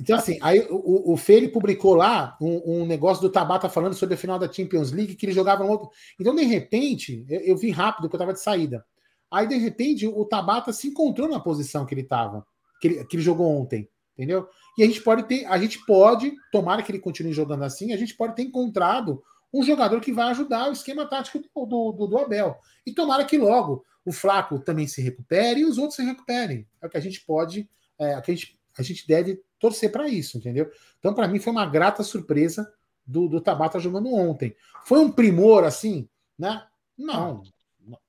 Então 0.00 0.16
assim, 0.16 0.38
aí 0.42 0.66
o, 0.68 1.12
o 1.12 1.16
Fê 1.16 1.34
ele 1.34 1.48
publicou 1.48 1.94
lá 1.94 2.36
um, 2.40 2.82
um, 2.82 2.86
negócio 2.86 3.22
do 3.22 3.30
Tabata 3.30 3.68
falando 3.68 3.94
sobre 3.94 4.14
a 4.14 4.18
final 4.18 4.38
da 4.38 4.52
Champions 4.52 4.92
League 4.92 5.14
que 5.14 5.24
ele 5.24 5.32
jogava 5.32 5.64
no 5.64 5.70
outro. 5.70 5.88
Então 6.20 6.34
de 6.34 6.42
repente, 6.42 7.24
eu, 7.28 7.40
eu 7.40 7.56
vi 7.56 7.70
rápido 7.70 8.02
porque 8.02 8.16
eu 8.16 8.20
tava 8.20 8.34
de 8.34 8.40
saída. 8.40 8.84
Aí 9.30 9.46
de 9.46 9.56
repente 9.56 10.06
o 10.06 10.24
Tabata 10.24 10.72
se 10.72 10.88
encontrou 10.88 11.28
na 11.28 11.40
posição 11.40 11.86
que 11.86 11.94
ele 11.94 12.04
tava, 12.04 12.46
que 12.80 12.88
ele, 12.88 13.04
que 13.06 13.16
ele 13.16 13.22
jogou 13.22 13.50
ontem, 13.58 13.88
entendeu? 14.14 14.46
E 14.76 14.82
a 14.82 14.86
gente 14.86 15.00
pode 15.00 15.22
ter, 15.24 15.46
a 15.46 15.58
gente 15.58 15.84
pode, 15.86 16.34
tomara 16.52 16.82
que 16.82 16.90
ele 16.90 16.98
continue 16.98 17.32
jogando 17.32 17.64
assim, 17.64 17.92
a 17.92 17.96
gente 17.96 18.14
pode 18.14 18.34
ter 18.34 18.42
encontrado 18.42 19.22
um 19.52 19.62
jogador 19.62 20.00
que 20.00 20.12
vai 20.12 20.28
ajudar 20.30 20.68
o 20.68 20.72
esquema 20.72 21.06
tático 21.06 21.38
do, 21.38 21.92
do, 21.92 22.06
do 22.06 22.18
Abel. 22.18 22.58
E 22.84 22.92
tomara 22.92 23.24
que 23.24 23.38
logo 23.38 23.84
o 24.04 24.12
Flaco 24.12 24.58
também 24.58 24.86
se 24.86 25.00
recupere 25.00 25.60
e 25.60 25.64
os 25.64 25.78
outros 25.78 25.96
se 25.96 26.02
recuperem. 26.02 26.68
É 26.82 26.86
o 26.86 26.90
que 26.90 26.96
a 26.96 27.00
gente 27.00 27.24
pode, 27.24 27.68
é, 27.98 28.14
a, 28.14 28.22
gente, 28.22 28.60
a 28.78 28.82
gente 28.82 29.06
deve 29.06 29.40
torcer 29.58 29.90
para 29.90 30.08
isso, 30.08 30.36
entendeu? 30.36 30.70
Então, 30.98 31.14
para 31.14 31.26
mim, 31.26 31.38
foi 31.38 31.52
uma 31.52 31.64
grata 31.64 32.02
surpresa 32.02 32.70
do, 33.06 33.28
do 33.28 33.40
Tabata 33.40 33.80
jogando 33.80 34.12
ontem. 34.12 34.54
Foi 34.84 34.98
um 34.98 35.10
primor 35.10 35.64
assim, 35.64 36.06
né? 36.38 36.62
Não, 36.98 37.42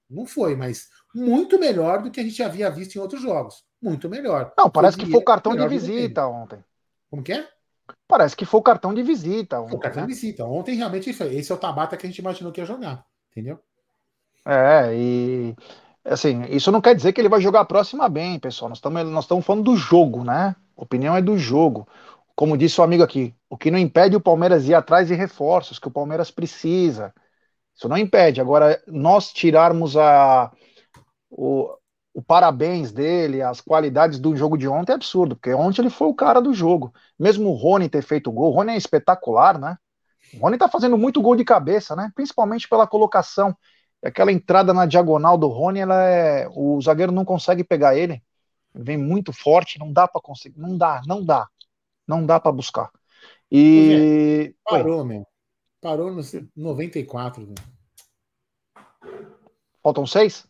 não 0.09 0.25
foi, 0.25 0.55
mas 0.55 0.89
muito 1.13 1.59
melhor 1.59 2.03
do 2.03 2.11
que 2.11 2.19
a 2.19 2.23
gente 2.23 2.43
havia 2.43 2.69
visto 2.69 2.95
em 2.95 2.99
outros 2.99 3.21
jogos 3.21 3.66
muito 3.81 4.09
melhor. 4.09 4.53
Não, 4.57 4.69
parece 4.69 4.97
que 4.97 5.05
foi 5.05 5.19
o 5.19 5.25
cartão 5.25 5.55
de 5.55 5.67
visita 5.67 6.27
ontem. 6.27 6.63
Como 7.09 7.23
que 7.23 7.33
é? 7.33 7.47
Parece 8.07 8.35
que 8.35 8.45
foi 8.45 8.59
o 8.59 8.63
cartão 8.63 8.93
de 8.93 9.03
visita 9.03 9.59
ontem. 9.59 9.69
Foi 9.69 9.77
o 9.77 9.81
cartão 9.81 10.01
né? 10.01 10.07
de 10.07 10.13
visita. 10.13 10.45
Ontem 10.45 10.75
realmente 10.75 11.09
esse 11.09 11.51
é 11.51 11.55
o 11.55 11.57
Tabata 11.57 11.95
que 11.95 12.05
a 12.05 12.09
gente 12.09 12.19
imaginou 12.19 12.51
que 12.51 12.61
ia 12.61 12.65
jogar, 12.65 13.05
entendeu? 13.31 13.59
É, 14.45 14.93
e 14.95 15.55
assim, 16.05 16.43
isso 16.49 16.71
não 16.71 16.81
quer 16.81 16.95
dizer 16.95 17.11
que 17.11 17.19
ele 17.19 17.29
vai 17.29 17.41
jogar 17.41 17.61
a 17.61 17.65
próxima 17.65 18.07
bem, 18.07 18.39
pessoal. 18.39 18.69
Nós 18.69 18.77
estamos 18.77 19.03
nós 19.09 19.45
falando 19.45 19.63
do 19.63 19.75
jogo, 19.75 20.23
né? 20.23 20.55
A 20.75 20.83
opinião 20.83 21.15
é 21.15 21.21
do 21.21 21.37
jogo. 21.37 21.87
Como 22.35 22.57
disse 22.57 22.79
o 22.79 22.83
amigo 22.83 23.03
aqui, 23.03 23.35
o 23.49 23.57
que 23.57 23.71
não 23.71 23.79
impede 23.79 24.15
o 24.15 24.21
Palmeiras 24.21 24.67
ir 24.67 24.73
atrás 24.75 25.07
de 25.07 25.15
reforços 25.15 25.79
que 25.79 25.87
o 25.87 25.91
Palmeiras 25.91 26.29
precisa. 26.29 27.13
Isso 27.75 27.89
não 27.89 27.97
impede. 27.97 28.39
Agora, 28.39 28.81
nós 28.87 29.31
tirarmos 29.31 29.97
a, 29.97 30.51
o, 31.29 31.75
o 32.17 32.21
parabéns 32.23 32.91
dele, 32.91 33.43
as 33.43 33.61
qualidades 33.61 34.19
do 34.19 34.35
jogo 34.35 34.57
de 34.57 34.67
ontem 34.67 34.91
é 34.91 34.95
absurdo, 34.95 35.35
porque 35.35 35.53
ontem 35.53 35.83
ele 35.83 35.91
foi 35.91 36.07
o 36.07 36.15
cara 36.15 36.41
do 36.41 36.51
jogo. 36.51 36.91
Mesmo 37.17 37.51
o 37.51 37.53
Rony 37.53 37.87
ter 37.87 38.01
feito 38.01 38.31
gol, 38.31 38.51
o 38.51 38.55
Rony 38.55 38.71
é 38.71 38.75
espetacular, 38.75 39.59
né? 39.59 39.77
O 40.33 40.39
Rony 40.39 40.57
tá 40.57 40.67
fazendo 40.67 40.97
muito 40.97 41.21
gol 41.21 41.35
de 41.35 41.45
cabeça, 41.45 41.95
né? 41.95 42.11
Principalmente 42.15 42.67
pela 42.67 42.87
colocação. 42.87 43.55
Aquela 44.03 44.31
entrada 44.31 44.73
na 44.73 44.87
diagonal 44.87 45.37
do 45.37 45.47
Rony, 45.47 45.81
ela 45.81 46.03
é. 46.05 46.47
O 46.55 46.81
zagueiro 46.81 47.11
não 47.11 47.23
consegue 47.23 47.63
pegar 47.63 47.95
ele. 47.95 48.23
Vem 48.73 48.97
muito 48.97 49.31
forte, 49.31 49.77
não 49.77 49.93
dá 49.93 50.07
para 50.07 50.19
conseguir. 50.19 50.59
Não 50.59 50.75
dá, 50.75 51.03
não 51.05 51.23
dá. 51.23 51.47
Não 52.07 52.25
dá 52.25 52.39
para 52.39 52.51
buscar. 52.51 52.89
E. 53.51 54.55
Parou, 54.67 55.05
meu. 55.05 55.23
Parou 55.79 56.09
no 56.09 56.23
94. 56.55 57.45
Meu. 57.45 57.55
Faltam 59.83 60.07
seis? 60.07 60.47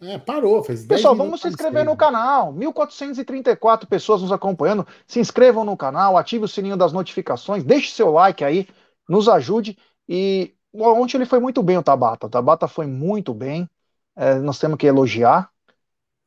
É, 0.00 0.18
parou, 0.18 0.62
fez 0.62 0.84
Pessoal, 0.84 1.16
vamos 1.16 1.40
se 1.40 1.48
inscrever 1.48 1.84
no 1.84 1.96
canal. 1.96 2.52
1.434 2.52 3.86
pessoas 3.86 4.20
nos 4.20 4.30
acompanhando. 4.30 4.86
Se 5.06 5.18
inscrevam 5.18 5.64
no 5.64 5.76
canal, 5.76 6.18
ative 6.18 6.44
o 6.44 6.48
sininho 6.48 6.76
das 6.76 6.92
notificações, 6.92 7.64
deixe 7.64 7.90
seu 7.90 8.10
like 8.10 8.44
aí, 8.44 8.68
nos 9.08 9.28
ajude. 9.28 9.78
E 10.08 10.54
ontem 10.74 11.16
ele 11.16 11.26
foi 11.26 11.40
muito 11.40 11.62
bem, 11.62 11.78
o 11.78 11.82
Tabata. 11.82 12.26
O 12.26 12.30
Tabata 12.30 12.68
foi 12.68 12.86
muito 12.86 13.32
bem. 13.32 13.68
É, 14.14 14.34
nós 14.34 14.58
temos 14.58 14.76
que 14.76 14.86
elogiar. 14.86 15.50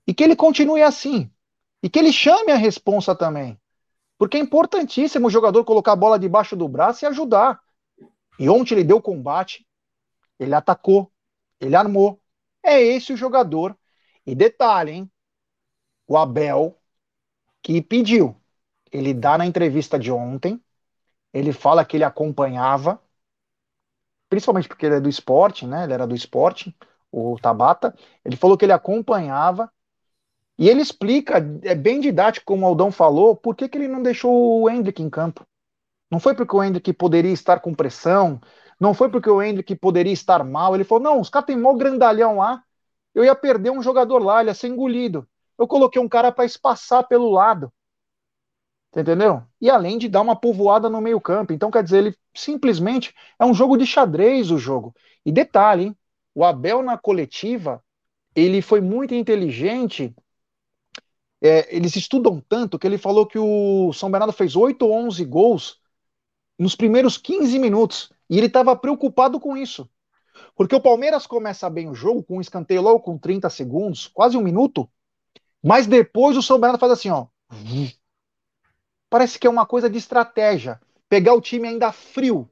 E 0.07 0.13
que 0.13 0.23
ele 0.23 0.35
continue 0.35 0.81
assim. 0.81 1.29
E 1.83 1.89
que 1.89 1.99
ele 1.99 2.11
chame 2.11 2.51
a 2.51 2.55
responsa 2.55 3.15
também. 3.15 3.59
Porque 4.17 4.37
é 4.37 4.39
importantíssimo 4.39 5.27
o 5.27 5.29
jogador 5.29 5.63
colocar 5.63 5.93
a 5.93 5.95
bola 5.95 6.17
debaixo 6.17 6.55
do 6.55 6.67
braço 6.67 7.05
e 7.05 7.07
ajudar. 7.07 7.59
E 8.39 8.49
ontem 8.49 8.73
ele 8.73 8.83
deu 8.83 9.01
combate, 9.01 9.65
ele 10.39 10.55
atacou, 10.55 11.11
ele 11.59 11.75
armou, 11.75 12.19
é 12.63 12.81
esse 12.81 13.13
o 13.13 13.17
jogador. 13.17 13.77
E 14.25 14.35
detalhe, 14.35 14.91
hein? 14.91 15.11
O 16.07 16.17
Abel 16.17 16.79
que 17.61 17.81
pediu. 17.81 18.35
Ele 18.91 19.13
dá 19.13 19.37
na 19.37 19.45
entrevista 19.45 19.99
de 19.99 20.11
ontem, 20.11 20.61
ele 21.33 21.53
fala 21.53 21.85
que 21.85 21.97
ele 21.97 22.03
acompanhava, 22.03 23.01
principalmente 24.29 24.67
porque 24.67 24.85
ele 24.85 24.95
é 24.95 24.99
do 25.01 25.09
esporte, 25.09 25.65
né? 25.65 25.83
Ele 25.83 25.93
era 25.93 26.07
do 26.07 26.15
esporte, 26.15 26.75
o 27.11 27.37
Tabata. 27.39 27.95
Ele 28.23 28.35
falou 28.35 28.57
que 28.57 28.65
ele 28.65 28.73
acompanhava 28.73 29.71
e 30.57 30.69
ele 30.69 30.81
explica, 30.81 31.37
é 31.63 31.75
bem 31.75 31.99
didático, 32.01 32.45
como 32.45 32.65
o 32.65 32.69
Aldão 32.69 32.91
falou, 32.91 33.35
por 33.35 33.55
que, 33.55 33.69
que 33.69 33.77
ele 33.77 33.87
não 33.87 34.03
deixou 34.03 34.61
o 34.61 34.69
Hendrick 34.69 35.01
em 35.01 35.09
campo. 35.09 35.45
Não 36.11 36.19
foi 36.19 36.35
porque 36.35 36.55
o 36.55 36.63
Hendrick 36.63 36.91
poderia 36.93 37.31
estar 37.31 37.59
com 37.59 37.73
pressão, 37.73 38.41
não 38.79 38.93
foi 38.93 39.09
porque 39.09 39.29
o 39.29 39.41
Hendrick 39.41 39.75
poderia 39.75 40.13
estar 40.13 40.43
mal. 40.43 40.73
Ele 40.73 40.83
falou: 40.83 41.03
não, 41.03 41.19
os 41.19 41.29
caras 41.29 41.47
têm 41.47 41.57
mó 41.57 41.73
grandalhão 41.73 42.37
lá. 42.37 42.63
Eu 43.13 43.23
ia 43.23 43.35
perder 43.35 43.71
um 43.71 43.81
jogador 43.81 44.19
lá, 44.23 44.39
ele 44.41 44.49
ia 44.49 44.53
ser 44.53 44.67
engolido. 44.67 45.27
Eu 45.57 45.67
coloquei 45.67 46.01
um 46.01 46.07
cara 46.07 46.31
para 46.31 46.45
espaçar 46.45 47.07
pelo 47.07 47.29
lado. 47.29 47.71
Entendeu? 48.95 49.43
E 49.61 49.69
além 49.69 49.97
de 49.97 50.07
dar 50.09 50.21
uma 50.21 50.35
povoada 50.35 50.89
no 50.89 51.01
meio-campo. 51.01 51.53
Então, 51.53 51.69
quer 51.69 51.83
dizer, 51.83 51.97
ele 51.99 52.17
simplesmente 52.33 53.13
é 53.37 53.45
um 53.45 53.53
jogo 53.53 53.77
de 53.77 53.85
xadrez 53.85 54.49
o 54.51 54.57
jogo. 54.57 54.95
E 55.25 55.31
detalhe, 55.31 55.83
hein? 55.85 55.97
o 56.33 56.43
Abel 56.43 56.81
na 56.81 56.97
coletiva, 56.97 57.83
ele 58.35 58.61
foi 58.61 58.81
muito 58.81 59.13
inteligente. 59.13 60.15
É, 61.41 61.73
eles 61.75 61.95
estudam 61.95 62.41
tanto 62.41 62.79
que 62.79 62.87
ele 62.87 62.97
falou 62.97 63.27
que 63.27 63.37
o 63.37 63.93
São 63.93 64.09
Bernardo 64.09 64.33
fez 64.33 64.55
8 64.55 64.81
ou 64.83 64.93
11 64.93 65.23
gols 65.25 65.79
nos 66.57 66.75
primeiros 66.75 67.17
15 67.17 67.59
minutos. 67.59 68.11
E 68.29 68.37
ele 68.37 68.47
estava 68.47 68.75
preocupado 68.75 69.39
com 69.39 69.57
isso. 69.57 69.89
Porque 70.55 70.75
o 70.75 70.81
Palmeiras 70.81 71.25
começa 71.25 71.69
bem 71.69 71.89
o 71.89 71.95
jogo, 71.95 72.23
com 72.23 72.37
um 72.37 72.41
escanteio 72.41 72.81
logo 72.81 72.99
com 72.99 73.17
30 73.17 73.49
segundos, 73.49 74.07
quase 74.07 74.37
um 74.37 74.41
minuto, 74.41 74.89
mas 75.63 75.87
depois 75.87 76.37
o 76.37 76.41
São 76.41 76.59
Bernardo 76.59 76.79
faz 76.79 76.91
assim, 76.91 77.09
ó. 77.09 77.27
Parece 79.09 79.39
que 79.39 79.47
é 79.47 79.49
uma 79.49 79.65
coisa 79.65 79.89
de 79.89 79.97
estratégia. 79.97 80.79
Pegar 81.09 81.33
o 81.33 81.41
time 81.41 81.67
ainda 81.67 81.91
frio, 81.91 82.49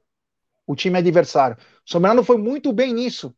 o 0.66 0.74
time 0.74 0.98
adversário. 0.98 1.56
O 1.56 1.90
São 1.90 2.00
Bernardo 2.00 2.24
foi 2.24 2.36
muito 2.36 2.72
bem 2.72 2.92
nisso. 2.92 3.34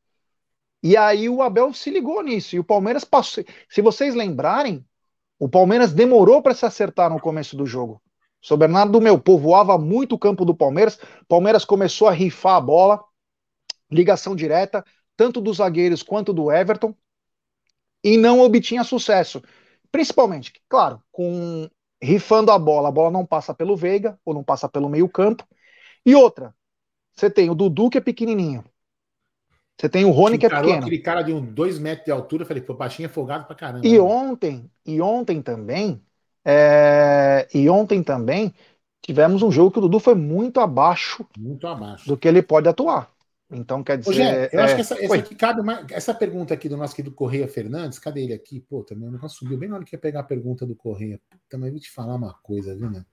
E 0.83 0.97
aí 0.97 1.29
o 1.29 1.43
Abel 1.43 1.73
se 1.75 1.91
ligou 1.91 2.23
nisso. 2.23 2.57
E 2.57 2.59
o 2.59 2.64
Palmeiras 2.64 3.05
passou. 3.05 3.45
Se 3.69 3.83
vocês 3.83 4.14
lembrarem, 4.14 4.85
o 5.39 5.49
Palmeiras 5.49 5.93
demorou 5.93 6.43
para 6.43 6.55
se 6.55 6.64
acertar 6.64 7.11
no 7.11 7.21
começo 7.21 7.57
do 7.57 7.67
jogo. 7.67 8.03
São 8.43 8.57
Bernardo, 8.57 9.01
meu, 9.01 9.18
povoava 9.18 9.76
muito 9.76 10.14
o 10.14 10.18
campo 10.18 10.45
do 10.45 10.55
Palmeiras. 10.55 10.99
Palmeiras 11.28 11.64
começou 11.64 12.09
a 12.09 12.12
rifar 12.12 12.57
a 12.57 12.61
bola, 12.61 13.05
ligação 13.91 14.34
direta, 14.34 14.84
tanto 15.16 15.41
dos 15.41 15.59
zagueiros 15.59 16.03
quanto 16.03 16.32
do 16.32 16.51
Everton, 16.51 16.95
e 18.03 18.16
não 18.16 18.41
obtinha 18.41 18.82
sucesso. 18.82 19.43
Principalmente, 19.93 20.53
claro, 20.68 21.03
com 21.12 21.68
rifando 22.03 22.51
a 22.51 22.59
bola, 22.59 22.88
a 22.88 22.93
bola 22.93 23.11
não 23.11 23.26
passa 23.26 23.53
pelo 23.53 23.76
Veiga, 23.76 24.18
ou 24.24 24.32
não 24.32 24.43
passa 24.43 24.68
pelo 24.68 24.88
meio-campo. 24.88 25.47
E 26.07 26.14
outra, 26.14 26.55
você 27.14 27.28
tem 27.28 27.51
o 27.51 27.55
Dudu, 27.55 27.91
que 27.91 27.99
é 27.99 28.01
pequenininho. 28.01 28.64
Você 29.78 29.88
tem 29.88 30.05
o 30.05 30.11
Rony, 30.11 30.38
que 30.38 30.47
é 30.47 30.49
pequeno. 30.51 30.78
aquele 30.78 30.99
cara 30.99 31.22
de 31.22 31.32
um 31.32 31.41
dois 31.45 31.78
metros 31.78 32.05
de 32.05 32.11
altura, 32.11 32.45
falei, 32.45 32.62
pô, 32.62 32.74
baixinho 32.74 33.07
é 33.07 33.09
folgado 33.09 33.47
pra 33.47 33.55
caramba. 33.55 33.86
E 33.86 33.93
né? 33.93 34.01
ontem, 34.01 34.70
e 34.84 35.01
ontem 35.01 35.43
também, 35.43 36.03
é... 36.45 37.49
e 37.55 37.68
ontem 37.68 38.03
também, 38.03 38.55
tivemos 39.03 39.43
um 39.43 39.51
jogo 39.51 39.70
que 39.70 39.78
o 39.78 39.82
Dudu 39.82 39.99
foi 39.99 40.14
muito 40.14 40.61
abaixo, 40.61 41.26
muito 41.38 41.66
abaixo. 41.66 42.07
do 42.07 42.16
que 42.16 42.28
ele 42.28 42.43
pode 42.43 42.68
atuar. 42.68 43.11
Então, 43.53 43.82
quer 43.82 43.99
dizer. 43.99 44.11
Ô, 44.11 44.12
Gé, 44.12 44.51
eu 44.53 44.61
é... 44.61 44.62
acho 44.62 44.74
que 44.76 44.80
essa, 44.80 45.03
essa, 45.03 45.14
aqui 45.16 45.34
cabe 45.34 45.62
mais, 45.62 45.84
essa 45.91 46.14
pergunta 46.14 46.55
aqui 46.55 46.68
do 46.68 46.76
nosso 46.76 46.95
querido 46.95 47.14
Correia 47.14 47.49
Fernandes, 47.49 47.99
cadê 47.99 48.22
ele 48.22 48.32
aqui? 48.32 48.61
Pô, 48.61 48.84
também 48.84 49.11
não 49.11 49.28
subiu 49.28 49.59
bem 49.59 49.68
na 49.68 49.76
hora 49.76 49.84
que 49.84 49.95
ia 49.95 49.99
pegar 49.99 50.20
a 50.20 50.24
pergunta 50.24 50.64
do 50.64 50.76
Correia. 50.76 51.20
Também 51.49 51.70
vou 51.70 51.80
te 51.80 51.91
falar 51.91 52.14
uma 52.14 52.34
coisa, 52.34 52.76
viu, 52.76 52.91
né? 52.91 53.05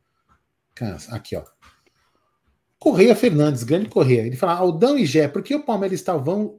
Aqui, 1.09 1.35
ó. 1.35 1.43
Correia 2.79 3.15
Fernandes, 3.15 3.63
grande 3.63 3.89
Correia. 3.89 4.21
Ele 4.21 4.35
fala: 4.35 4.53
Aldão 4.53 4.97
e 4.97 5.05
Gé, 5.05 5.27
por 5.27 5.41
que 5.41 5.55
o 5.55 5.63
Palmeiras 5.63 5.99
está 5.99 6.13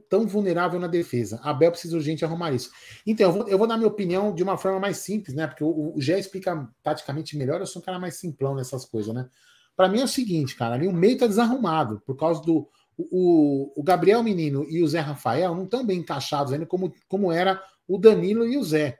tão 0.09 0.27
vulnerável 0.27 0.79
na 0.79 0.87
defesa? 0.87 1.39
Abel 1.43 1.71
precisa 1.71 1.95
urgente 1.95 2.25
arrumar 2.25 2.51
isso. 2.51 2.69
Então, 3.05 3.27
eu 3.27 3.33
vou, 3.33 3.47
eu 3.47 3.57
vou, 3.57 3.67
dar 3.67 3.77
minha 3.77 3.87
opinião 3.87 4.33
de 4.33 4.43
uma 4.43 4.57
forma 4.57 4.79
mais 4.79 4.97
simples, 4.97 5.33
né? 5.35 5.47
Porque 5.47 5.63
o, 5.63 5.93
o 5.95 6.01
Gé 6.01 6.19
explica 6.19 6.67
taticamente 6.83 7.37
melhor, 7.37 7.61
eu 7.61 7.65
sou 7.65 7.81
um 7.81 7.85
cara 7.85 7.97
mais 7.97 8.15
simplão 8.15 8.53
nessas 8.53 8.85
coisas, 8.85 9.13
né? 9.13 9.29
Para 9.75 9.87
mim 9.87 10.01
é 10.01 10.03
o 10.03 10.07
seguinte, 10.07 10.55
cara, 10.55 10.75
ali 10.75 10.87
o 10.87 10.93
meio 10.93 11.17
tá 11.17 11.25
desarrumado 11.25 12.01
por 12.05 12.17
causa 12.17 12.41
do 12.41 12.67
o, 13.09 13.71
o 13.79 13.81
Gabriel 13.81 14.21
Menino 14.21 14.65
e 14.69 14.83
o 14.83 14.87
Zé 14.87 14.99
Rafael 14.99 15.55
não 15.55 15.63
estão 15.63 15.85
bem 15.85 15.99
encaixados 15.99 16.51
ainda 16.51 16.65
como, 16.65 16.93
como 17.07 17.31
era 17.31 17.63
o 17.87 17.97
Danilo 17.97 18.45
e 18.45 18.57
o 18.57 18.63
Zé. 18.63 18.99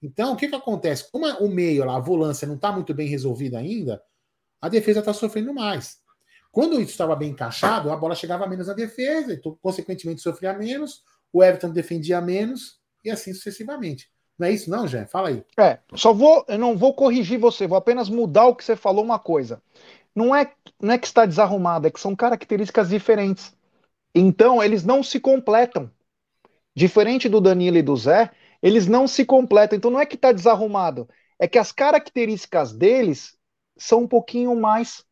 Então, 0.00 0.32
o 0.32 0.36
que, 0.36 0.48
que 0.48 0.54
acontece? 0.54 1.10
Como 1.10 1.26
o 1.26 1.48
meio, 1.48 1.84
lá, 1.84 1.96
a 1.96 2.00
volância 2.00 2.46
não 2.46 2.54
está 2.54 2.70
muito 2.72 2.94
bem 2.94 3.08
resolvida 3.08 3.58
ainda, 3.58 4.00
a 4.60 4.68
defesa 4.68 5.00
está 5.00 5.12
sofrendo 5.12 5.52
mais. 5.52 5.99
Quando 6.52 6.80
isso 6.80 6.90
estava 6.90 7.14
bem 7.14 7.30
encaixado, 7.30 7.90
a 7.90 7.96
bola 7.96 8.14
chegava 8.14 8.46
menos 8.46 8.66
na 8.66 8.74
defesa, 8.74 9.32
então, 9.32 9.56
consequentemente 9.62 10.20
sofria 10.20 10.52
menos, 10.52 11.02
o 11.32 11.44
Everton 11.44 11.70
defendia 11.70 12.20
menos 12.20 12.80
e 13.04 13.10
assim 13.10 13.32
sucessivamente. 13.32 14.10
Não 14.38 14.46
é 14.46 14.52
isso, 14.52 14.70
não, 14.70 14.88
Jé? 14.88 15.06
Fala 15.06 15.28
aí. 15.28 15.44
É, 15.58 15.78
só 15.94 16.12
vou, 16.12 16.44
eu 16.48 16.58
não 16.58 16.76
vou 16.76 16.94
corrigir 16.94 17.38
você, 17.38 17.66
vou 17.66 17.76
apenas 17.76 18.08
mudar 18.08 18.46
o 18.46 18.56
que 18.56 18.64
você 18.64 18.74
falou 18.74 19.04
uma 19.04 19.18
coisa. 19.18 19.62
Não 20.14 20.34
é, 20.34 20.50
não 20.80 20.94
é 20.94 20.98
que 20.98 21.06
está 21.06 21.26
desarrumado, 21.26 21.86
é 21.86 21.90
que 21.90 22.00
são 22.00 22.16
características 22.16 22.88
diferentes. 22.88 23.54
Então, 24.14 24.62
eles 24.62 24.82
não 24.82 25.02
se 25.02 25.20
completam. 25.20 25.90
Diferente 26.74 27.28
do 27.28 27.40
Danilo 27.40 27.76
e 27.76 27.82
do 27.82 27.96
Zé, 27.96 28.30
eles 28.62 28.86
não 28.86 29.06
se 29.06 29.24
completam. 29.24 29.76
Então, 29.76 29.90
não 29.90 30.00
é 30.00 30.06
que 30.06 30.16
está 30.16 30.32
desarrumado, 30.32 31.08
é 31.38 31.46
que 31.46 31.58
as 31.58 31.70
características 31.70 32.72
deles 32.72 33.36
são 33.76 34.00
um 34.00 34.08
pouquinho 34.08 34.54
mais 34.56 35.04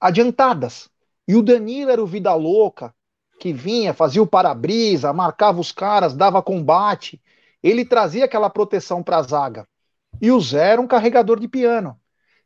adiantadas. 0.00 0.88
E 1.26 1.34
o 1.34 1.42
Danilo 1.42 1.90
era 1.90 2.02
o 2.02 2.06
vida 2.06 2.34
louca, 2.34 2.94
que 3.40 3.52
vinha, 3.52 3.92
fazia 3.92 4.22
o 4.22 4.26
para-brisa, 4.26 5.12
marcava 5.12 5.60
os 5.60 5.72
caras, 5.72 6.14
dava 6.14 6.42
combate. 6.42 7.20
Ele 7.62 7.84
trazia 7.84 8.24
aquela 8.24 8.48
proteção 8.48 9.02
para 9.02 9.18
a 9.18 9.22
zaga. 9.22 9.68
E 10.20 10.30
o 10.30 10.40
Zé 10.40 10.70
era 10.72 10.80
um 10.80 10.86
carregador 10.86 11.38
de 11.38 11.48
piano. 11.48 11.98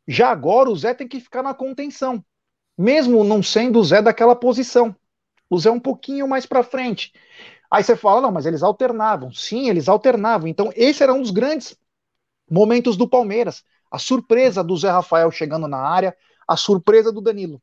Já 0.07 0.29
agora 0.29 0.69
o 0.69 0.75
Zé 0.75 0.93
tem 0.93 1.07
que 1.07 1.19
ficar 1.19 1.43
na 1.43 1.53
contenção, 1.53 2.23
mesmo 2.77 3.23
não 3.23 3.41
sendo 3.41 3.79
o 3.79 3.83
Zé 3.83 4.01
daquela 4.01 4.35
posição. 4.35 4.95
O 5.49 5.57
Zé 5.59 5.69
é 5.69 5.71
um 5.71 5.79
pouquinho 5.79 6.27
mais 6.27 6.45
para 6.45 6.63
frente. 6.63 7.13
Aí 7.69 7.83
você 7.83 7.95
fala, 7.95 8.21
não, 8.21 8.31
mas 8.31 8.45
eles 8.45 8.63
alternavam. 8.63 9.31
Sim, 9.31 9.69
eles 9.69 9.87
alternavam. 9.87 10.47
Então, 10.47 10.71
esse 10.75 11.03
era 11.03 11.13
um 11.13 11.21
dos 11.21 11.31
grandes 11.31 11.77
momentos 12.49 12.97
do 12.97 13.07
Palmeiras. 13.07 13.63
A 13.89 13.97
surpresa 13.97 14.63
do 14.63 14.75
Zé 14.75 14.89
Rafael 14.89 15.31
chegando 15.31 15.67
na 15.67 15.77
área, 15.77 16.15
a 16.51 16.57
surpresa 16.57 17.11
do 17.11 17.21
Danilo. 17.21 17.61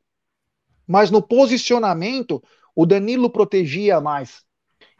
Mas 0.87 1.11
no 1.11 1.21
posicionamento, 1.21 2.41
o 2.75 2.85
Danilo 2.85 3.29
protegia 3.29 4.01
mais. 4.01 4.43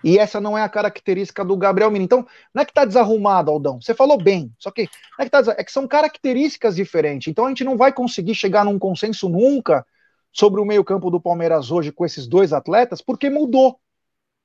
E 0.03 0.19
essa 0.19 0.39
não 0.39 0.55
é 0.55 0.61
a 0.61 0.69
característica 0.69 1.43
do 1.43 1.57
Gabriel 1.57 1.89
Menino. 1.89 2.05
Então, 2.05 2.27
não 2.53 2.61
é 2.61 2.65
que 2.65 2.71
está 2.71 2.85
desarrumado, 2.85 3.49
Aldão. 3.49 3.81
Você 3.81 3.95
falou 3.95 4.21
bem. 4.21 4.53
Só 4.59 4.69
que, 4.69 4.87
é 5.17 5.23
que, 5.23 5.29
tá, 5.29 5.43
é 5.57 5.63
que 5.63 5.71
são 5.71 5.87
características 5.87 6.75
diferentes. 6.75 7.27
Então, 7.27 7.45
a 7.45 7.49
gente 7.49 7.63
não 7.63 7.75
vai 7.75 7.91
conseguir 7.91 8.35
chegar 8.35 8.63
num 8.63 8.77
consenso 8.77 9.27
nunca 9.27 9.85
sobre 10.31 10.61
o 10.61 10.65
meio-campo 10.65 11.09
do 11.09 11.19
Palmeiras 11.19 11.71
hoje 11.71 11.91
com 11.91 12.05
esses 12.05 12.27
dois 12.27 12.53
atletas, 12.53 13.01
porque 13.01 13.29
mudou. 13.29 13.79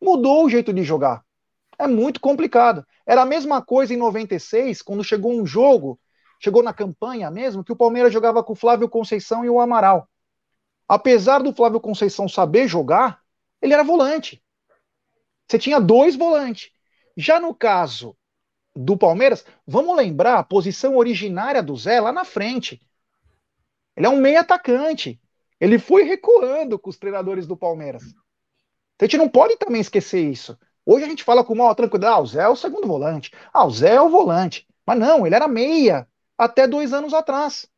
Mudou 0.01 0.47
o 0.47 0.51
jeito 0.51 0.73
de 0.73 0.83
jogar. 0.83 1.23
É 1.79 1.87
muito 1.87 2.19
complicado. 2.19 2.85
Era 3.07 3.23
a 3.23 3.27
mesma 3.27 3.61
coisa 3.61 3.93
em 3.93 3.99
96, 3.99 4.81
quando 4.81 5.05
chegou 5.05 5.33
um 5.33 5.47
jogo, 5.47 6.01
chegou 6.39 6.63
na 6.63 6.73
campanha 6.73 7.31
mesmo, 7.31 7.65
que 7.65 7.73
o 7.73 7.77
Palmeiras 7.77 8.13
jogava 8.13 8.43
com 8.43 8.53
o 8.53 8.57
Flávio 8.57 8.89
Conceição 8.89 9.45
e 9.45 9.51
o 9.51 9.61
Amaral. 9.61 10.09
Apesar 10.89 11.43
do 11.43 11.55
Flávio 11.55 11.81
Conceição 11.81 12.29
saber 12.29 12.69
jogar, 12.69 13.23
ele 13.61 13.73
era 13.73 13.83
volante. 13.83 14.43
Você 15.49 15.59
tinha 15.59 15.81
dois 15.81 16.17
volantes. 16.17 16.71
Já 17.17 17.39
no 17.41 17.55
caso 17.55 18.17
do 18.75 18.97
Palmeiras, 18.97 19.45
vamos 19.67 19.97
lembrar 19.97 20.39
a 20.39 20.45
posição 20.45 20.97
originária 20.97 21.63
do 21.63 21.77
Zé 21.77 22.01
lá 22.01 22.13
na 22.13 22.25
frente. 22.25 22.81
Ele 23.97 24.07
é 24.07 24.11
um 24.11 24.21
meio 24.21 24.41
atacante. 24.41 25.21
Ele 25.61 25.79
foi 25.79 26.03
recuando 26.03 26.79
com 26.79 26.91
os 26.91 26.99
treinadores 26.99 27.47
do 27.47 27.57
Palmeiras. 27.57 28.03
A 29.01 29.05
gente 29.05 29.17
não 29.17 29.29
pode 29.29 29.57
também 29.57 29.81
esquecer 29.81 30.29
isso. 30.29 30.59
Hoje 30.85 31.05
a 31.05 31.09
gente 31.09 31.25
fala 31.25 31.45
com 31.45 31.55
maior 31.55 31.75
tranquilidade, 31.75 32.15
ah, 32.15 32.21
o 32.21 32.27
Zé 32.27 32.43
é 32.43 32.49
o 32.49 32.57
segundo 32.57 32.87
volante. 32.87 33.33
Ah, 33.53 33.65
o 33.65 33.71
Zé 33.71 33.95
é 33.95 34.01
o 34.01 34.11
volante. 34.11 34.67
Mas 34.87 34.99
não, 34.99 35.27
ele 35.27 35.35
era 35.35 35.49
meia 35.49 36.07
até 36.37 36.67
dois 36.67 36.93
anos 36.93 37.15
atrás. 37.15 37.69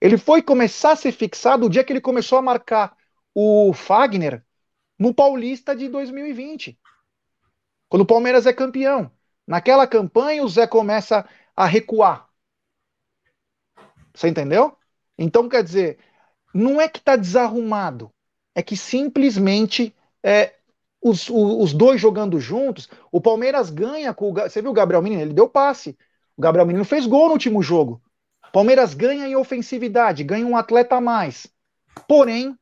Ele 0.00 0.18
foi 0.18 0.42
começar 0.42 0.92
a 0.92 0.96
ser 0.96 1.12
fixado 1.12 1.66
o 1.66 1.70
dia 1.70 1.82
que 1.82 1.92
ele 1.92 2.00
começou 2.00 2.38
a 2.38 2.42
marcar 2.42 2.96
o 3.34 3.72
Fagner 3.72 4.44
no 4.98 5.14
Paulista 5.14 5.74
de 5.74 5.88
2020. 5.88 6.78
Quando 7.88 8.02
o 8.02 8.06
Palmeiras 8.06 8.46
é 8.46 8.52
campeão. 8.52 9.10
Naquela 9.46 9.86
campanha, 9.86 10.42
o 10.42 10.48
Zé 10.48 10.66
começa 10.66 11.28
a 11.54 11.66
recuar. 11.66 12.28
Você 14.12 14.28
entendeu? 14.28 14.76
Então, 15.18 15.48
quer 15.48 15.62
dizer, 15.62 15.98
não 16.52 16.80
é 16.80 16.88
que 16.88 16.98
está 16.98 17.16
desarrumado, 17.16 18.10
é 18.54 18.62
que 18.62 18.76
simplesmente 18.76 19.94
é, 20.22 20.54
os, 21.00 21.28
os, 21.30 21.72
dois 21.72 22.00
jogando 22.00 22.40
juntos, 22.40 22.88
o 23.12 23.20
Palmeiras 23.20 23.70
ganha 23.70 24.12
com 24.12 24.30
o. 24.30 24.34
Você 24.34 24.60
viu 24.60 24.70
o 24.70 24.74
Gabriel 24.74 25.02
Menino? 25.02 25.22
Ele 25.22 25.34
deu 25.34 25.48
passe. 25.48 25.96
O 26.36 26.42
Gabriel 26.42 26.66
Menino 26.66 26.84
fez 26.84 27.06
gol 27.06 27.26
no 27.26 27.32
último 27.32 27.62
jogo. 27.62 28.00
Palmeiras 28.52 28.94
ganha 28.94 29.26
em 29.26 29.36
ofensividade, 29.36 30.24
ganha 30.24 30.46
um 30.46 30.56
atleta 30.56 30.96
a 30.96 31.00
mais. 31.00 31.46
Porém, 32.06 32.56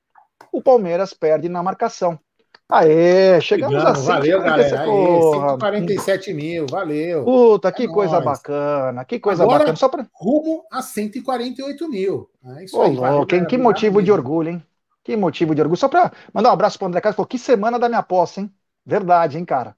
o 0.53 0.63
Palmeiras 0.63 1.13
perde 1.13 1.49
na 1.49 1.63
marcação. 1.63 2.19
Aê, 2.69 3.41
chegamos 3.41 3.77
Chegamos, 3.77 4.09
a 4.09 4.15
Valeu, 4.15 4.43
galera. 4.43 4.81
Aê, 4.81 4.87
147 4.87 6.33
mil, 6.33 6.67
valeu. 6.69 7.25
Puta, 7.25 7.71
que 7.71 7.85
é 7.85 7.89
coisa 7.89 8.15
nóis. 8.15 8.25
bacana, 8.25 9.05
que 9.05 9.21
coisa 9.21 9.43
Agora, 9.43 9.59
bacana. 9.59 9.77
Só 9.77 9.89
pra... 9.89 10.07
rumo 10.13 10.65
a 10.73 10.81
148 10.81 11.89
mil. 11.89 12.31
É 12.57 12.65
isso 12.65 12.79
Ô, 12.79 12.83
aí. 12.83 12.97
Hein? 13.33 13.45
Que 13.45 13.59
motivo 13.59 14.03
de 14.03 14.11
orgulho, 14.11 14.51
hein? 14.51 14.63
Que 15.03 15.17
motivo 15.17 15.55
de 15.55 15.61
orgulho. 15.61 15.79
Só 15.79 15.89
para 15.89 16.11
mandar 16.33 16.51
um 16.51 16.53
abraço 16.55 16.79
para 16.79 16.87
o 16.87 16.89
André 16.89 17.01
Carlos. 17.01 17.17
Falou, 17.17 17.29
que 17.29 17.39
semana 17.39 17.79
da 17.79 17.89
minha 17.89 18.01
aposta, 18.01 18.41
hein? 18.41 18.51
Verdade, 18.85 19.37
hein, 19.37 19.45
cara? 19.45 19.77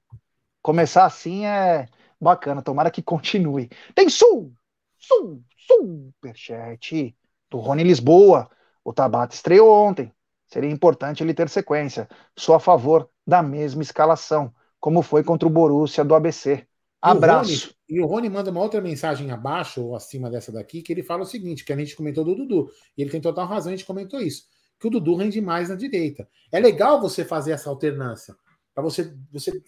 Começar 0.61 1.05
assim 1.05 1.45
é 1.45 1.87
bacana. 2.19 2.61
Tomara 2.61 2.91
que 2.91 3.01
continue. 3.01 3.69
Tem 3.93 4.09
sul, 4.09 4.53
sul, 4.97 5.43
superchat 5.55 7.15
do 7.49 7.59
Rony 7.59 7.83
Lisboa. 7.83 8.49
O 8.83 8.93
Tabata 8.93 9.35
estreou 9.35 9.69
ontem. 9.71 10.11
Seria 10.47 10.69
importante 10.69 11.23
ele 11.23 11.33
ter 11.33 11.49
sequência. 11.49 12.07
Sou 12.35 12.55
a 12.55 12.59
favor 12.59 13.09
da 13.25 13.43
mesma 13.43 13.81
escalação, 13.81 14.53
como 14.79 15.01
foi 15.01 15.23
contra 15.23 15.47
o 15.47 15.51
Borussia 15.51 16.05
do 16.05 16.15
ABC. 16.15 16.65
Abraço. 17.01 17.51
E 17.51 17.53
o, 17.53 17.57
Rony, 17.59 17.73
e 17.89 18.01
o 18.01 18.05
Rony 18.05 18.29
manda 18.29 18.51
uma 18.51 18.61
outra 18.61 18.81
mensagem 18.81 19.29
abaixo 19.29 19.83
ou 19.83 19.95
acima 19.95 20.29
dessa 20.29 20.51
daqui, 20.51 20.81
que 20.81 20.93
ele 20.93 21.03
fala 21.03 21.23
o 21.23 21.25
seguinte: 21.25 21.65
que 21.65 21.73
a 21.73 21.77
gente 21.77 21.95
comentou 21.95 22.23
do 22.23 22.33
Dudu. 22.33 22.71
E 22.97 23.01
ele 23.01 23.11
tem 23.11 23.21
total 23.21 23.45
razão, 23.45 23.71
a 23.71 23.75
gente 23.75 23.85
comentou 23.85 24.19
isso 24.19 24.45
que 24.79 24.87
o 24.87 24.89
Dudu 24.89 25.15
rende 25.15 25.41
mais 25.41 25.69
na 25.69 25.75
direita. 25.75 26.27
É 26.51 26.59
legal 26.59 27.01
você 27.01 27.25
fazer 27.25 27.51
essa 27.51 27.69
alternância, 27.69 28.35
para 28.77 28.83
você, 28.83 29.11
você 29.31 29.59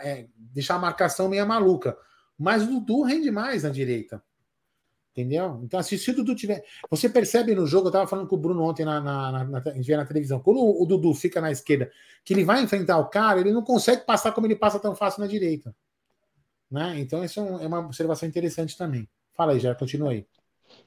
é, 0.00 0.26
deixar 0.38 0.76
a 0.76 0.78
marcação 0.78 1.28
meio 1.28 1.46
maluca. 1.46 1.98
Mas 2.38 2.62
o 2.62 2.80
Dudu 2.80 3.02
rende 3.02 3.30
mais 3.30 3.62
na 3.62 3.68
direita. 3.68 4.22
Entendeu? 5.12 5.60
Então, 5.62 5.78
assim, 5.78 5.98
se 5.98 6.10
o 6.10 6.14
Dudu 6.14 6.34
tiver. 6.34 6.64
Você 6.88 7.10
percebe 7.10 7.54
no 7.54 7.66
jogo, 7.66 7.88
eu 7.88 7.90
estava 7.90 8.06
falando 8.06 8.26
com 8.26 8.36
o 8.36 8.38
Bruno 8.38 8.62
ontem 8.62 8.86
na, 8.86 9.02
na, 9.02 9.32
na, 9.32 9.44
na, 9.44 10.04
televisão, 10.06 10.40
quando 10.40 10.60
o, 10.60 10.82
o 10.82 10.86
Dudu 10.86 11.12
fica 11.12 11.42
na 11.42 11.50
esquerda, 11.50 11.92
que 12.24 12.32
ele 12.32 12.42
vai 12.42 12.62
enfrentar 12.62 12.96
o 12.96 13.10
cara, 13.10 13.38
ele 13.38 13.52
não 13.52 13.62
consegue 13.62 14.06
passar 14.06 14.32
como 14.32 14.46
ele 14.46 14.56
passa 14.56 14.80
tão 14.80 14.96
fácil 14.96 15.20
na 15.20 15.26
direita. 15.26 15.76
Né? 16.70 17.00
Então, 17.00 17.22
isso 17.22 17.40
é, 17.40 17.64
é 17.64 17.66
uma 17.66 17.80
observação 17.80 18.26
interessante 18.26 18.78
também. 18.78 19.06
Fala 19.34 19.52
aí, 19.52 19.60
já 19.60 19.74
continua 19.74 20.12
aí. 20.12 20.26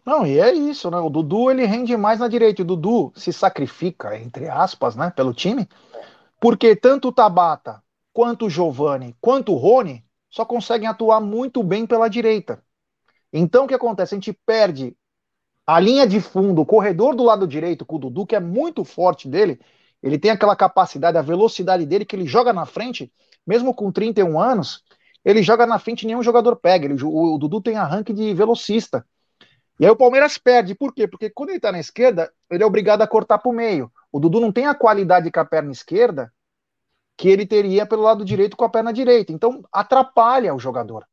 Não, 0.03 0.25
e 0.25 0.39
é 0.39 0.51
isso, 0.51 0.89
né? 0.89 0.97
O 0.97 1.11
Dudu 1.11 1.51
ele 1.51 1.65
rende 1.65 1.95
mais 1.95 2.19
na 2.19 2.27
direita. 2.27 2.63
O 2.63 2.65
Dudu 2.65 3.13
se 3.15 3.31
sacrifica, 3.31 4.17
entre 4.17 4.49
aspas, 4.49 4.95
né, 4.95 5.11
pelo 5.15 5.31
time, 5.31 5.69
porque 6.41 6.75
tanto 6.75 7.09
o 7.09 7.11
Tabata, 7.11 7.83
quanto 8.11 8.47
o 8.47 8.49
Giovani, 8.49 9.15
quanto 9.21 9.53
o 9.53 9.57
Rony 9.57 10.03
só 10.27 10.43
conseguem 10.43 10.87
atuar 10.87 11.21
muito 11.21 11.61
bem 11.61 11.85
pela 11.85 12.09
direita. 12.09 12.63
Então 13.31 13.65
o 13.65 13.67
que 13.67 13.75
acontece? 13.75 14.15
A 14.15 14.17
gente 14.17 14.33
perde 14.33 14.97
a 15.67 15.79
linha 15.79 16.07
de 16.07 16.19
fundo, 16.19 16.61
o 16.61 16.65
corredor 16.65 17.15
do 17.15 17.23
lado 17.23 17.47
direito 17.47 17.85
com 17.85 17.97
o 17.97 17.99
Dudu, 17.99 18.25
que 18.25 18.35
é 18.35 18.39
muito 18.39 18.83
forte 18.83 19.27
dele. 19.27 19.59
Ele 20.01 20.17
tem 20.17 20.31
aquela 20.31 20.55
capacidade, 20.55 21.15
a 21.15 21.21
velocidade 21.21 21.85
dele, 21.85 22.05
que 22.05 22.15
ele 22.15 22.25
joga 22.25 22.51
na 22.51 22.65
frente, 22.65 23.13
mesmo 23.45 23.71
com 23.71 23.91
31 23.91 24.39
anos, 24.39 24.83
ele 25.23 25.43
joga 25.43 25.67
na 25.67 25.77
frente 25.77 26.01
e 26.03 26.07
nenhum 26.07 26.23
jogador 26.23 26.55
pega. 26.55 26.85
Ele, 26.85 27.03
o, 27.03 27.35
o 27.35 27.37
Dudu 27.37 27.61
tem 27.61 27.77
arranque 27.77 28.13
de 28.13 28.33
velocista. 28.33 29.05
E 29.79 29.85
aí 29.85 29.91
o 29.91 29.95
Palmeiras 29.95 30.37
perde. 30.37 30.75
Por 30.75 30.93
quê? 30.93 31.07
Porque 31.07 31.29
quando 31.29 31.49
ele 31.49 31.57
está 31.57 31.71
na 31.71 31.79
esquerda, 31.79 32.31
ele 32.49 32.63
é 32.63 32.65
obrigado 32.65 33.01
a 33.01 33.07
cortar 33.07 33.37
para 33.37 33.49
o 33.49 33.53
meio. 33.53 33.91
O 34.11 34.19
Dudu 34.19 34.39
não 34.39 34.51
tem 34.51 34.65
a 34.65 34.75
qualidade 34.75 35.31
com 35.31 35.39
a 35.39 35.45
perna 35.45 35.71
esquerda 35.71 36.31
que 37.17 37.29
ele 37.29 37.45
teria 37.45 37.85
pelo 37.85 38.01
lado 38.01 38.25
direito 38.25 38.57
com 38.57 38.65
a 38.65 38.69
perna 38.69 38.91
direita. 38.91 39.31
Então 39.31 39.63
atrapalha 39.71 40.53
o 40.53 40.59
jogador. 40.59 41.05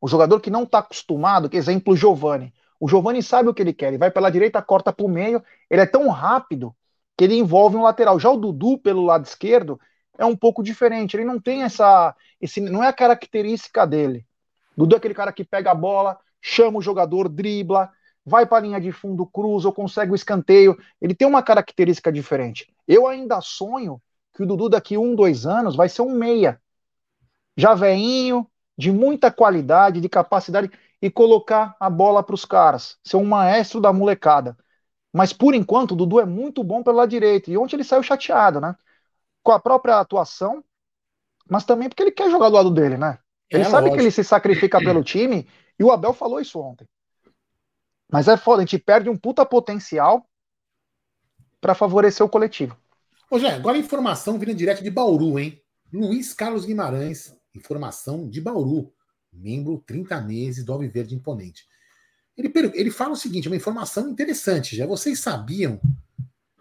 O 0.00 0.08
jogador 0.08 0.40
que 0.40 0.50
não 0.50 0.64
está 0.64 0.78
acostumado, 0.80 1.48
que 1.48 1.56
exemplo 1.56 1.94
o 1.94 1.96
Giovani. 1.96 2.52
O 2.78 2.88
Giovani 2.88 3.22
sabe 3.22 3.48
o 3.48 3.54
que 3.54 3.62
ele 3.62 3.72
quer, 3.72 3.88
ele 3.88 3.98
vai 3.98 4.10
pela 4.10 4.30
direita, 4.30 4.60
corta 4.60 4.92
para 4.92 5.06
o 5.06 5.08
meio, 5.08 5.42
ele 5.70 5.80
é 5.80 5.86
tão 5.86 6.08
rápido 6.08 6.74
que 7.16 7.24
ele 7.24 7.36
envolve 7.36 7.76
um 7.76 7.82
lateral. 7.82 8.18
Já 8.18 8.30
o 8.30 8.36
Dudu, 8.36 8.78
pelo 8.78 9.04
lado 9.04 9.24
esquerdo, 9.24 9.80
é 10.18 10.24
um 10.24 10.36
pouco 10.36 10.62
diferente. 10.62 11.16
Ele 11.16 11.24
não 11.24 11.40
tem 11.40 11.62
essa. 11.62 12.14
Esse, 12.40 12.60
não 12.60 12.82
é 12.82 12.88
a 12.88 12.92
característica 12.92 13.86
dele. 13.86 14.26
Dudu 14.76 14.96
é 14.96 14.98
aquele 14.98 15.14
cara 15.14 15.32
que 15.32 15.44
pega 15.44 15.70
a 15.70 15.74
bola, 15.74 16.18
chama 16.46 16.78
o 16.78 16.82
jogador, 16.82 17.26
dribla, 17.26 17.90
vai 18.24 18.44
para 18.44 18.58
a 18.58 18.60
linha 18.60 18.78
de 18.78 18.92
fundo, 18.92 19.24
cruza 19.24 19.66
ou 19.66 19.72
consegue 19.72 20.12
o 20.12 20.14
escanteio. 20.14 20.78
Ele 21.00 21.14
tem 21.14 21.26
uma 21.26 21.42
característica 21.42 22.12
diferente. 22.12 22.70
Eu 22.86 23.06
ainda 23.06 23.40
sonho 23.40 24.00
que 24.34 24.42
o 24.42 24.46
Dudu 24.46 24.68
daqui 24.68 24.98
um, 24.98 25.14
dois 25.14 25.46
anos 25.46 25.74
vai 25.74 25.88
ser 25.88 26.02
um 26.02 26.10
meia. 26.10 26.60
Já 27.56 27.72
veinho, 27.72 28.46
de 28.76 28.92
muita 28.92 29.30
qualidade, 29.30 30.02
de 30.02 30.08
capacidade, 30.08 30.70
e 31.00 31.10
colocar 31.10 31.74
a 31.80 31.88
bola 31.88 32.22
para 32.22 32.34
os 32.34 32.44
caras. 32.44 32.98
Ser 33.02 33.16
um 33.16 33.24
maestro 33.24 33.80
da 33.80 33.90
molecada. 33.90 34.54
Mas 35.10 35.32
por 35.32 35.54
enquanto 35.54 35.92
o 35.92 35.96
Dudu 35.96 36.20
é 36.20 36.26
muito 36.26 36.62
bom 36.62 36.82
pelo 36.82 36.98
lado 36.98 37.08
direito. 37.08 37.50
E 37.50 37.56
ontem 37.56 37.76
ele 37.76 37.84
saiu 37.84 38.02
chateado, 38.02 38.60
né? 38.60 38.76
Com 39.42 39.52
a 39.52 39.58
própria 39.58 39.98
atuação, 39.98 40.62
mas 41.48 41.64
também 41.64 41.88
porque 41.88 42.02
ele 42.02 42.10
quer 42.10 42.30
jogar 42.30 42.50
do 42.50 42.56
lado 42.56 42.70
dele, 42.70 42.98
né? 42.98 43.18
Ele 43.50 43.62
é, 43.62 43.64
sabe 43.64 43.82
lógico. 43.82 43.96
que 43.96 44.02
ele 44.02 44.10
se 44.10 44.24
sacrifica 44.24 44.78
pelo 44.78 45.02
time, 45.02 45.46
e 45.78 45.84
o 45.84 45.90
Abel 45.90 46.12
falou 46.12 46.40
isso 46.40 46.60
ontem. 46.60 46.88
Mas 48.10 48.28
é 48.28 48.36
foda, 48.36 48.62
a 48.62 48.64
gente 48.64 48.78
perde 48.78 49.08
um 49.08 49.16
puta 49.16 49.44
potencial 49.44 50.28
para 51.60 51.74
favorecer 51.74 52.24
o 52.24 52.28
coletivo. 52.28 52.78
Ô, 53.30 53.38
Jé, 53.38 53.54
agora 53.54 53.76
a 53.76 53.80
informação 53.80 54.38
vindo 54.38 54.54
direto 54.54 54.82
de 54.82 54.90
Bauru, 54.90 55.38
hein? 55.38 55.60
Luiz 55.92 56.34
Carlos 56.34 56.64
Guimarães, 56.64 57.34
informação 57.54 58.28
de 58.28 58.40
Bauru, 58.40 58.92
membro 59.32 59.82
30 59.86 60.20
meses 60.20 60.64
do 60.64 60.72
Alviverde 60.72 61.14
Imponente. 61.14 61.66
Ele, 62.36 62.52
ele 62.74 62.90
fala 62.90 63.12
o 63.12 63.16
seguinte, 63.16 63.48
uma 63.48 63.56
informação 63.56 64.08
interessante, 64.08 64.76
já 64.76 64.86
vocês 64.86 65.20
sabiam 65.20 65.80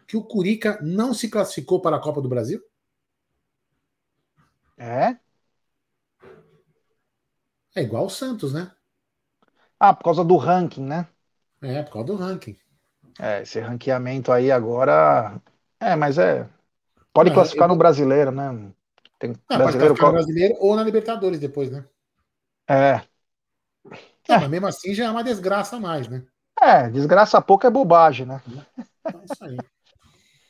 que 0.07 0.15
o 0.15 0.23
Curica 0.23 0.79
não 0.81 1.13
se 1.13 1.29
classificou 1.29 1.81
para 1.81 1.97
a 1.97 2.01
Copa 2.01 2.21
do 2.21 2.29
Brasil? 2.29 2.61
É? 4.77 5.17
É 7.75 7.81
igual 7.81 8.05
o 8.05 8.09
Santos, 8.09 8.53
né? 8.53 8.71
Ah, 9.85 9.93
por 9.93 10.05
causa 10.05 10.23
do 10.23 10.37
ranking, 10.37 10.85
né? 10.85 11.05
É, 11.61 11.83
por 11.83 11.91
causa 11.91 12.07
do 12.07 12.15
ranking. 12.15 12.55
É, 13.19 13.41
esse 13.41 13.59
ranqueamento 13.59 14.31
aí 14.31 14.49
agora. 14.49 15.41
É, 15.77 15.93
mas 15.93 16.17
é. 16.17 16.47
Pode 17.13 17.31
é, 17.31 17.33
classificar 17.33 17.65
eu... 17.65 17.73
no 17.73 17.75
brasileiro, 17.75 18.31
né? 18.31 18.71
Tem 19.19 19.35
não, 19.49 19.57
brasileiro, 19.57 19.93
pode 19.93 20.05
no 20.05 20.13
brasileiro 20.13 20.55
ou 20.61 20.73
na 20.77 20.83
Libertadores 20.83 21.37
depois, 21.37 21.69
né? 21.69 21.83
É. 22.65 23.01
Não, 24.29 24.35
é. 24.35 24.39
Mas 24.39 24.47
mesmo 24.47 24.67
assim 24.67 24.93
já 24.93 25.03
é 25.03 25.11
uma 25.11 25.21
desgraça 25.21 25.75
a 25.75 25.79
mais, 25.81 26.07
né? 26.07 26.23
É, 26.61 26.89
desgraça 26.89 27.41
pouco 27.41 27.67
é 27.67 27.69
bobagem, 27.69 28.25
né? 28.25 28.41
É 29.05 29.33
isso 29.33 29.43
aí. 29.43 29.57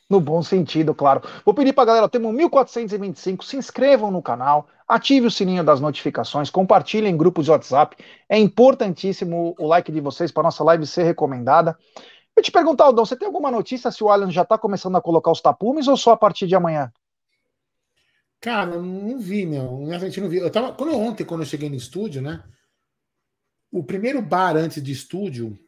no 0.08 0.20
bom 0.20 0.44
sentido, 0.44 0.94
claro. 0.94 1.22
Vou 1.44 1.52
pedir 1.52 1.72
pra 1.72 1.84
galera, 1.84 2.08
temos 2.08 2.32
1425, 2.32 3.44
se 3.44 3.56
inscrevam 3.56 4.12
no 4.12 4.22
canal, 4.22 4.68
ative 4.86 5.26
o 5.26 5.30
sininho 5.30 5.64
das 5.64 5.80
notificações, 5.80 6.50
compartilhem 6.50 7.12
em 7.12 7.16
grupos 7.16 7.44
de 7.44 7.50
WhatsApp. 7.50 7.96
É 8.28 8.38
importantíssimo 8.38 9.54
o 9.58 9.66
like 9.66 9.90
de 9.90 10.00
vocês 10.00 10.30
para 10.30 10.42
nossa 10.42 10.62
live 10.64 10.86
ser 10.86 11.04
recomendada. 11.04 11.76
Eu 12.36 12.42
te 12.42 12.50
perguntar, 12.50 12.84
Aldão, 12.84 13.04
você 13.04 13.16
tem 13.16 13.26
alguma 13.26 13.50
notícia 13.50 13.90
se 13.90 14.02
o 14.02 14.08
Allianz 14.08 14.34
já 14.34 14.42
está 14.42 14.58
começando 14.58 14.96
a 14.96 15.00
colocar 15.00 15.30
os 15.30 15.40
tapumes 15.40 15.86
ou 15.86 15.96
só 15.96 16.12
a 16.12 16.16
partir 16.16 16.46
de 16.46 16.54
amanhã? 16.54 16.92
Cara, 18.40 18.76
não 18.76 19.18
vi, 19.18 19.46
meu. 19.46 19.90
A 19.90 19.98
gente 19.98 20.20
não 20.20 20.28
vi. 20.28 20.38
Eu 20.38 20.50
tava, 20.50 20.72
quando 20.72 20.94
ontem, 20.96 21.24
quando 21.24 21.42
eu 21.42 21.46
cheguei 21.46 21.70
no 21.70 21.76
estúdio, 21.76 22.20
né? 22.20 22.44
O 23.70 23.82
primeiro 23.82 24.20
bar 24.20 24.56
antes 24.56 24.82
de 24.82 24.92
estúdio 24.92 25.58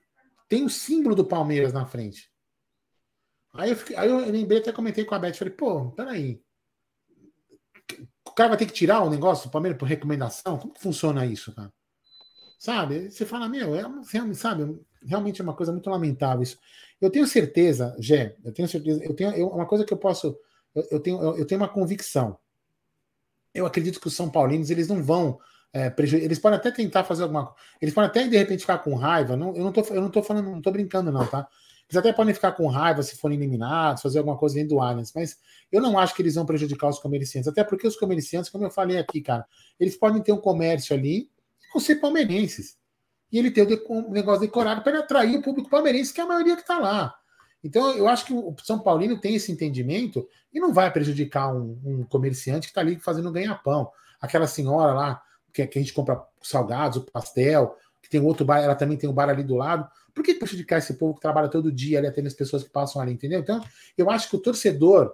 tem 0.49 0.65
o 0.65 0.71
símbolo 0.71 1.15
do 1.15 1.25
Palmeiras 1.25 1.73
na 1.73 1.87
frente. 1.87 2.31
Aí 3.55 3.71
eu, 3.71 3.77
fiquei, 3.77 3.97
aí 3.97 4.09
eu 4.09 4.19
lembrei, 4.31 4.59
até 4.59 4.73
comentei 4.73 5.05
com 5.05 5.15
a 5.15 5.19
Beth, 5.19 5.35
falei, 5.35 5.55
pô, 5.55 5.91
peraí. 5.93 6.43
Cara 8.37 8.51
vai 8.51 8.59
ter 8.59 8.67
que 8.67 8.73
tirar 8.73 9.03
o 9.03 9.09
negócio 9.09 9.49
do 9.49 9.51
Palmeiras 9.51 9.79
por 9.79 9.89
recomendação? 9.89 10.59
Como 10.59 10.75
que 10.75 10.81
funciona 10.81 11.25
isso, 11.25 11.55
cara? 11.55 11.73
Sabe? 12.59 13.11
Você 13.11 13.25
fala, 13.25 13.49
meu, 13.49 13.75
é, 13.75 13.83
sabe, 14.35 14.79
realmente 15.03 15.41
é 15.41 15.45
uma 15.45 15.55
coisa 15.55 15.73
muito 15.73 15.89
lamentável 15.89 16.43
isso. 16.43 16.59
Eu 17.01 17.11
tenho 17.11 17.27
certeza, 17.27 17.97
Gé, 17.99 18.37
eu 18.45 18.53
tenho 18.53 18.69
certeza, 18.69 19.03
eu 19.03 19.15
tenho 19.15 19.31
eu, 19.33 19.49
uma 19.49 19.67
coisa 19.67 19.87
que 19.87 19.93
eu 19.93 19.97
posso, 19.97 20.39
eu, 20.75 20.87
eu 20.91 21.01
tenho, 21.01 21.21
eu, 21.21 21.39
eu, 21.39 21.47
tenho 21.47 21.61
uma 21.61 21.69
convicção. 21.69 22.39
Eu 23.55 23.65
acredito 23.65 23.99
que 23.99 24.07
os 24.07 24.15
São 24.15 24.31
Paulinos 24.31 24.71
eles 24.71 24.87
não 24.87 25.03
vão 25.03 25.39
é, 25.73 25.95
eles 25.99 26.39
podem 26.39 26.59
até 26.59 26.71
tentar 26.71 27.05
fazer 27.05 27.23
alguma 27.23 27.47
coisa. 27.47 27.61
Eles 27.81 27.95
podem 27.95 28.09
até 28.09 28.27
de 28.27 28.37
repente 28.37 28.61
ficar 28.61 28.79
com 28.79 28.95
raiva. 28.95 29.37
Não, 29.37 29.55
eu 29.55 29.65
não 29.65 29.73
tô, 29.73 29.81
eu 29.83 30.01
não 30.01 30.11
tô 30.11 30.23
falando, 30.23 30.51
não 30.51 30.63
tô 30.63 30.71
brincando, 30.71 31.13
não, 31.13 31.27
tá? 31.27 31.47
Eles 31.89 31.97
até 31.97 32.13
podem 32.13 32.35
ficar 32.35 32.53
com 32.53 32.67
raiva 32.67 33.03
se 33.03 33.17
forem 33.17 33.39
eliminados, 33.39 34.03
fazer 34.03 34.19
alguma 34.19 34.37
coisa 34.37 34.57
dentro 34.57 34.71
do 34.71 34.81
Allianz, 34.81 35.13
mas 35.15 35.39
eu 35.71 35.81
não 35.81 35.99
acho 35.99 36.15
que 36.15 36.23
eles 36.23 36.35
vão 36.35 36.45
prejudicar 36.45 36.89
os 36.89 36.99
comerciantes. 36.99 37.49
Até 37.49 37.63
porque 37.63 37.87
os 37.87 37.97
comerciantes, 37.97 38.51
como 38.51 38.65
eu 38.65 38.71
falei 38.71 38.99
aqui, 38.99 39.21
cara, 39.21 39.47
eles 39.79 39.97
podem 39.97 40.21
ter 40.21 40.33
um 40.33 40.41
comércio 40.41 40.97
ali 40.97 41.31
e 41.75 41.81
ser 41.81 41.97
palmeirenses. 41.97 42.77
E 43.31 43.39
ele 43.39 43.51
ter 43.51 43.67
o 43.89 44.11
negócio 44.11 44.41
decorado 44.41 44.83
para 44.83 45.01
atrair 45.01 45.37
o 45.37 45.43
público 45.43 45.71
palmeirense, 45.71 46.13
que 46.13 46.21
é 46.21 46.25
a 46.25 46.29
maioria 46.29 46.57
que 46.57 46.63
está 46.63 46.79
lá. 46.79 47.15
Então, 47.63 47.91
eu 47.97 48.09
acho 48.09 48.25
que 48.25 48.33
o 48.33 48.55
São 48.63 48.79
Paulino 48.79 49.21
tem 49.21 49.35
esse 49.35 49.51
entendimento 49.51 50.29
e 50.53 50.61
não 50.61 50.73
vai 50.73 50.93
prejudicar 50.93 51.53
um, 51.53 51.81
um 51.85 52.05
comerciante 52.05 52.69
que 52.69 52.71
está 52.71 52.81
ali 52.81 52.99
fazendo 52.99 53.33
ganha-pão. 53.33 53.91
Aquela 54.21 54.47
senhora 54.47 54.93
lá, 54.93 55.23
que, 55.53 55.67
que 55.67 55.79
a 55.79 55.83
gente 55.83 55.93
compra 55.93 56.23
salgados, 56.43 56.99
o 56.99 57.11
pastel, 57.11 57.77
que 58.07 58.11
tem 58.11 58.21
outro 58.21 58.47
bar, 58.47 58.61
ela 58.61 58.75
também 58.75 58.97
tem 58.97 59.11
um 59.11 59.13
bar 59.13 59.29
ali 59.29 59.43
do 59.43 59.57
lado. 59.57 59.89
Por 60.15 60.25
que 60.25 60.35
prejudicar 60.35 60.79
esse 60.79 60.95
povo 60.95 61.15
que 61.15 61.21
trabalha 61.21 61.49
todo 61.49 61.73
dia 61.73 61.99
ali, 61.99 62.07
atende 62.07 62.29
as 62.29 62.35
pessoas 62.35 62.63
que 62.63 62.71
passam 62.71 63.03
ali, 63.03 63.13
entendeu? 63.13 63.41
Então, 63.41 63.61
eu 63.99 64.09
acho 64.09 64.31
que 64.31 64.37
o 64.37 64.39
torcedor 64.39 65.13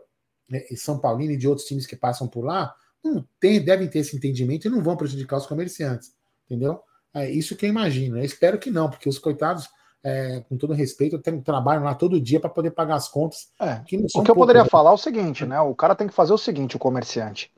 né, 0.48 0.60
São 0.76 0.98
Paulino 0.98 1.32
e 1.32 1.36
de 1.36 1.48
outros 1.48 1.66
times 1.66 1.86
que 1.86 1.96
passam 1.96 2.28
por 2.28 2.44
lá 2.44 2.74
não 3.02 3.26
tem, 3.40 3.64
devem 3.64 3.88
ter 3.88 4.00
esse 4.00 4.14
entendimento 4.14 4.66
e 4.66 4.70
não 4.70 4.82
vão 4.82 4.96
prejudicar 4.96 5.38
os 5.38 5.46
comerciantes, 5.46 6.12
entendeu? 6.44 6.80
É 7.14 7.28
isso 7.30 7.56
que 7.56 7.66
eu 7.66 7.70
imagino. 7.70 8.18
Eu 8.18 8.24
espero 8.24 8.58
que 8.58 8.70
não, 8.70 8.88
porque 8.88 9.08
os 9.08 9.18
coitados, 9.18 9.68
é, 10.04 10.44
com 10.48 10.56
todo 10.56 10.74
respeito, 10.74 11.18
trabalham 11.42 11.84
lá 11.84 11.94
todo 11.94 12.20
dia 12.20 12.38
para 12.38 12.50
poder 12.50 12.72
pagar 12.72 12.96
as 12.96 13.08
contas. 13.08 13.50
É, 13.58 13.80
que 13.86 13.96
o 14.14 14.22
que 14.22 14.30
eu 14.30 14.34
poderia 14.34 14.66
falar 14.66 14.90
é 14.90 14.94
o 14.94 14.98
seguinte, 14.98 15.46
né? 15.46 15.60
O 15.60 15.74
cara 15.74 15.94
tem 15.94 16.06
que 16.06 16.14
fazer 16.14 16.32
o 16.32 16.38
seguinte, 16.38 16.76
o 16.76 16.78
comerciante. 16.78 17.50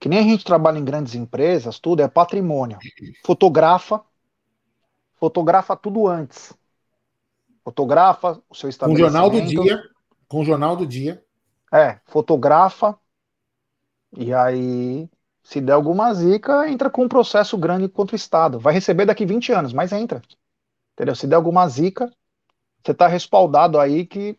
Que 0.00 0.08
nem 0.08 0.18
a 0.18 0.22
gente 0.22 0.44
trabalha 0.44 0.78
em 0.78 0.84
grandes 0.84 1.14
empresas, 1.14 1.78
tudo 1.78 2.02
é 2.02 2.08
patrimônio. 2.08 2.78
Fotografa, 3.24 4.02
fotografa 5.18 5.76
tudo 5.76 6.06
antes 6.06 6.56
fotografa 7.68 8.42
o 8.48 8.54
seu 8.54 8.68
estabelecimento. 8.68 9.12
Com 9.12 9.18
o 9.18 9.30
jornal 9.30 9.30
do 9.30 9.46
dia. 9.46 9.82
Com 10.26 10.40
o 10.40 10.44
jornal 10.44 10.76
do 10.76 10.86
dia. 10.86 11.22
É, 11.72 12.00
fotografa. 12.06 12.98
E 14.16 14.32
aí, 14.32 15.08
se 15.42 15.60
der 15.60 15.72
alguma 15.72 16.12
zica, 16.14 16.68
entra 16.68 16.88
com 16.88 17.04
um 17.04 17.08
processo 17.08 17.58
grande 17.58 17.88
contra 17.88 18.14
o 18.14 18.16
Estado. 18.16 18.58
Vai 18.58 18.72
receber 18.72 19.04
daqui 19.04 19.26
20 19.26 19.52
anos, 19.52 19.72
mas 19.72 19.92
entra. 19.92 20.22
Entendeu? 20.94 21.14
Se 21.14 21.26
der 21.26 21.36
alguma 21.36 21.68
zica, 21.68 22.10
você 22.82 22.92
está 22.92 23.06
respaldado 23.06 23.78
aí 23.78 24.06
que. 24.06 24.38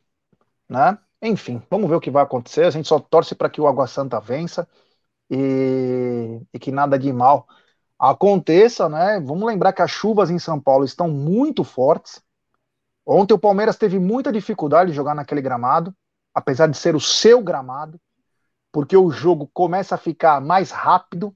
Né? 0.68 0.98
Enfim, 1.22 1.62
vamos 1.70 1.90
ver 1.90 1.96
o 1.96 2.02
que 2.02 2.10
vai 2.10 2.24
acontecer. 2.24 2.64
A 2.64 2.72
gente 2.72 2.88
só 2.88 3.00
torce 3.00 3.36
para 3.36 3.50
que 3.50 3.62
o 3.62 3.68
Água 3.68 3.86
Santa 3.86 4.20
vença 4.20 4.68
e, 5.30 6.42
e 6.52 6.60
que 6.60 6.72
nada 6.72 6.98
de 6.98 7.14
mal 7.14 7.48
aconteça, 8.00 8.88
né? 8.88 9.20
Vamos 9.20 9.45
lembrar 9.45 9.74
que 9.74 9.82
as 9.82 9.91
chuvas 9.91 10.30
em 10.30 10.39
São 10.39 10.60
Paulo 10.60 10.86
estão 10.86 11.10
muito 11.10 11.64
fortes. 11.66 12.22
Ontem 13.06 13.34
o 13.34 13.39
Palmeiras 13.39 13.76
teve 13.76 14.00
muita 14.00 14.32
dificuldade 14.32 14.91
de 14.91 14.95
jogar 14.95 15.14
naquele 15.14 15.41
gramado, 15.41 15.93
apesar 16.34 16.68
de 16.68 16.78
ser 16.78 16.95
o 16.95 17.00
seu 17.00 17.41
gramado, 17.41 18.00
porque 18.72 18.95
o 18.95 19.12
jogo 19.12 19.50
começa 19.54 19.95
a 19.95 19.97
ficar 19.97 20.39
mais 20.39 20.72
rápido. 20.72 21.36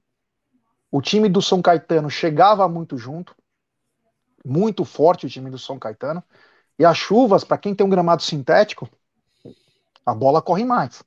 O 0.90 1.02
time 1.02 1.28
do 1.28 1.42
São 1.42 1.60
Caetano 1.60 2.08
chegava 2.08 2.66
muito 2.68 2.96
junto, 2.96 3.34
muito 4.44 4.84
forte 4.84 5.26
o 5.26 5.28
time 5.28 5.50
do 5.50 5.58
São 5.58 5.78
Caetano. 5.78 6.22
E 6.78 6.84
as 6.84 6.96
chuvas, 6.96 7.44
para 7.44 7.58
quem 7.58 7.74
tem 7.74 7.86
um 7.86 7.90
gramado 7.90 8.22
sintético, 8.22 8.88
a 10.06 10.14
bola 10.14 10.40
corre 10.40 10.64
mais. 10.64 11.02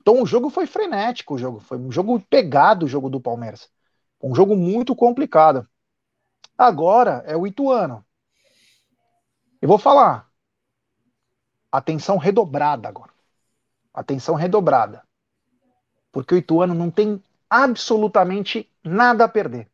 Então 0.00 0.22
o 0.22 0.26
jogo 0.26 0.48
foi 0.48 0.66
frenético, 0.66 1.34
o 1.34 1.38
jogo 1.38 1.60
foi 1.60 1.78
um 1.78 1.90
jogo 1.90 2.20
pegado, 2.20 2.86
o 2.86 2.88
jogo 2.88 3.10
do 3.10 3.20
Palmeiras. 3.20 3.68
Um 4.22 4.34
jogo 4.34 4.56
muito 4.56 4.94
complicado. 4.94 5.68
Agora 6.56 7.24
é 7.26 7.36
o 7.36 7.46
Ituano. 7.46 8.04
Eu 9.60 9.68
vou 9.68 9.78
falar. 9.78 10.30
Atenção 11.70 12.18
redobrada 12.18 12.88
agora. 12.88 13.12
Atenção 13.92 14.34
redobrada. 14.34 15.02
Porque 16.12 16.34
o 16.34 16.38
Ituano 16.38 16.74
não 16.74 16.90
tem 16.90 17.22
absolutamente 17.48 18.70
nada 18.84 19.24
a 19.24 19.28
perder. 19.28 19.68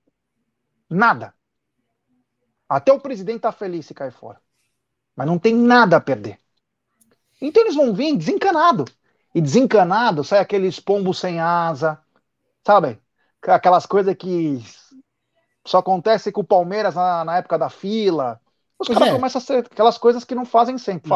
Nada. 0.89 1.35
Até 2.69 2.93
o 2.93 3.01
presidente 3.01 3.41
tá 3.41 3.53
feliz 3.53 3.87
se 3.87 3.95
cair 3.95 4.13
fora. 4.13 4.41
Mas 5.15 5.27
não 5.27 5.39
tem 5.39 5.55
nada 5.55 5.97
a 5.97 6.01
perder. 6.01 6.39
Então 7.41 7.63
eles 7.63 7.75
vão 7.75 7.93
vir 7.93 8.17
desencanado. 8.17 8.85
E 9.35 9.41
desencanado 9.41 10.25
sai 10.25 10.39
aqueles 10.39 10.81
pombos 10.81 11.19
sem 11.19 11.39
asa, 11.41 12.03
sabe? 12.65 13.01
Aquelas 13.51 13.87
coisas 13.87 14.15
que 14.15 14.63
só 15.67 15.79
acontece 15.79 16.33
com 16.33 16.41
o 16.41 16.47
Palmeiras 16.47 16.95
na, 16.95 17.25
na 17.25 17.39
época 17.39 17.59
da 17.59 17.69
fila, 17.69 18.41
os 18.79 18.89
caras 18.89 19.09
é. 19.09 19.13
começam 19.13 19.41
a 19.41 19.45
ser 19.45 19.59
aquelas 19.59 19.99
coisas 19.99 20.25
que 20.25 20.35
não 20.35 20.45
fazem 20.45 20.79
sempre. 20.79 21.11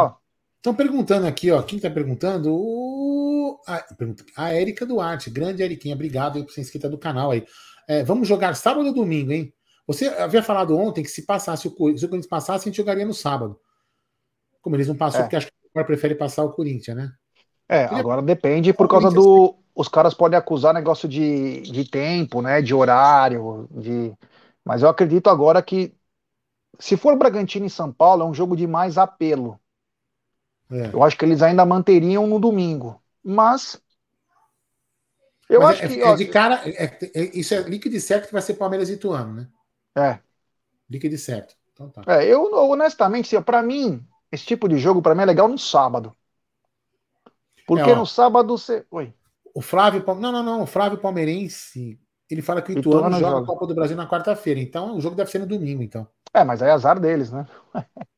Estão 0.56 0.74
perguntando 0.74 1.26
aqui, 1.26 1.50
ó. 1.50 1.62
Quem 1.62 1.76
está 1.76 1.90
perguntando? 1.90 2.52
O... 2.54 3.60
A, 3.66 3.84
a 4.36 4.54
Érica 4.54 4.86
Duarte, 4.86 5.30
grande 5.30 5.62
Eriquinha, 5.62 5.94
obrigado 5.94 6.36
aí 6.36 6.44
por 6.44 6.52
ser 6.52 6.60
inscrita 6.60 6.88
do 6.88 6.98
canal 6.98 7.30
aí. 7.30 7.44
É, 7.88 8.04
vamos 8.04 8.28
jogar 8.28 8.54
sábado 8.54 8.86
ou 8.86 8.94
domingo, 8.94 9.32
hein? 9.32 9.52
Você 9.86 10.06
havia 10.08 10.42
falado 10.42 10.76
ontem 10.76 11.02
que 11.02 11.10
se 11.10 11.26
passasse 11.26 11.66
o 11.66 11.70
se 11.70 11.76
o 11.76 12.08
Corinthians 12.08 12.26
passasse, 12.26 12.68
a 12.68 12.70
gente 12.70 12.76
jogaria 12.76 13.04
no 13.04 13.12
sábado. 13.12 13.58
Como 14.60 14.76
eles 14.76 14.86
não 14.86 14.94
passou, 14.94 15.20
é. 15.20 15.22
porque 15.24 15.36
acho 15.36 15.46
que 15.48 15.80
o 15.80 15.84
prefere 15.84 16.14
passar 16.14 16.44
o 16.44 16.52
Corinthians, 16.52 16.96
né? 16.96 17.12
É, 17.68 17.84
agora 17.86 18.22
depende 18.22 18.72
por 18.72 18.88
causa 18.88 19.10
do. 19.10 19.56
Os 19.74 19.88
caras 19.88 20.12
podem 20.12 20.38
acusar 20.38 20.74
negócio 20.74 21.08
de, 21.08 21.62
de 21.62 21.88
tempo, 21.88 22.42
né? 22.42 22.60
De 22.60 22.74
horário, 22.74 23.68
de. 23.70 24.12
Mas 24.64 24.82
eu 24.82 24.88
acredito 24.88 25.30
agora 25.30 25.62
que 25.62 25.94
se 26.78 26.96
for 26.96 27.16
Bragantino 27.16 27.66
e 27.66 27.70
São 27.70 27.92
Paulo, 27.92 28.22
é 28.22 28.26
um 28.26 28.34
jogo 28.34 28.56
de 28.56 28.66
mais 28.66 28.98
apelo. 28.98 29.58
É. 30.70 30.86
Eu 30.92 31.02
acho 31.02 31.16
que 31.16 31.24
eles 31.24 31.42
ainda 31.42 31.64
manteriam 31.64 32.26
no 32.26 32.38
domingo. 32.38 33.00
Mas. 33.22 33.80
Eu 35.48 35.60
mas 35.60 35.76
acho 35.76 35.84
é, 35.84 35.88
que. 35.88 36.00
É, 36.00 36.04
ó, 36.08 36.16
de 36.16 36.26
cara, 36.26 36.60
é, 36.64 36.84
é, 37.14 37.38
isso 37.38 37.54
é 37.54 37.60
líquido 37.62 37.98
certo 38.00 38.26
que 38.26 38.32
vai 38.32 38.42
ser 38.42 38.54
Palmeiras 38.54 38.88
e 38.88 38.94
Ituano, 38.94 39.34
né? 39.34 39.48
É. 39.94 40.18
Líquido 40.88 41.16
certo. 41.18 41.54
Então 41.72 41.88
tá. 41.90 42.02
É, 42.06 42.26
eu, 42.26 42.52
honestamente, 42.52 43.38
para 43.42 43.62
mim, 43.62 44.04
esse 44.30 44.44
tipo 44.44 44.68
de 44.68 44.78
jogo, 44.78 45.02
para 45.02 45.14
mim, 45.14 45.22
é 45.22 45.26
legal 45.26 45.48
no 45.48 45.58
sábado. 45.58 46.14
Porque 47.66 47.90
é, 47.90 47.94
no 47.94 48.06
sábado 48.06 48.56
você. 48.56 48.84
Oi. 48.90 49.14
O 49.54 49.60
Flávio. 49.60 50.04
Não, 50.18 50.32
não, 50.32 50.42
não. 50.42 50.62
O 50.62 50.66
Flávio 50.66 50.98
Palmeirense. 50.98 51.98
Ele 52.30 52.40
fala 52.40 52.62
que 52.62 52.72
o 52.72 52.78
Ituano, 52.78 52.98
Ituano 52.98 53.18
joga, 53.18 53.30
joga 53.30 53.44
a 53.44 53.46
Copa 53.46 53.66
do 53.66 53.74
Brasil 53.74 53.96
na 53.96 54.08
quarta-feira. 54.08 54.58
Então 54.60 54.96
o 54.96 55.00
jogo 55.00 55.14
deve 55.14 55.30
ser 55.30 55.38
no 55.38 55.46
domingo, 55.46 55.82
então. 55.82 56.06
É, 56.32 56.42
mas 56.44 56.62
aí 56.62 56.70
é 56.70 56.72
azar 56.72 56.98
deles, 56.98 57.30
né? 57.30 57.46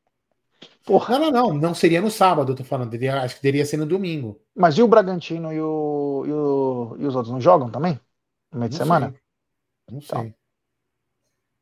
Porra. 0.85 1.19
Não, 1.19 1.31
não, 1.31 1.49
não. 1.49 1.53
Não 1.55 1.73
seria 1.73 2.01
no 2.01 2.09
sábado, 2.09 2.51
eu 2.51 2.55
tô 2.55 2.63
falando. 2.63 2.91
Teria, 2.91 3.21
acho 3.21 3.35
que 3.35 3.41
deveria 3.41 3.65
ser 3.65 3.77
no 3.77 3.85
domingo. 3.85 4.39
Mas 4.55 4.77
e 4.77 4.83
o 4.83 4.87
Bragantino 4.87 5.51
e, 5.51 5.59
o, 5.59 6.23
e, 6.25 6.31
o, 6.31 6.95
e 6.99 7.05
os 7.05 7.15
outros 7.15 7.33
não 7.33 7.41
jogam 7.41 7.69
também? 7.69 7.99
No 8.51 8.59
meio 8.59 8.69
de 8.69 8.77
não 8.77 8.85
semana? 8.85 9.09
Sei. 9.09 9.19
Não 9.91 10.01
sei. 10.01 10.19
Então. 10.19 10.33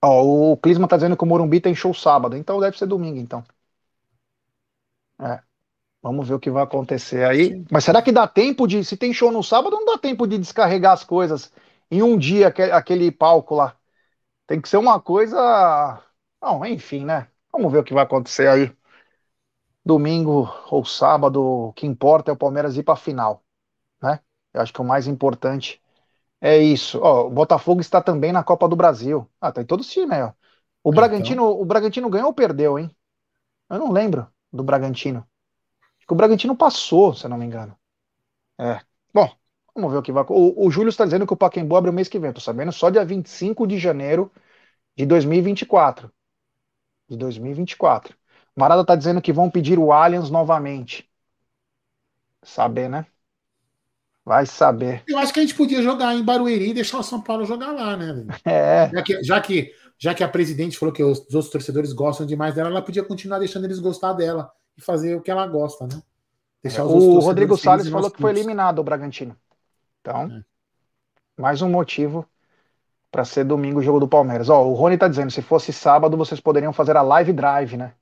Ó, 0.03 0.51
o 0.51 0.57
Clisma 0.57 0.87
tá 0.87 0.97
dizendo 0.97 1.15
que 1.15 1.23
o 1.23 1.27
Morumbi 1.27 1.61
tem 1.61 1.73
show 1.73 1.93
sábado, 1.93 2.35
então 2.35 2.59
deve 2.59 2.77
ser 2.77 2.85
domingo, 2.85 3.17
então. 3.17 3.43
É. 5.19 5.41
Vamos 6.03 6.27
ver 6.27 6.33
o 6.33 6.39
que 6.39 6.51
vai 6.51 6.63
acontecer 6.63 7.25
aí. 7.25 7.63
Mas 7.71 7.85
será 7.85 8.01
que 8.01 8.11
dá 8.11 8.27
tempo 8.27 8.67
de. 8.67 8.83
Se 8.83 8.97
tem 8.97 9.13
show 9.13 9.31
no 9.31 9.41
sábado, 9.41 9.77
não 9.77 9.85
dá 9.85 9.97
tempo 9.97 10.27
de 10.27 10.37
descarregar 10.37 10.91
as 10.91 11.05
coisas 11.05 11.49
em 11.89 12.03
um 12.03 12.17
dia, 12.17 12.49
aquele 12.49 13.09
palco 13.09 13.55
lá. 13.55 13.77
Tem 14.45 14.59
que 14.59 14.67
ser 14.67 14.75
uma 14.75 14.99
coisa. 14.99 16.03
Não, 16.41 16.65
enfim, 16.65 17.05
né? 17.05 17.29
Vamos 17.53 17.71
ver 17.71 17.79
o 17.79 17.83
que 17.85 17.93
vai 17.93 18.03
acontecer 18.03 18.49
aí. 18.49 18.75
Domingo 19.85 20.49
ou 20.69 20.83
sábado, 20.83 21.41
o 21.41 21.73
que 21.73 21.87
importa 21.87 22.31
é 22.31 22.33
o 22.33 22.37
Palmeiras 22.37 22.75
ir 22.75 22.83
para 22.83 22.95
a 22.95 22.97
final, 22.97 23.43
né? 24.01 24.19
Eu 24.53 24.61
acho 24.61 24.73
que 24.73 24.81
o 24.81 24.85
mais 24.85 25.07
importante 25.07 25.81
é 26.41 26.57
isso. 26.57 26.99
Ó, 27.01 27.27
o 27.27 27.29
Botafogo 27.29 27.81
está 27.81 28.01
também 28.01 28.31
na 28.31 28.43
Copa 28.43 28.67
do 28.67 28.75
Brasil. 28.75 29.29
Ah, 29.41 29.51
tá 29.51 29.61
em 29.61 29.65
todos 29.65 29.87
os 29.87 29.93
times 29.93 30.11
aí, 30.11 30.23
ó. 30.23 30.33
O 30.83 30.91
é, 30.91 30.95
Bragantino, 30.95 31.43
então... 31.43 31.61
o 31.61 31.65
Bragantino 31.65 32.09
ganhou 32.09 32.27
ou 32.27 32.33
perdeu, 32.33 32.77
hein? 32.77 32.95
Eu 33.69 33.79
não 33.79 33.91
lembro 33.91 34.27
do 34.51 34.63
Bragantino. 34.63 35.25
Que 36.13 36.15
o 36.15 36.15
Bragantino 36.15 36.55
passou, 36.55 37.15
se 37.15 37.25
eu 37.25 37.29
não 37.31 37.39
me 37.39 37.45
engano. 37.45 37.75
É. 38.59 38.79
Bom, 39.11 39.35
vamos 39.73 39.91
ver 39.91 39.97
o 39.97 40.01
que 40.03 40.11
vai. 40.11 40.23
O, 40.29 40.67
o 40.67 40.69
Júlio 40.69 40.89
está 40.89 41.03
dizendo 41.05 41.25
que 41.25 41.33
o 41.33 41.37
Paquembu 41.37 41.75
abre 41.75 41.89
o 41.89 41.93
mês 41.93 42.07
que 42.07 42.19
vem. 42.19 42.31
Tô 42.31 42.39
sabendo 42.39 42.71
só 42.71 42.91
dia 42.91 43.03
25 43.03 43.65
de 43.65 43.79
janeiro 43.79 44.31
de 44.95 45.07
2024. 45.07 46.11
De 47.09 47.17
2024. 47.17 48.15
O 48.55 48.59
Marada 48.61 48.85
tá 48.85 48.95
dizendo 48.95 49.23
que 49.23 49.33
vão 49.33 49.49
pedir 49.49 49.79
o 49.79 49.91
Allianz 49.91 50.29
novamente. 50.29 51.09
Saber, 52.43 52.87
né? 52.87 53.07
Vai 54.23 54.45
saber. 54.45 55.03
Eu 55.07 55.17
acho 55.17 55.33
que 55.33 55.39
a 55.39 55.43
gente 55.43 55.55
podia 55.55 55.81
jogar 55.81 56.13
em 56.13 56.23
Barueri 56.23 56.69
e 56.69 56.73
deixar 56.75 56.99
o 56.99 57.03
São 57.03 57.21
Paulo 57.21 57.43
jogar 57.43 57.71
lá, 57.71 57.97
né? 57.97 58.23
É. 58.45 58.91
Já 58.93 59.01
que, 59.01 59.23
já 59.23 59.41
que, 59.41 59.73
já 59.97 60.13
que 60.13 60.23
a 60.23 60.29
presidente 60.29 60.77
falou 60.77 60.93
que 60.93 61.03
os 61.03 61.19
outros 61.33 61.49
torcedores 61.49 61.91
gostam 61.91 62.23
demais 62.23 62.53
dela, 62.53 62.69
ela 62.69 62.83
podia 62.83 63.03
continuar 63.03 63.39
deixando 63.39 63.65
eles 63.65 63.79
gostar 63.79 64.13
dela 64.13 64.53
e 64.77 64.81
fazer 64.81 65.15
o 65.15 65.21
que 65.21 65.31
ela 65.31 65.45
gosta, 65.47 65.87
né? 65.87 66.01
Deixar 66.61 66.85
o 66.85 67.19
Rodrigo 67.19 67.57
Salles 67.57 67.89
falou 67.89 68.09
que 68.09 68.21
foi 68.21 68.31
eliminado 68.31 68.79
o 68.79 68.83
Bragantino. 68.83 69.35
Então, 69.99 70.25
é. 70.25 70.43
mais 71.37 71.61
um 71.61 71.69
motivo 71.69 72.25
para 73.11 73.25
ser 73.25 73.43
domingo 73.43 73.79
o 73.79 73.83
jogo 73.83 73.99
do 73.99 74.07
Palmeiras. 74.07 74.49
Ó, 74.49 74.65
o 74.65 74.73
Rony 74.73 74.97
tá 74.97 75.07
dizendo, 75.07 75.29
se 75.29 75.41
fosse 75.41 75.71
sábado, 75.71 76.17
vocês 76.17 76.39
poderiam 76.39 76.73
fazer 76.73 76.97
a 76.97 77.01
live 77.01 77.33
drive, 77.33 77.77
né? 77.77 77.93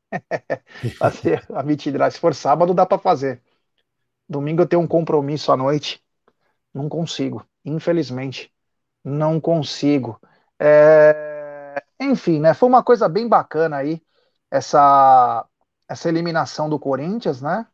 fazer 0.97 1.45
a 1.53 1.63
meet 1.63 1.87
drive. 1.89 2.13
Se 2.13 2.19
for 2.19 2.33
sábado, 2.33 2.73
dá 2.73 2.85
para 2.85 2.97
fazer. 2.97 3.41
Domingo 4.29 4.61
eu 4.61 4.67
tenho 4.67 4.81
um 4.81 4.87
compromisso 4.87 5.51
à 5.51 5.57
noite. 5.57 6.01
Não 6.73 6.87
consigo. 6.87 7.45
Infelizmente, 7.65 8.51
não 9.03 9.41
consigo. 9.41 10.19
É... 10.59 11.83
Enfim, 11.99 12.39
né? 12.39 12.53
Foi 12.53 12.69
uma 12.69 12.83
coisa 12.83 13.09
bem 13.09 13.27
bacana 13.27 13.77
aí, 13.77 14.01
essa, 14.49 15.45
essa 15.91 16.07
eliminação 16.07 16.69
do 16.69 16.79
Corinthians, 16.79 17.41
né? 17.41 17.67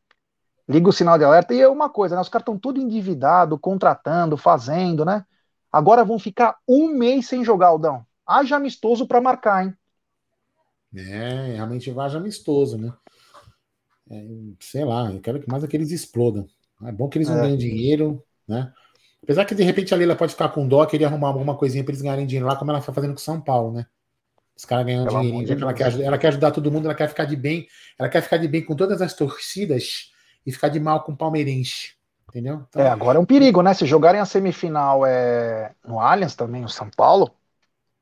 Liga 0.68 0.90
o 0.90 0.94
sinal 0.94 1.18
de 1.18 1.24
alerta. 1.24 1.54
E 1.54 1.62
é 1.62 1.70
uma 1.70 1.88
coisa, 1.90 2.16
né? 2.16 2.22
Os 2.22 2.30
caras 2.30 2.42
estão 2.42 2.58
tudo 2.58 2.82
endividado, 2.82 3.60
contratando, 3.60 4.36
fazendo, 4.36 5.06
né? 5.06 5.24
Agora 5.72 6.04
vão 6.04 6.18
ficar 6.18 6.58
um 6.68 6.88
mês 6.88 7.28
sem 7.28 7.44
jogar, 7.44 7.68
Aldão. 7.68 8.06
Haja 8.26 8.56
amistoso 8.56 9.08
para 9.08 9.22
marcar, 9.22 9.66
hein? 9.66 9.74
É, 10.96 11.54
realmente 11.56 11.94
haja 11.98 12.18
amistoso, 12.18 12.78
né? 12.78 12.92
É, 14.10 14.26
sei 14.60 14.84
lá, 14.84 15.12
eu 15.12 15.22
quero 15.22 15.40
que 15.40 15.50
mais 15.50 15.64
é 15.64 15.68
que 15.68 15.78
eles 15.78 15.92
explodam. 15.92 16.48
É 16.84 16.92
bom 16.92 17.08
que 17.08 17.20
eles 17.20 17.30
não 17.30 17.38
é. 17.38 17.42
ganhem 17.42 17.58
dinheiro, 17.58 18.24
né? 18.48 18.74
Apesar 19.22 19.46
que 19.46 19.54
de 19.54 19.64
repente 19.64 19.94
a 19.94 19.98
Leila 19.98 20.16
pode 20.16 20.32
ficar 20.32 20.50
com 20.50 20.68
dó, 20.68 20.86
queria 20.86 21.08
arrumar 21.08 21.28
alguma 21.28 21.56
coisinha 21.56 21.84
para 21.84 21.92
eles 21.92 22.02
ganharem 22.02 22.26
dinheiro 22.26 22.48
lá, 22.48 22.56
como 22.56 22.72
ela 22.72 22.80
está 22.80 22.92
fazendo 22.92 23.14
com 23.14 23.20
São 23.20 23.40
Paulo, 23.40 23.74
né? 23.74 23.86
Os 24.58 24.66
caras 24.66 24.86
ganhando 24.86 25.10
dinheirinho, 25.10 25.46
de 25.46 25.62
ela, 25.62 25.74
quer, 25.74 26.02
ela 26.02 26.18
quer 26.18 26.30
ajudar 26.30 26.52
todo 26.52 26.72
mundo, 26.72 26.86
ela 26.86 26.96
quer 26.96 27.08
ficar 27.08 27.26
de 27.26 27.36
bem, 27.36 27.68
ela 27.98 28.10
quer 28.10 28.22
ficar 28.22 28.38
de 28.38 28.48
bem 28.48 28.66
com 28.66 28.76
todas 28.76 29.04
as 29.04 29.14
torcidas 29.14 30.12
e 30.44 30.52
ficar 30.52 30.70
de 30.70 30.80
mal 30.80 31.04
com 31.04 31.12
o 31.12 31.18
palmeirense. 31.18 31.96
Entendeu? 32.28 32.66
Então, 32.68 32.82
é, 32.82 32.90
agora 32.90 33.20
é 33.20 33.22
um 33.22 33.26
perigo, 33.26 33.62
né? 33.62 33.74
Se 33.74 33.86
jogarem 33.86 34.20
a 34.20 34.26
semifinal 34.26 35.06
é, 35.06 35.74
no 35.86 36.00
Allianz 36.00 36.36
também, 36.36 36.66
o 36.66 36.70
São 36.70 36.90
Paulo, 36.90 37.32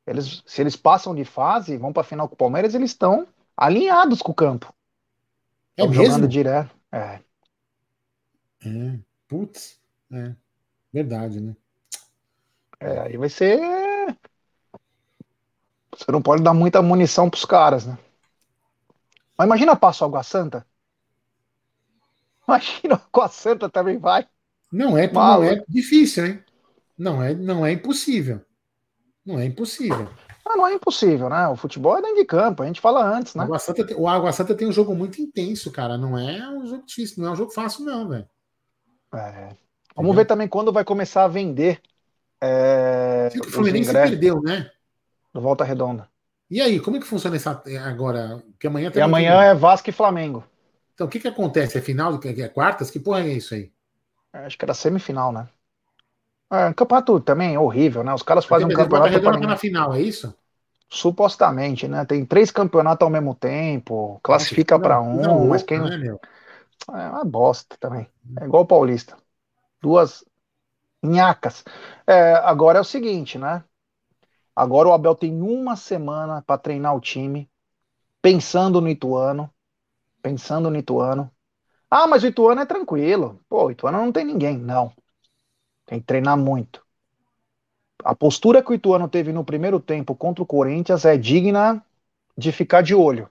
eles, 0.08 0.42
se 0.46 0.62
eles 0.62 0.76
passam 0.76 1.14
de 1.14 1.26
fase, 1.26 1.78
vão 1.78 1.92
para 1.92 2.02
a 2.02 2.06
final 2.06 2.28
com 2.28 2.36
o 2.36 2.38
Palmeiras, 2.38 2.74
eles 2.74 2.92
estão 2.92 3.28
alinhados 3.56 4.22
com 4.22 4.32
o 4.32 4.36
campo. 4.36 4.74
É 5.76 5.86
mesmo? 5.86 6.06
Jogando 6.06 6.28
direto. 6.28 6.74
É. 6.92 7.20
é. 8.66 9.00
Putz. 9.28 9.78
É. 10.12 10.32
Verdade, 10.94 11.42
né? 11.42 11.56
É, 12.80 13.00
aí 13.00 13.18
vai 13.18 13.30
ser. 13.30 13.60
Você 15.98 16.12
não 16.12 16.22
pode 16.22 16.44
dar 16.44 16.54
muita 16.54 16.82
munição 16.82 17.30
pros 17.30 17.46
caras, 17.46 17.86
né? 17.86 17.98
Mas 19.38 19.46
imagina 19.48 19.76
passo 19.76 20.04
Água 20.06 20.24
Santa. 20.24 20.66
Imagina 22.48 22.98
com 23.12 23.22
a 23.22 23.30
Santa 23.30 23.70
também 23.70 23.98
vai. 23.98 24.28
Não 24.72 24.98
é, 24.98 25.12
não 25.12 25.44
é 25.44 25.64
difícil, 25.68 26.26
hein? 26.26 26.44
Não 26.98 27.22
é, 27.22 27.34
não 27.34 27.66
é 27.66 27.72
impossível. 27.72 28.42
Não 29.26 29.40
é 29.40 29.46
impossível. 29.46 30.10
Ah, 30.46 30.56
não 30.56 30.68
é 30.68 30.74
impossível, 30.74 31.28
né? 31.30 31.48
O 31.48 31.56
futebol 31.56 31.98
é 31.98 32.02
dentro 32.02 32.18
de 32.18 32.26
campo, 32.26 32.62
a 32.62 32.68
gente 32.68 32.80
fala 32.80 33.04
antes, 33.04 33.34
né? 33.34 33.42
O 33.42 33.46
Água 33.46 33.60
Santa, 33.60 33.98
o 33.98 34.08
Água 34.08 34.32
Santa 34.32 34.54
tem 34.54 34.68
um 34.68 34.72
jogo 34.72 34.94
muito 34.94 35.20
intenso, 35.20 35.72
cara. 35.72 35.98
Não 35.98 36.18
é 36.18 36.48
um 36.50 36.68
jogo 36.68 36.86
difícil, 36.86 37.24
não 37.24 37.30
é 37.30 37.34
um 37.34 37.36
jogo 37.36 37.52
fácil, 37.52 37.84
não, 37.84 38.08
velho. 38.08 38.28
É. 39.14 39.50
Vamos 39.96 40.16
ver 40.16 40.26
também 40.26 40.48
quando 40.48 40.72
vai 40.72 40.84
começar 40.84 41.24
a 41.24 41.28
vender. 41.28 41.82
É, 42.42 43.30
o 43.40 43.50
Fluminense 43.50 43.92
perdeu, 43.92 44.42
né? 44.42 44.70
Do 45.36 45.42
Volta 45.42 45.66
Redonda. 45.66 46.08
E 46.50 46.62
aí, 46.62 46.80
como 46.80 46.96
é 46.96 47.00
que 47.02 47.06
funciona 47.06 47.36
essa 47.36 47.62
agora? 47.84 48.42
Que 48.58 48.68
amanhã 48.68 48.90
e 48.96 49.02
amanhã 49.02 49.44
é 49.44 49.54
Vasco 49.54 49.90
e 49.90 49.92
Flamengo. 49.92 50.46
Então, 50.94 51.08
o 51.08 51.10
que 51.10 51.20
que 51.20 51.28
acontece? 51.28 51.78
É 51.78 51.82
final, 51.82 52.18
é 52.24 52.48
quartas? 52.48 52.90
Que 52.90 53.02
porra 53.02 53.20
é 53.20 53.34
isso 53.34 53.54
aí? 53.54 53.70
É, 54.32 54.46
acho 54.46 54.58
que 54.58 54.64
era 54.64 54.74
semifinal, 54.74 55.34
né? 55.34 55.50
É, 56.50 56.74
campeonato 56.74 57.20
também 57.20 57.58
horrível, 57.58 58.02
né? 58.02 58.14
Os 58.14 58.24
caras 58.24 58.46
fazem 58.46 58.66
um 58.66 58.70
campeonato. 58.70 59.12
Redonda 59.12 59.42
tá 59.42 59.48
na 59.48 59.58
final, 59.58 59.94
é 59.94 60.00
isso? 60.00 60.34
Supostamente, 60.88 61.86
né? 61.86 62.06
Tem 62.06 62.26
três 62.26 62.50
campeonatos 62.50 63.04
ao 63.04 63.12
mesmo 63.12 63.36
tempo, 63.36 64.22
classifica 64.24 64.80
para 64.80 65.02
um, 65.02 65.22
não, 65.22 65.48
mas 65.48 65.64
quem. 65.64 65.82
Né? 65.82 66.16
É 66.94 67.10
uma 67.10 67.26
bosta 67.26 67.76
também. 67.78 68.08
É 68.40 68.46
igual 68.46 68.64
o 68.64 68.66
Paulista. 68.68 69.18
Duas 69.82 70.24
nhacas. 71.04 71.66
É, 72.08 72.36
agora 72.36 72.78
é 72.78 72.82
o 72.82 72.86
seguinte, 72.86 73.38
né? 73.38 73.62
Agora 74.56 74.90
o 74.90 74.94
Abel 74.94 75.16
tem 75.16 75.42
uma 75.42 75.76
semana 75.76 76.42
para 76.42 76.58
treinar 76.58 76.96
o 76.96 77.02
time, 77.02 77.50
pensando 78.22 78.80
no 78.80 78.90
Ituano 78.90 79.50
pensando 80.26 80.72
no 80.72 80.78
Ituano. 80.78 81.30
Ah, 81.88 82.08
mas 82.08 82.24
o 82.24 82.28
Ituano 82.28 82.60
é 82.60 82.66
tranquilo. 82.66 83.40
Pô, 83.48 83.66
o 83.66 83.72
Ituano 83.72 84.00
não 84.00 84.12
tem 84.12 84.26
ninguém. 84.26 84.58
Não. 84.58 84.92
Tem 85.86 86.00
que 86.00 86.06
treinar 86.08 86.36
muito. 86.36 86.84
A 88.04 88.16
postura 88.16 88.64
que 88.64 88.72
o 88.72 88.74
Ituano 88.74 89.08
teve 89.08 89.32
no 89.32 89.46
primeiro 89.46 89.80
tempo 89.80 90.16
contra 90.16 90.42
o 90.42 90.48
Corinthians 90.48 91.06
é 91.06 91.16
digna 91.16 91.86
de 92.36 92.52
ficar 92.52 92.82
de 92.82 92.96
olho. 92.96 93.30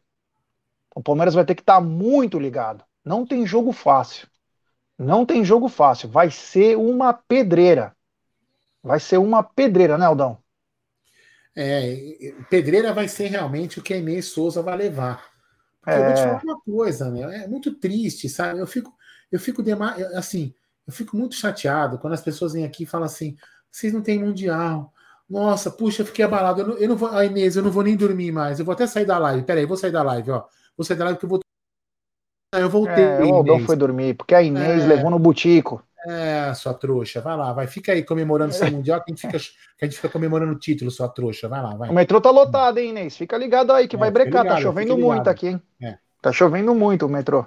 O 0.95 1.03
Palmeiras 1.03 1.35
vai 1.35 1.45
ter 1.45 1.57
que 1.57 1.63
estar 1.63 1.75
tá 1.75 1.81
muito 1.81 2.39
ligado. 2.39 2.85
Não 3.05 3.27
tem 3.27 3.45
jogo 3.45 3.73
fácil. 3.73 4.29
Não 4.97 5.27
tem 5.27 5.45
jogo 5.45 5.69
fácil. 5.69 6.09
Vai 6.09 6.31
ser 6.31 6.79
uma 6.79 7.13
pedreira. 7.13 7.97
Vai 8.81 9.01
ser 9.01 9.19
uma 9.19 9.43
pedreira, 9.43 9.99
né, 9.99 10.07
Aldão? 10.07 10.39
É, 11.57 12.35
pedreira 12.51 12.93
vai 12.93 13.07
ser 13.07 13.29
realmente 13.29 13.79
o 13.79 13.83
que 13.83 13.95
a 13.95 13.97
Inês 13.97 14.27
Souza 14.27 14.63
vai 14.63 14.77
levar. 14.77 15.25
É... 15.87 15.99
Eu 15.99 16.05
vou 16.05 16.15
te 16.15 16.23
falar 16.23 16.43
uma 16.43 16.61
coisa, 16.61 17.11
meu, 17.11 17.29
é 17.29 17.47
muito 17.47 17.75
triste, 17.75 18.29
sabe? 18.29 18.59
Eu 18.59 18.67
fico, 18.67 18.93
eu 19.31 19.39
fico 19.39 19.63
assim, 20.17 20.55
eu 20.87 20.93
fico 20.93 21.17
muito 21.17 21.35
chateado 21.35 21.99
quando 21.99 22.15
as 22.15 22.23
pessoas 22.23 22.53
vêm 22.55 22.65
aqui 22.65 22.83
e 22.85 22.87
falam 22.87 23.07
assim: 23.07 23.37
vocês 23.71 23.93
não 23.93 24.03
têm 24.03 24.19
mundial. 24.19 24.93
Nossa, 25.29 25.71
puxa, 25.71 26.03
eu 26.03 26.07
fiquei 26.07 26.25
abalado. 26.25 26.61
Eu 26.61 26.67
não, 26.67 26.77
eu 26.77 26.89
não 26.89 26.97
vou, 26.97 27.09
a 27.09 27.25
Inês, 27.25 27.57
eu 27.57 27.63
não 27.63 27.71
vou 27.71 27.83
nem 27.83 27.97
dormir 27.97 28.31
mais. 28.33 28.59
Eu 28.59 28.65
vou 28.65 28.73
até 28.73 28.87
sair 28.87 29.07
da 29.07 29.19
live. 29.19 29.45
Peraí, 29.45 29.65
vou 29.65 29.77
sair 29.77 29.93
da 29.93 30.03
live, 30.03 30.31
ó. 30.31 30.45
Vou 30.77 30.85
sair 30.85 30.97
da 30.97 31.05
live 31.05 31.19
porque 31.19 31.27
eu 31.27 31.31
vou 31.31 31.41
eu 32.61 32.71
voltei. 32.71 33.05
É, 33.05 33.25
o 33.25 33.35
Aldão 33.35 33.61
foi 33.61 33.77
dormir, 33.77 34.15
porque 34.15 34.35
a 34.35 34.43
Inês 34.43 34.85
é... 34.85 34.87
levou 34.87 35.11
no 35.11 35.19
butico. 35.19 35.83
É, 36.07 36.53
sua 36.55 36.75
trouxa, 36.75 37.21
vai 37.21 37.37
lá, 37.37 37.53
vai. 37.53 37.67
Fica 37.67 37.93
aí 37.93 38.03
comemorando 38.03 38.51
o 38.51 38.55
seu 38.55 38.71
Mundial, 38.71 39.03
que 39.03 39.11
a, 39.11 39.15
gente 39.15 39.23
fica, 39.23 39.39
que 39.39 39.85
a 39.85 39.87
gente 39.87 39.97
fica 39.97 40.09
comemorando 40.09 40.53
o 40.53 40.59
título, 40.59 40.91
sua 40.91 41.09
trouxa. 41.09 41.49
Vai 41.49 41.63
lá, 41.63 41.75
vai. 41.75 41.89
O 41.89 41.95
metrô 41.95 42.21
tá 42.21 42.31
lotado, 42.31 42.79
hein, 42.79 42.91
Inês? 42.91 43.17
Fica 43.17 43.39
ligado 43.39 43.73
aí 43.73 43.89
que 43.89 43.97
é, 43.97 43.99
vai 43.99 44.11
brecar. 44.11 44.33
Tá 44.33 44.43
ligado, 44.43 44.57
tá 44.57 44.63
chovendo 44.63 44.99
muito 44.99 45.29
aqui, 45.29 45.49
hein? 45.49 45.63
É. 45.83 45.97
Tá 46.21 46.31
chovendo 46.31 46.75
muito 46.75 47.07
o 47.07 47.09
metrô. 47.09 47.47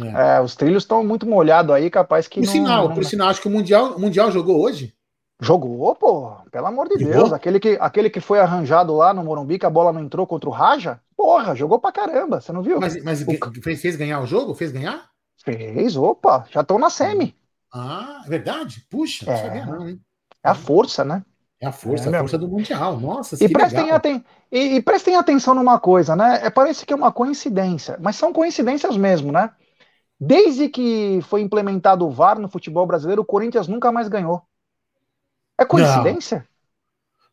É. 0.00 0.36
É, 0.36 0.40
os 0.40 0.54
trilhos 0.54 0.84
estão 0.84 1.04
muito 1.04 1.26
molhados 1.26 1.74
aí, 1.74 1.90
capaz 1.90 2.28
que. 2.28 2.40
Por 2.40 2.46
não, 2.46 2.52
sinal, 2.52 2.88
não... 2.88 2.94
por 2.94 3.04
sinal, 3.04 3.28
acho 3.28 3.40
que 3.40 3.48
o 3.48 3.50
Mundial, 3.50 3.92
o 3.96 4.00
Mundial 4.00 4.30
jogou 4.30 4.60
hoje. 4.60 4.94
Jogou, 5.40 5.94
pô, 5.94 6.32
pelo 6.50 6.66
amor 6.66 6.88
de 6.88 6.98
jogou? 6.98 7.14
Deus. 7.14 7.32
Aquele 7.32 7.60
que, 7.60 7.78
aquele 7.80 8.10
que 8.10 8.20
foi 8.20 8.40
arranjado 8.40 8.94
lá 8.96 9.14
no 9.14 9.22
Morumbi, 9.22 9.58
que 9.58 9.66
a 9.66 9.70
bola 9.70 9.92
não 9.92 10.02
entrou 10.02 10.26
contra 10.26 10.48
o 10.48 10.52
Raja, 10.52 11.00
porra, 11.16 11.54
jogou 11.54 11.78
pra 11.78 11.92
caramba, 11.92 12.40
você 12.40 12.52
não 12.52 12.60
viu? 12.60 12.80
Mas, 12.80 13.02
mas 13.04 13.22
o... 13.22 13.62
fez, 13.62 13.80
fez 13.80 13.94
ganhar 13.94 14.20
o 14.20 14.26
jogo? 14.26 14.52
Fez 14.52 14.72
ganhar? 14.72 15.08
Fez, 15.44 15.96
opa, 15.96 16.44
já 16.50 16.62
estão 16.62 16.76
na 16.76 16.90
semi. 16.90 17.36
Ah, 17.72 18.22
é 18.24 18.28
verdade? 18.28 18.86
Puxa, 18.90 19.30
é, 19.30 19.64
não, 19.64 19.88
hein? 19.88 20.00
É 20.42 20.50
a 20.50 20.54
força, 20.54 21.04
né? 21.04 21.24
É 21.60 21.66
a 21.66 21.72
força, 21.72 22.08
é, 22.08 22.14
a 22.14 22.20
força 22.20 22.38
do 22.38 22.48
Mundial. 22.48 23.00
Nossa, 23.00 23.42
e 23.42 23.48
prestem, 23.48 23.90
aten 23.90 24.24
e, 24.50 24.76
e, 24.76 24.82
prestem 24.82 25.16
atenção 25.16 25.54
numa 25.54 25.78
coisa, 25.78 26.14
né? 26.14 26.40
É, 26.44 26.50
parece 26.50 26.86
que 26.86 26.92
é 26.92 26.96
uma 26.96 27.10
coincidência, 27.10 27.98
mas 28.00 28.16
são 28.16 28.32
coincidências 28.32 28.96
mesmo, 28.96 29.32
né? 29.32 29.50
Desde 30.20 30.68
que 30.68 31.20
foi 31.22 31.42
implementado 31.42 32.06
o 32.06 32.10
VAR 32.10 32.38
no 32.38 32.48
futebol 32.48 32.86
brasileiro, 32.86 33.22
o 33.22 33.26
Corinthians 33.26 33.68
nunca 33.68 33.90
mais 33.90 34.08
ganhou. 34.08 34.42
É 35.58 35.64
coincidência? 35.64 36.46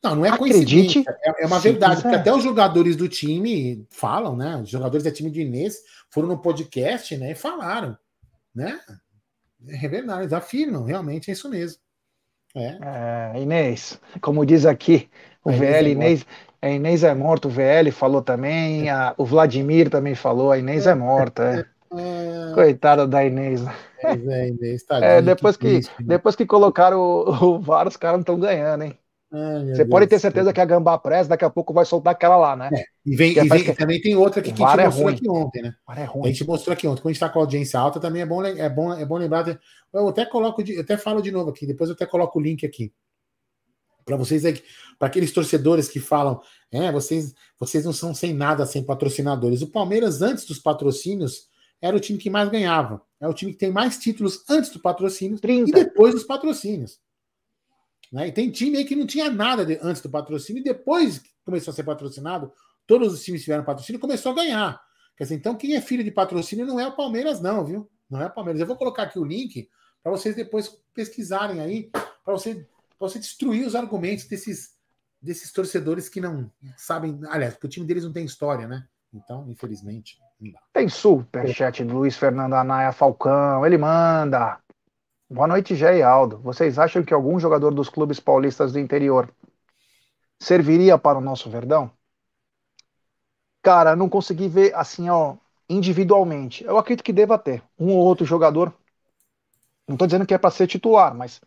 Não, 0.04 0.12
não, 0.12 0.18
não 0.18 0.26
é 0.26 0.30
Acredite, 0.30 1.04
coincidência. 1.04 1.18
É, 1.24 1.44
é 1.44 1.48
uma 1.48 1.60
verdade, 1.60 2.02
porque 2.02 2.16
até 2.16 2.34
os 2.34 2.44
jogadores 2.44 2.96
do 2.96 3.08
time 3.08 3.88
falam, 3.90 4.36
né? 4.36 4.58
Os 4.58 4.70
jogadores 4.70 5.04
da 5.04 5.12
time 5.12 5.30
de 5.32 5.42
Inês 5.42 5.78
foram 6.10 6.28
no 6.28 6.40
podcast, 6.40 7.16
né? 7.18 7.32
E 7.32 7.36
falaram, 7.36 7.98
né? 8.54 8.80
É 9.68 9.88
verdade, 9.88 10.34
afirmam, 10.34 10.84
realmente 10.84 11.30
é 11.30 11.34
isso 11.34 11.50
mesmo. 11.50 11.80
É. 12.56 13.34
é 13.36 13.42
Inês, 13.42 14.00
como 14.22 14.46
diz 14.46 14.66
aqui, 14.66 15.10
o 15.44 15.50
a 15.50 15.54
VL 15.54 15.66
é 15.88 15.90
Inês, 15.90 16.26
a 16.62 16.70
Inês 16.70 17.04
é 17.04 17.14
morto, 17.14 17.48
o 17.48 17.52
VL 17.52 17.92
falou 17.92 18.22
também, 18.22 18.90
a, 18.90 19.14
o 19.18 19.26
Vladimir 19.26 19.90
também 19.90 20.16
falou, 20.16 20.52
a 20.52 20.58
Inês 20.58 20.88
é, 20.88 20.92
é 20.92 20.96
morta. 20.96 21.68
É. 21.92 22.00
é. 22.00 22.54
Coitada 22.54 23.06
da 23.06 23.26
Inês. 23.26 23.62
É, 24.02 24.48
Inês 24.48 24.86
é, 24.90 25.22
depois, 25.22 25.58
que, 25.58 25.80
né? 25.80 25.82
depois 26.00 26.36
que 26.36 26.46
colocaram 26.46 27.00
o, 27.00 27.56
o 27.56 27.60
VAR, 27.60 27.88
os 27.88 27.98
caras 27.98 28.16
não 28.16 28.22
estão 28.22 28.40
ganhando, 28.40 28.84
hein? 28.84 28.98
Você 29.32 29.78
Deus 29.78 29.90
pode 29.90 30.08
ter 30.08 30.20
certeza 30.20 30.46
Deus. 30.46 30.54
que 30.54 30.62
a 30.62 30.66
Gambá 30.66 30.98
Press 30.98 31.28
daqui 31.28 31.44
a 31.44 31.50
pouco 31.50 31.74
vai 31.74 31.84
soltar 31.84 32.14
aquela 32.14 32.38
lá, 32.38 32.56
né? 32.56 32.70
É, 32.74 32.86
e, 33.06 33.16
vem, 33.16 33.32
e, 33.32 33.50
vem, 33.50 33.64
que... 33.64 33.74
também 33.74 34.02
tem 34.02 34.16
outra 34.16 34.42
que, 34.42 34.54
que 34.54 34.64
a 34.64 34.68
gente 34.70 34.80
é 34.80 34.86
mostrou 34.86 35.06
ruim. 35.06 35.16
aqui 35.16 35.30
ontem, 35.30 35.62
né? 35.64 35.76
É 35.90 36.04
a 36.04 36.28
gente 36.28 36.48
mostrou 36.48 36.74
aqui 36.74 36.88
ontem. 36.88 37.02
Quando 37.02 37.08
a 37.08 37.14
gente 37.14 37.24
está 37.24 37.30
com 37.30 37.40
a 37.40 37.42
audiência 37.42 37.80
alta, 37.80 38.00
também 38.00 38.22
é 38.22 38.26
bom, 38.26 38.44
é 38.44 38.70
bom, 38.70 38.94
é 38.94 39.06
bom 39.06 39.18
lembrar. 39.18 39.60
Eu 39.94 40.08
até 40.08 40.26
coloco, 40.26 40.62
eu 40.62 40.82
até 40.82 40.96
falo 40.96 41.22
de 41.22 41.32
novo 41.32 41.50
aqui, 41.50 41.66
depois 41.66 41.90
eu 41.90 41.96
até 41.96 42.06
coloco 42.06 42.40
o 42.40 42.42
link 42.42 42.66
aqui. 42.66 42.94
Para 44.06 44.16
vocês 44.16 44.44
para 45.00 45.08
aqueles 45.08 45.32
torcedores 45.32 45.90
que 45.90 46.00
falam, 46.00 46.40
é, 46.72 46.92
vocês, 46.92 47.34
vocês 47.60 47.84
não 47.84 47.94
são 47.94 48.14
sem 48.14 48.34
nada 48.34 48.66
sem 48.66 48.84
patrocinadores. 48.84 49.64
O 49.64 49.72
Palmeiras, 49.72 50.22
antes 50.22 50.46
dos 50.46 50.60
patrocínios, 50.60 51.50
era 51.82 51.98
o 51.98 52.00
time 52.00 52.20
que 52.20 52.30
mais 52.30 52.50
ganhava. 52.50 53.02
É 53.20 53.28
o 53.28 53.34
time 53.34 53.52
que 53.52 53.58
tem 53.58 53.72
mais 53.72 53.98
títulos 53.98 54.44
antes 54.50 54.70
do 54.70 54.80
patrocínio 54.80 55.40
30. 55.40 55.70
e 55.70 55.72
depois 55.72 56.14
dos 56.14 56.24
patrocínios. 56.24 57.00
Né? 58.12 58.28
E 58.28 58.32
tem 58.32 58.52
time 58.52 58.78
aí 58.78 58.86
que 58.86 58.96
não 58.96 59.06
tinha 59.06 59.30
nada 59.30 59.66
de, 59.66 59.80
antes 59.82 60.02
do 60.02 60.10
patrocínio 60.10 60.62
e 60.62 60.64
depois 60.64 61.20
que 61.20 61.30
começou 61.44 61.72
a 61.72 61.76
ser 61.76 61.84
patrocinado, 61.84 62.52
todos 62.88 63.14
os 63.14 63.24
times 63.24 63.44
tiveram 63.44 63.64
patrocínio 63.64 64.00
começou 64.00 64.32
a 64.32 64.36
ganhar. 64.36 64.82
Quer 65.18 65.24
dizer, 65.24 65.36
então 65.36 65.56
quem 65.56 65.76
é 65.76 65.82
filho 65.82 66.04
de 66.04 66.12
patrocínio 66.12 66.66
não 66.66 66.80
é 66.80 66.88
o 66.88 66.96
Palmeiras, 66.96 67.42
não, 67.42 67.66
viu? 67.66 67.90
Não 68.10 68.22
é 68.22 68.28
o 68.28 68.34
Palmeiras. 68.34 68.60
Eu 68.60 68.68
vou 68.68 68.76
colocar 68.76 69.04
aqui 69.04 69.18
o 69.18 69.24
link 69.24 69.70
para 70.04 70.12
vocês 70.12 70.36
depois 70.36 70.72
pesquisarem 70.94 71.60
aí, 71.60 71.90
para 72.24 72.34
você, 72.34 72.68
você 73.00 73.18
destruir 73.18 73.66
os 73.66 73.76
argumentos 73.76 74.26
desses, 74.26 74.72
desses 75.22 75.52
torcedores 75.52 76.10
que 76.10 76.22
não 76.22 76.52
sabem. 76.78 77.20
Aliás, 77.30 77.54
porque 77.54 77.68
o 77.68 77.70
time 77.70 77.86
deles 77.86 78.04
não 78.04 78.14
tem 78.14 78.26
história, 78.26 78.68
né? 78.68 78.86
Então, 79.14 79.50
infelizmente. 79.50 80.18
Tem 80.74 80.90
superchat 80.90 81.84
do 81.86 81.96
Luiz 81.96 82.18
Fernando 82.18 82.54
Anaia 82.54 82.92
Falcão, 82.92 83.66
ele 83.66 83.78
manda. 83.78 84.60
Boa 85.28 85.48
noite, 85.48 85.74
Jé 85.74 85.98
e 85.98 86.04
Aldo. 86.04 86.38
Vocês 86.38 86.78
acham 86.78 87.04
que 87.04 87.12
algum 87.12 87.40
jogador 87.40 87.74
dos 87.74 87.90
clubes 87.90 88.20
paulistas 88.20 88.72
do 88.72 88.80
interior 88.80 89.34
serviria 90.40 91.00
para 91.00 91.18
o 91.18 91.22
nosso 91.22 91.50
Verdão? 91.50 91.90
Cara, 93.64 93.96
não 93.96 94.08
consegui 94.08 94.48
ver 94.48 94.76
assim, 94.76 95.10
ó, 95.10 95.36
individualmente. 95.68 96.64
Eu 96.64 96.78
acredito 96.78 97.04
que 97.04 97.12
deva 97.12 97.40
ter 97.40 97.64
um 97.78 97.92
ou 97.92 98.06
outro 98.06 98.24
jogador. 98.24 98.72
Não 99.88 99.96
estou 99.96 100.06
dizendo 100.08 100.28
que 100.28 100.34
é 100.36 100.38
para 100.38 100.52
ser 100.52 100.68
titular, 100.68 101.16
mas 101.16 101.42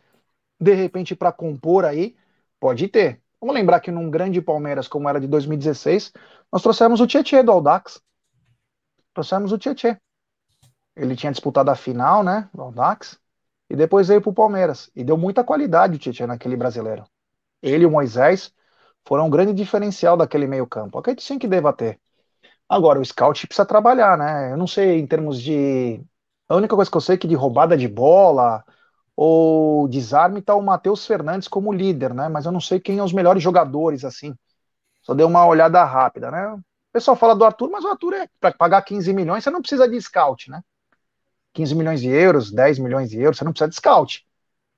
de 0.60 0.74
repente 0.74 1.14
para 1.14 1.30
compor 1.30 1.84
aí, 1.84 2.16
pode 2.58 2.88
ter. 2.88 3.22
Vamos 3.40 3.54
lembrar 3.54 3.78
que 3.78 3.92
num 3.92 4.10
grande 4.10 4.42
Palmeiras 4.42 4.88
como 4.88 5.08
era 5.08 5.20
de 5.20 5.28
2016, 5.28 6.12
nós 6.50 6.62
trouxemos 6.62 7.00
o 7.00 7.06
Tietchan 7.06 7.44
do 7.44 7.52
Aldax. 7.52 8.02
Trouxemos 9.14 9.52
o 9.52 9.58
Tietchan. 9.58 9.96
Ele 10.96 11.14
tinha 11.14 11.30
disputado 11.30 11.70
a 11.70 11.76
final, 11.76 12.24
né, 12.24 12.50
do 12.52 12.62
Aldax 12.62 13.20
e 13.70 13.76
depois 13.76 14.08
veio 14.08 14.20
para 14.20 14.30
o 14.30 14.34
Palmeiras. 14.34 14.90
E 14.94 15.04
deu 15.04 15.16
muita 15.16 15.44
qualidade 15.44 15.96
o 15.96 15.98
Tietchan 15.98 16.26
naquele 16.26 16.56
brasileiro. 16.56 17.04
Ele 17.62 17.84
e 17.84 17.86
o 17.86 17.90
Moisés 17.90 18.52
foram 19.06 19.26
um 19.26 19.30
grande 19.30 19.52
diferencial 19.52 20.16
daquele 20.16 20.46
meio-campo. 20.46 20.98
Acredito 20.98 21.22
sim 21.22 21.38
que 21.38 21.48
deva 21.48 21.72
ter. 21.72 22.00
Agora, 22.68 23.00
o 23.00 23.04
scout 23.04 23.46
precisa 23.46 23.66
trabalhar, 23.66 24.18
né? 24.18 24.52
Eu 24.52 24.56
não 24.56 24.66
sei 24.66 24.98
em 24.98 25.06
termos 25.06 25.40
de. 25.40 26.02
A 26.48 26.56
única 26.56 26.76
coisa 26.76 26.90
que 26.90 26.96
eu 26.96 27.00
sei 27.00 27.14
é 27.16 27.18
que 27.18 27.28
de 27.28 27.34
roubada 27.34 27.76
de 27.76 27.88
bola 27.88 28.64
ou 29.16 29.88
desarme 29.88 30.40
está 30.40 30.54
o 30.54 30.62
Matheus 30.62 31.06
Fernandes 31.06 31.48
como 31.48 31.72
líder, 31.72 32.14
né? 32.14 32.28
Mas 32.28 32.46
eu 32.46 32.52
não 32.52 32.60
sei 32.60 32.80
quem 32.80 32.98
é 32.98 33.02
os 33.02 33.12
melhores 33.12 33.42
jogadores, 33.42 34.04
assim. 34.04 34.34
Só 35.02 35.14
dei 35.14 35.26
uma 35.26 35.46
olhada 35.46 35.82
rápida, 35.84 36.30
né? 36.30 36.52
O 36.54 36.62
pessoal 36.92 37.16
fala 37.16 37.34
do 37.34 37.44
Arthur, 37.44 37.70
mas 37.70 37.84
o 37.84 37.88
Arthur 37.88 38.14
é 38.14 38.28
para 38.40 38.52
pagar 38.52 38.82
15 38.82 39.12
milhões, 39.12 39.44
você 39.44 39.50
não 39.50 39.60
precisa 39.60 39.88
de 39.88 40.00
scout, 40.00 40.50
né? 40.50 40.62
15 41.52 41.74
milhões 41.74 42.00
de 42.00 42.08
euros, 42.08 42.50
10 42.52 42.78
milhões 42.78 43.10
de 43.10 43.20
euros, 43.20 43.38
você 43.38 43.44
não 43.44 43.52
precisa 43.52 43.68
de 43.68 43.76
scout. 43.76 44.26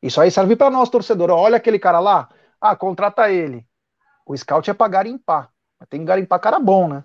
Isso 0.02 0.20
aí 0.20 0.30
serve 0.30 0.56
para 0.56 0.70
nós, 0.70 0.88
torcedor. 0.88 1.30
Olha 1.30 1.56
aquele 1.56 1.78
cara 1.78 2.00
lá, 2.00 2.28
ah, 2.60 2.74
contrata 2.74 3.30
ele. 3.30 3.66
O 4.24 4.36
scout 4.36 4.70
é 4.70 4.74
para 4.74 4.88
garimpar. 4.88 5.50
Tem 5.88 6.00
que 6.00 6.06
garimpar 6.06 6.40
cara 6.40 6.58
bom, 6.58 6.88
né? 6.88 7.04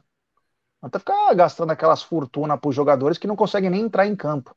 Não 0.81 0.89
tá 0.89 0.99
ficar 0.99 1.33
gastando 1.33 1.71
aquelas 1.71 2.03
fortunas 2.03 2.59
para 2.59 2.69
os 2.69 2.75
jogadores 2.75 3.17
que 3.17 3.27
não 3.27 3.35
conseguem 3.35 3.69
nem 3.69 3.81
entrar 3.81 4.05
em 4.05 4.15
campo. 4.15 4.55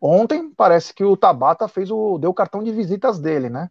Ontem 0.00 0.50
parece 0.50 0.92
que 0.92 1.04
o 1.04 1.16
Tabata 1.16 1.68
fez 1.68 1.90
o 1.90 2.18
deu 2.18 2.30
o 2.30 2.34
cartão 2.34 2.62
de 2.62 2.72
visitas 2.72 3.18
dele, 3.20 3.48
né? 3.48 3.70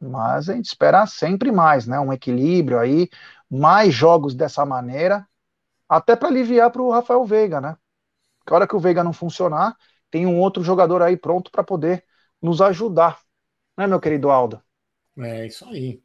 Mas 0.00 0.48
a 0.48 0.54
gente 0.54 0.66
espera 0.66 1.06
sempre 1.06 1.50
mais, 1.52 1.86
né? 1.86 1.98
Um 2.00 2.12
equilíbrio 2.12 2.78
aí, 2.78 3.10
mais 3.50 3.92
jogos 3.92 4.34
dessa 4.34 4.64
maneira, 4.64 5.26
até 5.88 6.16
para 6.16 6.28
aliviar 6.28 6.70
para 6.70 6.82
o 6.82 6.90
Rafael 6.90 7.24
Veiga, 7.24 7.60
né? 7.60 7.76
Que 8.50 8.54
a 8.54 8.56
hora 8.56 8.66
que 8.66 8.74
o 8.74 8.80
Veiga 8.80 9.04
não 9.04 9.12
funcionar, 9.12 9.76
tem 10.10 10.26
um 10.26 10.40
outro 10.40 10.60
jogador 10.64 11.02
aí 11.02 11.16
pronto 11.16 11.52
para 11.52 11.62
poder 11.62 12.02
nos 12.42 12.60
ajudar. 12.60 13.20
Né, 13.78 13.86
meu 13.86 14.00
querido 14.00 14.28
Aldo? 14.28 14.60
É 15.16 15.46
isso 15.46 15.64
aí. 15.66 16.02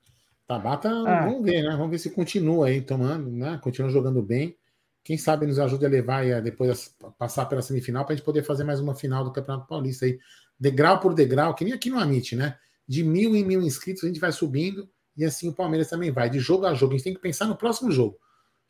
Tabata, 0.47 0.89
é. 0.89 1.21
vamos 1.25 1.43
ver, 1.43 1.63
né? 1.63 1.71
Vamos 1.71 1.89
ver 1.89 1.97
se 1.97 2.11
continua 2.11 2.67
aí 2.67 2.81
tomando, 2.81 3.31
né? 3.31 3.59
Continua 3.63 3.89
jogando 3.89 4.21
bem. 4.21 4.55
Quem 5.03 5.17
sabe 5.17 5.47
nos 5.47 5.57
ajude 5.57 5.87
a 5.87 5.89
levar 5.89 6.23
e 6.23 6.33
a 6.33 6.39
depois 6.39 6.95
a 7.03 7.09
passar 7.13 7.47
pela 7.47 7.63
semifinal 7.63 8.05
para 8.05 8.13
a 8.13 8.15
gente 8.15 8.23
poder 8.23 8.43
fazer 8.43 8.63
mais 8.63 8.79
uma 8.79 8.93
final 8.93 9.23
do 9.23 9.33
Campeonato 9.33 9.67
Paulista 9.67 10.05
aí, 10.05 10.19
degrau 10.59 10.99
por 10.99 11.15
degrau, 11.15 11.55
que 11.55 11.65
nem 11.65 11.73
aqui 11.73 11.89
no 11.89 11.97
Amit, 11.97 12.35
né? 12.35 12.59
De 12.87 13.03
mil 13.03 13.35
em 13.35 13.43
mil 13.43 13.63
inscritos 13.63 14.03
a 14.03 14.07
gente 14.07 14.19
vai 14.19 14.31
subindo 14.31 14.87
e 15.17 15.25
assim 15.25 15.49
o 15.49 15.53
Palmeiras 15.53 15.89
também 15.89 16.11
vai, 16.11 16.29
de 16.29 16.37
jogo 16.37 16.67
a 16.67 16.75
jogo. 16.75 16.93
A 16.93 16.97
gente 16.97 17.05
tem 17.05 17.13
que 17.15 17.21
pensar 17.21 17.47
no 17.47 17.55
próximo 17.55 17.89
jogo. 17.89 18.19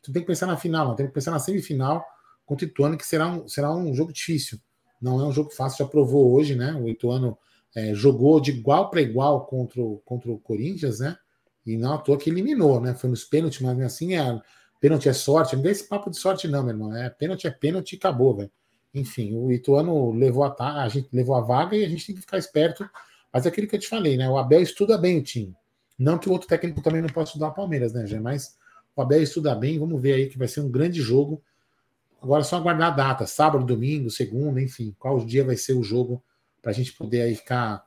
Tu 0.00 0.10
tem 0.10 0.22
que 0.22 0.28
pensar 0.28 0.46
na 0.46 0.56
final, 0.56 0.88
não 0.88 0.96
tem 0.96 1.06
que 1.06 1.12
pensar 1.12 1.30
na 1.30 1.38
semifinal 1.38 2.02
contra 2.46 2.64
o 2.64 2.68
Ituano, 2.68 2.96
que 2.96 3.06
será 3.06 3.28
um, 3.28 3.48
será 3.48 3.74
um 3.74 3.92
jogo 3.94 4.12
difícil. 4.12 4.58
Não 5.02 5.20
é 5.20 5.24
um 5.26 5.32
jogo 5.32 5.50
fácil, 5.50 5.84
já 5.84 5.90
provou 5.90 6.32
hoje, 6.32 6.54
né? 6.54 6.72
O 6.72 6.88
Ituano 6.88 7.36
é, 7.74 7.92
jogou 7.92 8.40
de 8.40 8.52
igual 8.52 8.88
para 8.88 9.02
igual 9.02 9.44
contra 9.44 9.82
contra 10.04 10.30
o 10.30 10.38
Corinthians, 10.38 11.00
né? 11.00 11.16
E 11.66 11.76
não 11.76 11.94
à 11.94 11.98
toa 11.98 12.16
que 12.16 12.30
eliminou, 12.30 12.80
né? 12.80 12.94
Foi 12.94 13.10
nos 13.10 13.24
pênaltis, 13.24 13.60
mas 13.60 13.78
assim, 13.80 14.14
é, 14.14 14.40
pênalti 14.80 15.08
é 15.08 15.12
sorte. 15.12 15.56
Não 15.56 15.62
dê 15.62 15.70
esse 15.70 15.86
papo 15.86 16.08
de 16.08 16.16
sorte, 16.16 16.48
não, 16.48 16.62
meu 16.62 16.72
irmão. 16.72 16.96
É, 16.96 17.10
pênalti 17.10 17.46
é 17.46 17.50
pênalti 17.50 17.92
e 17.92 17.96
acabou, 17.96 18.36
velho. 18.36 18.50
Enfim, 18.94 19.34
o 19.34 19.52
Ituano 19.52 20.12
levou 20.12 20.44
a, 20.44 20.82
a 20.82 20.88
gente 20.88 21.08
levou 21.12 21.34
a 21.34 21.40
vaga 21.40 21.76
e 21.76 21.84
a 21.84 21.88
gente 21.88 22.06
tem 22.06 22.14
que 22.14 22.20
ficar 22.22 22.38
esperto. 22.38 22.88
Mas 23.32 23.44
é 23.44 23.48
aquilo 23.48 23.66
que 23.66 23.76
eu 23.76 23.80
te 23.80 23.88
falei, 23.88 24.16
né? 24.16 24.28
O 24.30 24.38
Abel 24.38 24.62
estuda 24.62 24.96
bem 24.96 25.18
o 25.18 25.22
time. 25.22 25.54
Não 25.98 26.18
que 26.18 26.28
o 26.28 26.32
outro 26.32 26.48
técnico 26.48 26.80
também 26.80 27.02
não 27.02 27.08
possa 27.08 27.30
estudar 27.30 27.48
o 27.48 27.54
Palmeiras, 27.54 27.92
né, 27.92 28.06
Gê? 28.06 28.18
Mas 28.18 28.56
o 28.94 29.02
Abel 29.02 29.22
estuda 29.22 29.54
bem. 29.54 29.78
Vamos 29.78 30.00
ver 30.00 30.14
aí 30.14 30.26
que 30.28 30.38
vai 30.38 30.48
ser 30.48 30.60
um 30.60 30.70
grande 30.70 31.02
jogo. 31.02 31.42
Agora 32.26 32.40
é 32.40 32.44
só 32.44 32.56
aguardar 32.56 32.92
a 32.92 32.96
data, 32.96 33.24
sábado, 33.24 33.64
domingo, 33.64 34.10
segunda, 34.10 34.60
enfim, 34.60 34.92
qual 34.98 35.24
dia 35.24 35.44
vai 35.44 35.56
ser 35.56 35.74
o 35.74 35.82
jogo 35.84 36.20
para 36.60 36.72
a 36.72 36.74
gente 36.74 36.92
poder 36.92 37.22
aí 37.22 37.36
ficar 37.36 37.86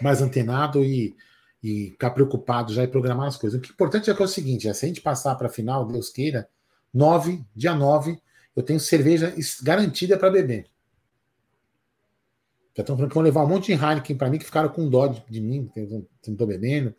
mais 0.00 0.22
antenado 0.22 0.82
e, 0.82 1.14
e 1.62 1.90
ficar 1.90 2.12
preocupado 2.12 2.72
já 2.72 2.84
e 2.84 2.88
programar 2.88 3.28
as 3.28 3.36
coisas. 3.36 3.58
O 3.58 3.62
que 3.62 3.68
é 3.68 3.72
importante 3.74 4.08
é 4.08 4.14
que 4.14 4.22
é 4.22 4.24
o 4.24 4.28
seguinte: 4.28 4.66
é, 4.66 4.72
se 4.72 4.86
a 4.86 4.88
gente 4.88 5.02
passar 5.02 5.34
para 5.34 5.48
a 5.48 5.50
final, 5.50 5.86
Deus 5.86 6.08
queira, 6.08 6.48
9, 6.94 7.44
dia 7.54 7.74
9, 7.74 8.18
eu 8.56 8.62
tenho 8.62 8.80
cerveja 8.80 9.34
garantida 9.62 10.16
para 10.16 10.30
beber. 10.30 10.64
Já 12.74 12.80
estão 12.80 12.96
falando 12.96 13.10
que 13.10 13.14
vão 13.14 13.24
levar 13.24 13.44
um 13.44 13.48
monte 13.48 13.66
de 13.66 13.84
Heineken 13.84 14.16
para 14.16 14.30
mim, 14.30 14.38
que 14.38 14.46
ficaram 14.46 14.70
com 14.70 14.88
dó 14.88 15.06
de, 15.06 15.22
de 15.28 15.42
mim, 15.42 15.68
que 15.74 15.80
eu 15.80 15.86
não 15.90 16.32
estou 16.32 16.46
bebendo. 16.46 16.94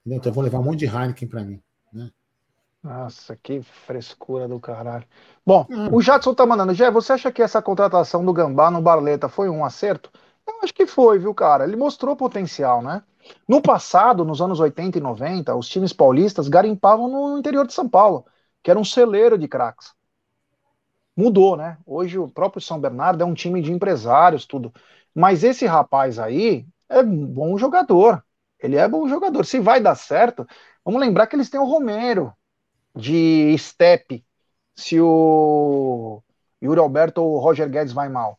Entendeu? 0.00 0.18
Então 0.18 0.32
vão 0.32 0.44
levar 0.44 0.60
um 0.60 0.64
monte 0.64 0.78
de 0.78 0.86
Heineken 0.86 1.28
para 1.28 1.44
mim. 1.44 1.62
Né? 1.92 2.10
Nossa, 2.84 3.34
que 3.42 3.62
frescura 3.62 4.46
do 4.46 4.60
caralho. 4.60 5.06
Bom, 5.44 5.66
hum. 5.70 5.88
o 5.96 6.02
Jadson 6.02 6.34
tá 6.34 6.44
mandando. 6.44 6.74
Jé, 6.74 6.90
você 6.90 7.14
acha 7.14 7.32
que 7.32 7.40
essa 7.40 7.62
contratação 7.62 8.22
do 8.22 8.30
Gambá 8.30 8.70
no 8.70 8.82
Barleta 8.82 9.26
foi 9.26 9.48
um 9.48 9.64
acerto? 9.64 10.10
Eu 10.46 10.60
acho 10.62 10.74
que 10.74 10.86
foi, 10.86 11.18
viu, 11.18 11.34
cara? 11.34 11.64
Ele 11.64 11.76
mostrou 11.76 12.14
potencial, 12.14 12.82
né? 12.82 13.02
No 13.48 13.62
passado, 13.62 14.22
nos 14.22 14.42
anos 14.42 14.60
80 14.60 14.98
e 14.98 15.00
90, 15.00 15.56
os 15.56 15.66
times 15.66 15.94
paulistas 15.94 16.46
garimpavam 16.46 17.08
no 17.08 17.38
interior 17.38 17.66
de 17.66 17.72
São 17.72 17.88
Paulo, 17.88 18.26
que 18.62 18.70
era 18.70 18.78
um 18.78 18.84
celeiro 18.84 19.38
de 19.38 19.48
craques. 19.48 19.94
Mudou, 21.16 21.56
né? 21.56 21.78
Hoje 21.86 22.18
o 22.18 22.28
próprio 22.28 22.60
São 22.60 22.78
Bernardo 22.78 23.22
é 23.22 23.24
um 23.24 23.32
time 23.32 23.62
de 23.62 23.72
empresários, 23.72 24.44
tudo. 24.44 24.70
Mas 25.14 25.42
esse 25.42 25.64
rapaz 25.64 26.18
aí 26.18 26.66
é 26.86 27.02
bom 27.02 27.56
jogador. 27.56 28.22
Ele 28.58 28.76
é 28.76 28.86
bom 28.86 29.08
jogador. 29.08 29.46
Se 29.46 29.58
vai 29.58 29.80
dar 29.80 29.94
certo, 29.94 30.46
vamos 30.84 31.00
lembrar 31.00 31.26
que 31.26 31.34
eles 31.34 31.48
têm 31.48 31.58
o 31.58 31.64
Romero 31.64 32.30
de 32.94 33.56
step 33.58 34.24
se 34.74 35.00
o 35.00 36.22
Yuri 36.62 36.80
Alberto 36.80 37.22
ou 37.22 37.34
o 37.34 37.38
Roger 37.38 37.68
Guedes 37.68 37.92
vai 37.92 38.08
mal. 38.08 38.38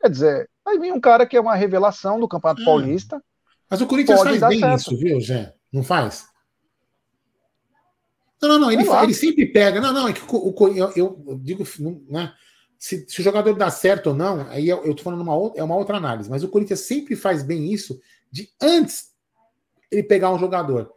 Quer 0.00 0.10
dizer, 0.10 0.50
vai 0.64 0.78
vir 0.78 0.92
um 0.92 1.00
cara 1.00 1.24
que 1.24 1.36
é 1.36 1.40
uma 1.40 1.54
revelação 1.54 2.18
do 2.18 2.28
Campeonato 2.28 2.62
hum. 2.62 2.64
Paulista. 2.64 3.22
Mas 3.70 3.80
o 3.80 3.86
Corinthians 3.86 4.22
faz 4.22 4.40
bem 4.40 4.58
certo. 4.58 4.80
isso, 4.80 4.96
viu, 4.96 5.20
Zé? 5.20 5.54
Não 5.72 5.82
faz? 5.82 6.26
Não, 8.42 8.48
não, 8.48 8.58
não. 8.58 8.72
Ele, 8.72 8.82
ele 8.82 9.14
sempre 9.14 9.46
pega. 9.46 9.80
Não, 9.80 9.92
não, 9.92 10.08
é 10.08 10.12
que 10.12 10.20
o, 10.28 10.48
o 10.48 10.68
eu, 10.68 10.92
eu, 10.96 11.40
digo, 11.40 11.64
né? 12.08 12.34
Se, 12.76 13.08
se, 13.08 13.20
o 13.20 13.22
jogador 13.22 13.54
dá 13.54 13.70
certo 13.70 14.08
ou 14.08 14.14
não, 14.14 14.42
aí 14.50 14.68
eu, 14.68 14.84
eu 14.84 14.92
tô 14.92 15.04
falando 15.04 15.20
uma 15.20 15.36
outra, 15.36 15.60
é 15.60 15.64
uma 15.64 15.76
outra 15.76 15.96
análise. 15.96 16.28
Mas 16.28 16.42
o 16.42 16.48
Corinthians 16.48 16.80
sempre 16.80 17.14
faz 17.14 17.44
bem 17.44 17.72
isso 17.72 18.00
de 18.30 18.50
antes 18.60 19.12
ele 19.90 20.02
pegar 20.02 20.32
um 20.32 20.38
jogador. 20.38 20.92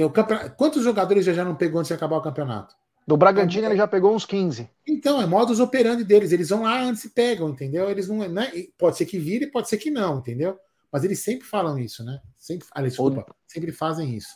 O 0.00 0.10
Quantos 0.56 0.82
jogadores 0.82 1.24
já, 1.24 1.32
já 1.32 1.44
não 1.44 1.54
pegou 1.54 1.78
antes 1.78 1.88
de 1.88 1.94
acabar 1.94 2.16
o 2.16 2.22
campeonato? 2.22 2.74
Do 3.06 3.16
Bragantino 3.16 3.66
é, 3.66 3.68
ele 3.68 3.76
já 3.76 3.86
pegou 3.86 4.14
uns 4.14 4.24
15. 4.24 4.68
Então, 4.88 5.20
é 5.20 5.26
modus 5.26 5.60
operandi 5.60 6.04
deles. 6.04 6.32
Eles 6.32 6.48
vão 6.48 6.62
lá 6.62 6.80
antes 6.80 7.04
e 7.04 7.10
pegam, 7.10 7.50
entendeu? 7.50 7.90
Eles 7.90 8.08
não. 8.08 8.26
Né? 8.28 8.50
Pode 8.78 8.96
ser 8.96 9.04
que 9.04 9.18
vire, 9.18 9.48
pode 9.48 9.68
ser 9.68 9.76
que 9.76 9.90
não, 9.90 10.18
entendeu? 10.18 10.58
Mas 10.90 11.04
eles 11.04 11.18
sempre 11.20 11.46
falam 11.46 11.78
isso, 11.78 12.02
né? 12.02 12.20
Sempre, 12.38 12.66
ah, 12.72 12.80
desculpa, 12.80 13.26
o... 13.28 13.34
sempre 13.46 13.72
fazem 13.72 14.14
isso. 14.14 14.34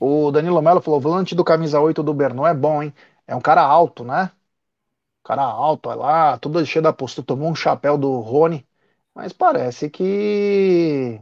O 0.00 0.30
Danilo 0.30 0.62
Melo 0.62 0.80
falou: 0.80 0.98
o 0.98 1.02
volante 1.02 1.34
do 1.34 1.44
camisa 1.44 1.80
8 1.80 2.02
do 2.02 2.14
Bernou 2.14 2.46
é 2.46 2.54
bom, 2.54 2.82
hein? 2.82 2.94
É 3.26 3.36
um 3.36 3.40
cara 3.40 3.62
alto, 3.62 4.04
né? 4.04 4.30
Cara 5.22 5.42
alto, 5.42 5.88
olha 5.88 5.98
lá, 5.98 6.38
tudo 6.38 6.64
cheio 6.64 6.82
da 6.82 6.92
postura, 6.92 7.26
tomou 7.26 7.48
um 7.48 7.54
chapéu 7.54 7.98
do 7.98 8.20
Rony. 8.20 8.66
Mas 9.14 9.32
parece 9.32 9.90
que. 9.90 11.20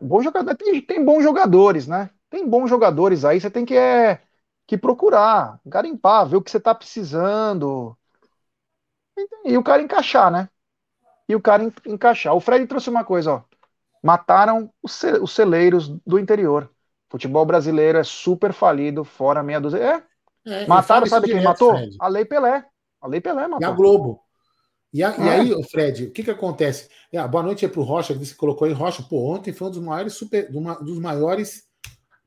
É 0.00 0.04
bom 0.04 0.22
jogador. 0.22 0.54
Tem, 0.54 0.80
tem 0.80 1.04
bons 1.04 1.22
jogadores, 1.22 1.86
né? 1.86 2.10
Tem 2.32 2.48
bons 2.48 2.70
jogadores 2.70 3.26
aí, 3.26 3.38
você 3.38 3.50
tem 3.50 3.62
que, 3.62 3.76
é, 3.76 4.18
que 4.66 4.78
procurar, 4.78 5.60
garimpar, 5.66 6.26
ver 6.26 6.36
o 6.36 6.42
que 6.42 6.50
você 6.50 6.56
está 6.56 6.74
precisando. 6.74 7.94
E 9.44 9.54
o 9.54 9.62
cara 9.62 9.82
encaixar, 9.82 10.30
né? 10.30 10.48
E 11.28 11.36
o 11.36 11.42
cara 11.42 11.70
encaixar. 11.84 12.34
O 12.34 12.40
Fred 12.40 12.66
trouxe 12.66 12.88
uma 12.88 13.04
coisa, 13.04 13.34
ó. 13.34 13.42
Mataram 14.02 14.72
os, 14.82 14.98
os 15.20 15.32
celeiros 15.32 15.90
do 16.06 16.18
interior. 16.18 16.70
Futebol 17.10 17.44
brasileiro 17.44 17.98
é 17.98 18.02
super 18.02 18.54
falido, 18.54 19.04
fora 19.04 19.42
meia 19.42 19.60
dúzia. 19.60 20.02
É. 20.46 20.62
é 20.62 20.66
Mataram, 20.66 21.06
sabe 21.06 21.30
quem 21.30 21.42
matou? 21.42 21.76
Fred. 21.76 21.96
A 22.00 22.08
Lei 22.08 22.24
Pelé. 22.24 22.64
A 22.98 23.06
Lei 23.06 23.20
Pelé 23.20 23.46
matou. 23.46 23.60
E 23.60 23.70
a 23.70 23.72
Globo. 23.72 24.20
E, 24.90 25.04
a, 25.04 25.10
é. 25.10 25.20
e 25.20 25.28
aí, 25.28 25.64
Fred, 25.64 26.04
o 26.06 26.10
que 26.10 26.24
que 26.24 26.30
acontece? 26.30 26.88
É, 27.12 27.28
boa 27.28 27.42
noite 27.42 27.66
aí 27.66 27.70
pro 27.70 27.82
Rocha, 27.82 28.14
que 28.14 28.24
você 28.24 28.34
colocou 28.34 28.66
aí. 28.66 28.72
Rocha, 28.72 29.02
pô, 29.02 29.34
ontem 29.34 29.52
foi 29.52 29.68
um 29.68 29.70
dos 29.70 29.82
maiores, 29.82 30.14
super, 30.14 30.50
dos 30.50 30.98
maiores 30.98 31.70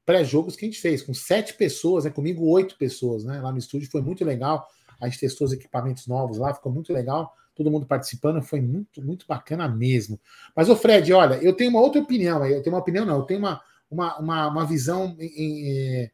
pré-jogos 0.06 0.56
que 0.56 0.66
a 0.66 0.68
gente 0.68 0.80
fez, 0.80 1.02
com 1.02 1.14
sete 1.14 1.54
pessoas, 1.56 2.06
né, 2.06 2.12
comigo 2.12 2.48
oito 2.50 2.78
pessoas, 2.78 3.24
né, 3.24 3.42
lá 3.42 3.52
no 3.52 3.58
estúdio, 3.58 3.90
foi 3.90 4.02
muito 4.02 4.24
legal. 4.24 4.68
A 5.00 5.08
gente 5.08 5.20
testou 5.20 5.46
os 5.46 5.54
equipamentos 5.54 6.08
novos 6.08 6.38
lá, 6.38 6.54
ficou 6.54 6.72
muito 6.72 6.94
legal. 6.94 7.36
Todo 7.56 7.72
mundo 7.72 7.86
participando, 7.86 8.42
foi 8.42 8.62
muito, 8.62 9.02
muito 9.02 9.26
bacana 9.28 9.68
mesmo. 9.68 10.20
Mas, 10.56 10.70
o 10.70 10.76
Fred, 10.76 11.12
olha, 11.14 11.36
eu 11.36 11.54
tenho 11.54 11.70
uma 11.70 11.82
outra 11.82 12.02
opinião, 12.02 12.46
eu 12.46 12.62
tenho 12.62 12.76
uma 12.76 12.82
opinião, 12.82 13.06
não, 13.06 13.18
eu 13.18 13.24
tenho 13.24 13.40
uma, 13.40 13.62
uma, 13.90 14.18
uma, 14.18 14.48
uma 14.48 14.66
visão 14.66 15.16
em, 15.20 16.04
em, 16.04 16.12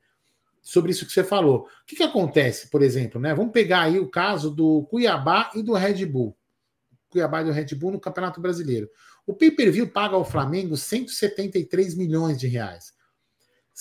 sobre 0.61 0.91
isso 0.91 1.05
que 1.05 1.11
você 1.11 1.23
falou. 1.23 1.67
O 1.83 1.85
que, 1.85 1.95
que 1.95 2.03
acontece, 2.03 2.69
por 2.69 2.81
exemplo, 2.81 3.19
né? 3.19 3.33
Vamos 3.33 3.51
pegar 3.51 3.81
aí 3.81 3.99
o 3.99 4.07
caso 4.07 4.51
do 4.51 4.83
Cuiabá 4.83 5.51
e 5.55 5.63
do 5.63 5.73
Red 5.73 6.05
Bull. 6.05 6.35
Cuiabá 7.09 7.41
e 7.41 7.45
do 7.45 7.51
Red 7.51 7.75
Bull 7.75 7.91
no 7.91 7.99
Campeonato 7.99 8.39
Brasileiro. 8.39 8.89
O 9.25 9.33
pay-per-view 9.33 9.87
paga 9.87 10.15
ao 10.15 10.25
Flamengo 10.25 10.77
173 10.77 11.95
milhões 11.95 12.39
de 12.39 12.47
reais. 12.47 12.93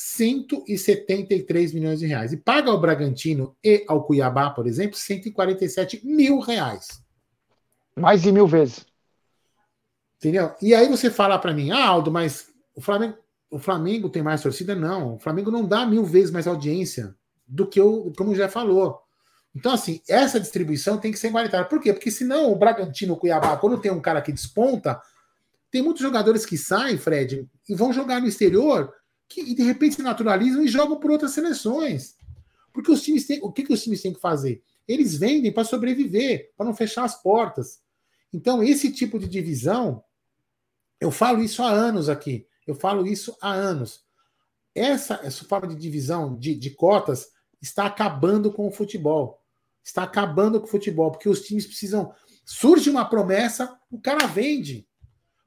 173 0.03 1.75
milhões 1.75 1.99
de 1.99 2.07
reais. 2.07 2.33
E 2.33 2.39
paga 2.39 2.71
ao 2.71 2.81
Bragantino 2.81 3.55
e 3.63 3.85
ao 3.87 4.03
Cuiabá, 4.03 4.49
por 4.49 4.67
exemplo, 4.67 4.97
147 4.97 6.01
mil 6.03 6.39
reais. 6.39 7.03
Mais 7.95 8.23
de 8.23 8.33
mil 8.33 8.47
vezes. 8.47 8.87
Entendeu? 10.17 10.55
E 10.63 10.75
aí 10.75 10.89
você 10.89 11.11
fala 11.11 11.39
para 11.39 11.53
mim, 11.53 11.71
ah, 11.71 11.87
Aldo, 11.87 12.11
mas 12.11 12.49
o 12.75 12.81
Flamengo, 12.81 13.19
o 13.51 13.59
Flamengo 13.59 14.09
tem 14.09 14.23
mais 14.23 14.41
torcida? 14.41 14.75
Não. 14.75 15.17
O 15.17 15.19
Flamengo 15.19 15.51
não 15.51 15.67
dá 15.67 15.85
mil 15.85 16.05
vezes 16.07 16.31
mais 16.31 16.47
audiência 16.47 17.15
do 17.47 17.67
que 17.67 17.79
o, 17.79 18.11
como 18.17 18.35
já 18.35 18.49
falou. 18.49 19.03
Então, 19.55 19.75
assim, 19.75 20.01
essa 20.09 20.41
distribuição 20.41 20.97
tem 20.97 21.13
que 21.13 21.19
ser 21.19 21.29
igualitária. 21.29 21.67
Por 21.67 21.79
quê? 21.79 21.93
Porque 21.93 22.11
senão 22.11 22.51
o 22.51 22.57
Bragantino, 22.57 23.13
o 23.13 23.17
Cuiabá, 23.19 23.55
quando 23.59 23.79
tem 23.79 23.91
um 23.93 24.01
cara 24.01 24.23
que 24.23 24.33
desponta, 24.33 24.99
tem 25.71 25.83
muitos 25.83 26.03
jogadores 26.03 26.47
que 26.47 26.57
saem, 26.57 26.97
Fred, 26.97 27.47
e 27.69 27.75
vão 27.75 27.93
jogar 27.93 28.19
no 28.19 28.27
exterior 28.27 28.95
que 29.31 29.55
de 29.55 29.63
repente 29.63 29.95
se 29.95 30.03
naturalizam 30.03 30.63
e 30.63 30.69
jogam 30.69 30.99
por 30.99 31.13
outras 31.13 31.31
seleções. 31.31 32.17
Porque 32.73 32.91
os 32.91 33.01
times 33.01 33.27
têm, 33.27 33.41
o 33.43 33.53
que, 33.53 33.63
que 33.63 33.73
os 33.73 33.83
times 33.83 34.03
têm 34.03 34.13
que 34.13 34.21
fazer? 34.21 34.63
Eles 34.87 35.17
vendem 35.17 35.53
para 35.53 35.65
sobreviver, 35.65 36.53
para 36.57 36.67
não 36.67 36.75
fechar 36.75 37.05
as 37.05 37.23
portas. 37.23 37.81
Então, 38.33 38.61
esse 38.61 38.93
tipo 38.93 39.21
de 39.21 39.29
divisão, 39.29 40.03
eu 41.01 41.13
falo 41.13 41.43
isso 41.43 41.63
há 41.63 41.71
anos 41.71 42.09
aqui. 42.09 42.47
Eu 42.67 42.75
falo 42.75 43.07
isso 43.07 43.37
há 43.41 43.53
anos. 43.53 44.05
Essa, 44.75 45.21
essa 45.23 45.45
forma 45.45 45.69
de 45.69 45.77
divisão 45.77 46.37
de, 46.37 46.55
de 46.55 46.71
cotas 46.71 47.29
está 47.63 47.87
acabando 47.87 48.53
com 48.53 48.67
o 48.67 48.73
futebol. 48.73 49.41
Está 49.83 50.03
acabando 50.03 50.61
com 50.61 50.67
o 50.67 50.71
futebol, 50.71 51.13
porque 51.13 51.29
os 51.29 51.43
times 51.43 51.67
precisam. 51.67 52.13
Surge 52.45 52.91
uma 52.91 53.09
promessa, 53.09 53.79
o 53.89 54.01
cara 54.01 54.27
vende. 54.27 54.89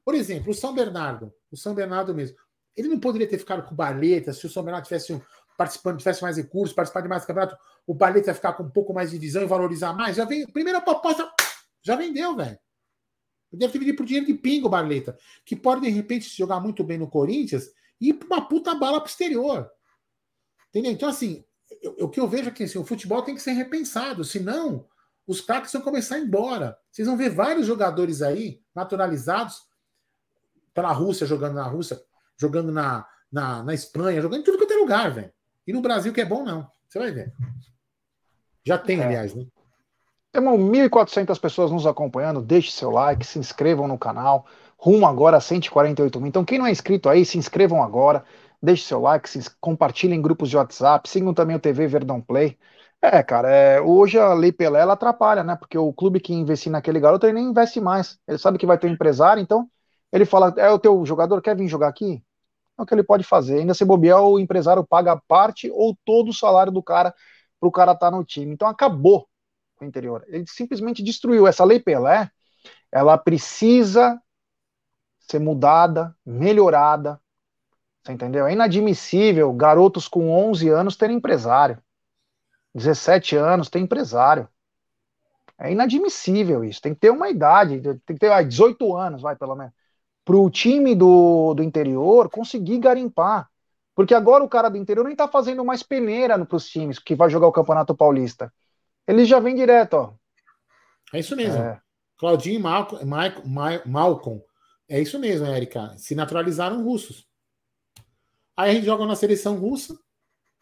Por 0.06 0.16
exemplo, 0.16 0.52
o 0.52 0.56
São 0.56 0.74
Bernardo. 0.74 1.34
O 1.52 1.58
São 1.58 1.74
Bernardo 1.74 2.16
mesmo. 2.16 2.38
Ele 2.76 2.88
não 2.88 3.00
poderia 3.00 3.28
ter 3.28 3.38
ficado 3.38 3.64
com 3.64 3.74
o 3.74 3.78
Barleta 3.78 4.34
se 4.34 4.46
o 4.46 4.50
São 4.50 4.64
Bernardo 4.64 4.86
tivesse 4.86 5.22
participando, 5.58 6.00
tivesse 6.00 6.22
mais 6.22 6.38
recursos, 6.38 6.76
participar 6.76 7.02
de 7.02 7.08
mais 7.08 7.26
campeonato, 7.26 7.56
o 7.86 7.94
Barleta 7.94 8.32
ia 8.32 8.36
ficar 8.36 8.54
com 8.54 8.64
um 8.64 8.70
pouco 8.70 8.94
mais 8.94 9.12
de 9.12 9.18
visão 9.18 9.44
e 9.44 9.46
valorizar 9.46 9.94
mais. 9.94 10.16
Já 10.16 10.26
vem, 10.26 10.48
primeira 10.48 10.82
proposta, 10.82 11.32
já 11.82 11.96
vendeu, 11.96 12.36
velho. 12.36 12.58
Deve 13.52 13.72
ter 13.72 13.80
vendido 13.80 13.98
por 13.98 14.06
dinheiro 14.06 14.26
de 14.26 14.34
pingo 14.34 14.68
o 14.68 14.70
Barleta, 14.70 15.16
que 15.46 15.56
pode 15.56 15.82
de 15.82 15.90
repente 15.90 16.28
jogar 16.28 16.60
muito 16.60 16.84
bem 16.84 16.98
no 16.98 17.08
Corinthians 17.08 17.70
e 18.02 18.10
ir 18.10 18.20
uma 18.26 18.48
puta 18.48 18.74
bala 18.74 19.00
pro 19.00 19.10
exterior. 19.10 19.70
Entendeu? 20.70 20.92
Então, 20.92 21.08
assim, 21.08 21.46
o 22.00 22.10
que 22.10 22.20
eu 22.20 22.28
vejo 22.28 22.50
aqui, 22.50 22.64
assim, 22.64 22.80
o 22.80 22.86
futebol 22.86 23.22
tem 23.22 23.36
que 23.36 23.42
ser 23.42 23.52
repensado, 23.52 24.24
senão 24.24 24.88
os 25.28 25.40
craques 25.40 25.72
vão 25.72 25.84
começar 25.84 26.16
a 26.16 26.20
ir 26.20 26.24
embora. 26.24 26.78
Vocês 26.92 27.08
vão 27.08 27.16
ver 27.16 27.30
vários 27.30 27.68
jogadores 27.68 28.24
aí, 28.24 28.62
naturalizados, 28.74 29.62
pela 30.74 30.92
Rússia, 30.92 31.28
jogando 31.28 31.54
na 31.54 31.68
Rússia, 31.68 32.02
jogando 32.40 32.72
na, 32.72 33.06
na, 33.32 33.64
na 33.64 33.74
Espanha, 33.74 34.22
jogando 34.22 34.42
em 34.42 34.44
tudo 34.44 34.58
que 34.58 34.66
tem 34.66 34.80
lugar, 34.80 35.12
velho. 35.12 35.32
E 35.66 35.74
no 35.74 35.82
Brasil 35.82 36.14
que 36.14 36.22
é 36.22 36.26
bom, 36.26 36.44
não. 36.44 36.68
Você 36.88 37.00
vai 37.00 37.12
ver. 37.12 37.34
Já 38.66 38.78
tem, 38.78 39.00
é. 39.00 39.06
aliás, 39.06 39.34
né? 39.34 39.46
Temos 40.32 40.60
1.400 40.60 41.40
pessoas 41.40 41.72
nos 41.72 41.86
acompanhando. 41.86 42.42
Deixe 42.42 42.72
seu 42.72 42.90
like, 42.90 43.26
se 43.26 43.38
inscrevam 43.38 43.88
no 43.88 43.98
canal. 43.98 44.46
Rumo 44.78 45.06
agora 45.06 45.38
a 45.38 45.42
148 45.42 46.20
mil. 46.20 46.28
Então, 46.28 46.44
quem 46.44 46.58
não 46.58 46.66
é 46.66 46.72
inscrito 46.72 47.08
aí, 47.08 47.26
se 47.26 47.38
inscrevam 47.38 47.84
agora. 47.84 48.24
Deixe 48.62 48.84
seu 48.84 49.00
like, 49.00 49.30
se 49.30 49.40
compartilhem 49.62 50.18
em 50.18 50.22
grupos 50.22 50.50
de 50.50 50.58
WhatsApp. 50.58 51.08
Sigam 51.08 51.34
também 51.34 51.56
o 51.56 51.60
TV 51.60 51.88
Verdão 51.88 52.20
Play. 52.20 52.58
É, 53.02 53.22
cara, 53.22 53.50
é, 53.50 53.82
hoje 53.82 54.18
a 54.18 54.34
Lei 54.34 54.52
Pelé 54.52 54.80
ela 54.80 54.94
atrapalha, 54.94 55.44
né? 55.44 55.58
Porque 55.58 55.78
o 55.78 55.92
clube 55.92 56.22
que 56.22 56.34
investir 56.34 56.72
naquele 56.72 57.02
garoto 57.02 57.26
ele 57.26 57.34
nem 57.34 57.50
investe 57.50 57.82
mais. 57.82 58.18
Ele 58.28 58.38
sabe 58.38 58.58
que 58.58 58.66
vai 58.66 58.78
ter 58.78 58.88
um 58.88 58.92
empresário, 58.92 59.42
então 59.42 59.70
ele 60.14 60.26
fala: 60.26 60.54
é 60.58 60.70
o 60.70 60.78
teu 60.78 61.04
jogador, 61.06 61.42
quer 61.42 61.58
vir 61.58 61.68
jogar 61.68 61.88
aqui? 61.88 62.24
É 62.78 62.82
o 62.82 62.86
que 62.86 62.94
ele 62.94 63.04
pode 63.04 63.24
fazer. 63.24 63.60
Ainda 63.60 63.74
se 63.74 63.84
bobear, 63.84 64.22
o 64.22 64.40
empresário 64.40 64.86
paga 64.86 65.20
parte 65.28 65.70
ou 65.72 65.98
todo 66.06 66.30
o 66.30 66.34
salário 66.34 66.72
do 66.72 66.84
cara 66.84 67.14
para 67.60 67.68
o 67.68 67.72
cara 67.72 67.94
estar 67.94 68.12
tá 68.12 68.16
no 68.16 68.24
time. 68.24 68.54
Então 68.54 68.68
acabou 68.68 69.28
o 69.82 69.86
interior. 69.86 70.24
Ele 70.28 70.46
simplesmente 70.48 71.04
destruiu. 71.04 71.48
Essa 71.48 71.64
lei 71.64 71.80
Pelé, 71.80 72.30
ela 72.92 73.18
precisa 73.18 74.22
ser 75.20 75.40
mudada, 75.40 76.16
melhorada. 76.24 77.20
Você 78.04 78.12
entendeu? 78.12 78.46
É 78.46 78.54
inadmissível 78.54 79.52
garotos 79.54 80.08
com 80.08 80.30
11 80.30 80.70
anos 80.70 80.96
terem 80.96 81.18
empresário. 81.18 81.82
17 82.76 83.36
anos 83.36 83.70
tem 83.70 83.84
empresário. 83.84 84.48
É 85.58 85.72
inadmissível 85.72 86.64
isso. 86.64 86.82
Tem 86.82 86.94
que 86.94 87.00
ter 87.00 87.10
uma 87.10 87.30
idade, 87.30 87.82
tem 87.82 88.16
que 88.16 88.20
ter 88.20 88.32
ah, 88.32 88.44
18 88.44 88.96
anos, 88.96 89.22
vai, 89.22 89.36
pelo 89.36 89.56
menos. 89.56 89.74
Para 90.26 90.38
o 90.38 90.50
time 90.50 90.96
do, 90.96 91.54
do 91.54 91.64
interior 91.64 92.30
conseguir 92.30 92.80
garimpar. 92.80 93.50
Porque 93.96 94.14
agora 94.14 94.44
o 94.44 94.50
cara 94.50 94.70
do 94.70 94.78
interior 94.78 95.06
nem 95.06 95.16
tá 95.16 95.28
fazendo 95.28 95.64
mais 95.64 95.84
peneira 95.84 96.44
para 96.46 96.56
os 96.56 96.68
times 96.68 96.98
que 96.98 97.16
vai 97.16 97.30
jogar 97.30 97.48
o 97.48 97.52
Campeonato 97.52 97.96
Paulista. 97.96 98.52
Ele 99.08 99.26
já 99.26 99.40
vem 99.40 99.56
direto, 99.56 99.94
ó. 99.94 100.14
É 101.14 101.20
isso 101.20 101.36
mesmo. 101.36 101.62
É. 101.62 101.80
Claudinho 102.18 102.60
e 102.60 102.64
Malcolm, 102.64 103.06
Malcolm. 103.86 104.42
É 104.90 105.00
isso 105.00 105.20
mesmo, 105.20 105.46
Érica. 105.46 105.94
Se 105.98 106.16
naturalizaram 106.16 106.84
russos. 106.84 107.28
Aí 108.56 108.72
a 108.72 108.74
gente 108.74 108.86
joga 108.86 109.06
na 109.06 109.16
seleção 109.16 109.58
russa, 109.58 109.98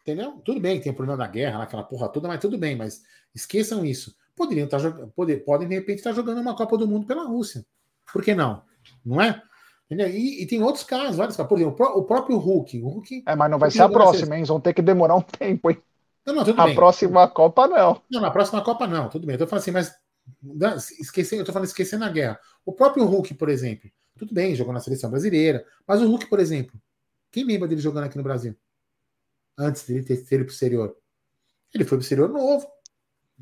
entendeu? 0.00 0.40
Tudo 0.44 0.60
bem, 0.60 0.80
tem 0.80 0.92
o 0.92 0.94
problema 0.94 1.16
da 1.16 1.26
guerra, 1.26 1.62
aquela 1.62 1.82
porra 1.82 2.08
toda, 2.08 2.26
mas 2.26 2.40
tudo 2.40 2.58
bem, 2.58 2.74
mas 2.74 3.02
esqueçam 3.34 3.84
isso. 3.84 4.16
Poderiam 4.34 4.64
estar 4.64 4.78
tá 4.78 4.82
jogando, 4.82 5.12
podem 5.44 5.68
de 5.68 5.74
repente 5.74 5.98
estar 5.98 6.10
tá 6.10 6.16
jogando 6.16 6.40
uma 6.40 6.56
Copa 6.56 6.76
do 6.78 6.88
Mundo 6.88 7.06
pela 7.06 7.24
Rússia. 7.24 7.64
Por 8.12 8.22
que 8.22 8.34
não? 8.34 8.62
Não 9.04 9.20
é? 9.20 9.42
E, 9.94 10.42
e, 10.42 10.46
tem 10.46 10.62
outros 10.62 10.84
casos, 10.84 11.16
vários 11.16 11.36
casos. 11.36 11.48
Por 11.48 11.58
exemplo, 11.58 11.86
o 11.86 12.04
próprio 12.04 12.38
Hulk. 12.38 12.80
O 12.80 12.88
Hulk 12.88 13.24
é, 13.26 13.36
mas 13.36 13.50
não 13.50 13.58
vai 13.58 13.70
ser 13.70 13.82
a 13.82 13.88
próxima, 13.88 14.34
hein? 14.34 14.40
Eles 14.40 14.48
vão 14.48 14.60
ter 14.60 14.72
que 14.72 14.82
demorar 14.82 15.16
um 15.16 15.20
tempo, 15.20 15.70
hein? 15.70 15.82
Não, 16.24 16.34
não, 16.34 16.44
tudo 16.44 16.60
a 16.60 16.66
bem. 16.66 16.74
próxima 16.74 17.28
Copa, 17.28 17.66
não. 17.66 18.00
Não, 18.10 18.20
na 18.20 18.30
próxima 18.30 18.62
Copa, 18.62 18.86
não. 18.86 19.08
Tudo 19.08 19.26
bem. 19.26 19.34
Eu 19.34 19.40
tô 19.40 19.46
falando 19.46 19.62
assim, 19.62 19.70
mas. 19.70 19.92
Esquecendo, 21.00 21.42
eu 21.42 21.46
tô 21.46 21.52
falando 21.52 21.66
esquecendo 21.66 22.04
a 22.04 22.08
guerra. 22.08 22.38
O 22.64 22.72
próprio 22.72 23.04
Hulk, 23.04 23.34
por 23.34 23.48
exemplo. 23.48 23.90
Tudo 24.16 24.32
bem, 24.32 24.54
jogou 24.54 24.72
na 24.72 24.80
seleção 24.80 25.10
brasileira. 25.10 25.64
Mas 25.86 26.00
o 26.00 26.06
Hulk, 26.06 26.26
por 26.26 26.38
exemplo, 26.38 26.80
quem 27.30 27.44
lembra 27.44 27.66
dele 27.66 27.80
jogando 27.80 28.04
aqui 28.04 28.16
no 28.16 28.22
Brasil? 28.22 28.54
Antes 29.58 29.84
dele 29.84 30.04
ter, 30.04 30.16
ter 30.18 30.36
ido 30.36 30.44
pro 30.44 30.52
exterior. 30.52 30.96
Ele 31.74 31.84
foi 31.84 31.98
pro 31.98 32.02
exterior 32.02 32.28
novo. 32.28 32.66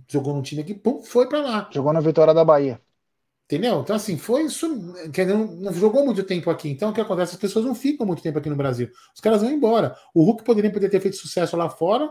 Jogou 0.08 0.34
num 0.34 0.42
time 0.42 0.62
aqui, 0.62 0.72
pum, 0.72 1.02
foi 1.02 1.28
para 1.28 1.42
lá. 1.42 1.68
Jogou 1.70 1.92
na 1.92 2.00
Vitória 2.00 2.32
da 2.32 2.44
Bahia. 2.44 2.80
Entendeu? 3.50 3.80
Então, 3.80 3.96
assim, 3.96 4.16
foi 4.16 4.44
isso. 4.44 4.68
Não, 4.68 5.46
não, 5.56 5.72
jogou 5.72 6.04
muito 6.04 6.22
tempo 6.22 6.50
aqui. 6.50 6.70
Então, 6.70 6.90
o 6.90 6.92
que 6.92 7.00
acontece? 7.00 7.34
As 7.34 7.40
pessoas 7.40 7.64
não 7.64 7.74
ficam 7.74 8.06
muito 8.06 8.22
tempo 8.22 8.38
aqui 8.38 8.48
no 8.48 8.54
Brasil. 8.54 8.88
Os 9.12 9.20
caras 9.20 9.42
vão 9.42 9.50
embora. 9.50 9.96
O 10.14 10.22
Hulk 10.22 10.44
poderia 10.44 10.70
poder 10.70 10.88
ter 10.88 11.00
feito 11.00 11.16
sucesso 11.16 11.56
lá 11.56 11.68
fora, 11.68 12.08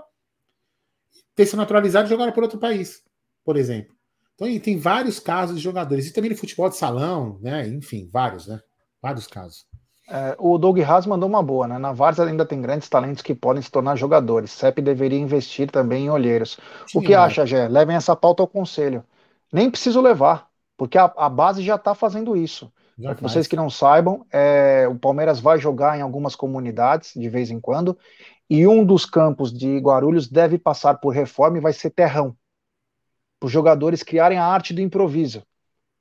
ter 1.33 1.45
se 1.45 1.55
naturalizado 1.55 2.07
e 2.07 2.09
jogar 2.09 2.29
por 2.33 2.43
outro 2.43 2.59
país, 2.59 3.01
por 3.45 3.55
exemplo. 3.55 3.95
Então, 4.35 4.59
tem 4.59 4.77
vários 4.77 5.17
casos 5.17 5.55
de 5.55 5.63
jogadores. 5.63 6.07
E 6.07 6.11
também 6.11 6.29
no 6.29 6.35
futebol 6.35 6.67
de 6.67 6.75
salão, 6.75 7.39
né? 7.41 7.65
Enfim, 7.69 8.09
vários, 8.11 8.45
né? 8.45 8.59
Vários 9.01 9.25
casos. 9.25 9.65
É, 10.09 10.35
o 10.37 10.57
Doug 10.57 10.77
Haas 10.81 11.05
mandou 11.05 11.29
uma 11.29 11.41
boa, 11.41 11.69
né? 11.69 11.77
Na 11.77 11.93
Varsa 11.93 12.25
ainda 12.25 12.45
tem 12.45 12.61
grandes 12.61 12.89
talentos 12.89 13.23
que 13.23 13.33
podem 13.33 13.63
se 13.63 13.71
tornar 13.71 13.95
jogadores. 13.95 14.51
CEP 14.51 14.81
deveria 14.81 15.19
investir 15.19 15.71
também 15.71 16.07
em 16.07 16.09
olheiros. 16.09 16.59
Sim, 16.85 16.99
o 16.99 17.01
que 17.01 17.13
é. 17.13 17.15
acha, 17.15 17.45
Gé? 17.45 17.69
Levem 17.69 17.95
essa 17.95 18.13
pauta 18.13 18.43
ao 18.43 18.47
conselho. 18.47 19.05
Nem 19.53 19.71
preciso 19.71 20.01
levar, 20.01 20.48
porque 20.79 20.97
a, 20.97 21.13
a 21.17 21.27
base 21.27 21.61
já 21.61 21.75
está 21.75 21.93
fazendo 21.93 22.37
isso. 22.37 22.71
Para 23.01 23.15
vocês 23.27 23.47
que 23.47 23.55
não 23.55 23.69
saibam, 23.69 24.25
é, 24.31 24.87
o 24.87 24.97
Palmeiras 24.97 25.41
vai 25.41 25.59
jogar 25.59 25.97
em 25.97 26.01
algumas 26.01 26.37
comunidades 26.37 27.11
de 27.13 27.27
vez 27.27 27.51
em 27.51 27.59
quando, 27.59 27.97
e 28.49 28.65
um 28.65 28.85
dos 28.85 29.05
campos 29.05 29.51
de 29.51 29.77
Guarulhos 29.77 30.29
deve 30.29 30.57
passar 30.57 30.95
por 30.95 31.09
reforma 31.09 31.57
e 31.57 31.61
vai 31.61 31.73
ser 31.73 31.89
terrão. 31.89 32.33
Para 33.37 33.47
os 33.47 33.51
jogadores 33.51 34.03
criarem 34.03 34.37
a 34.37 34.45
arte 34.45 34.73
do 34.73 34.79
improviso. 34.79 35.43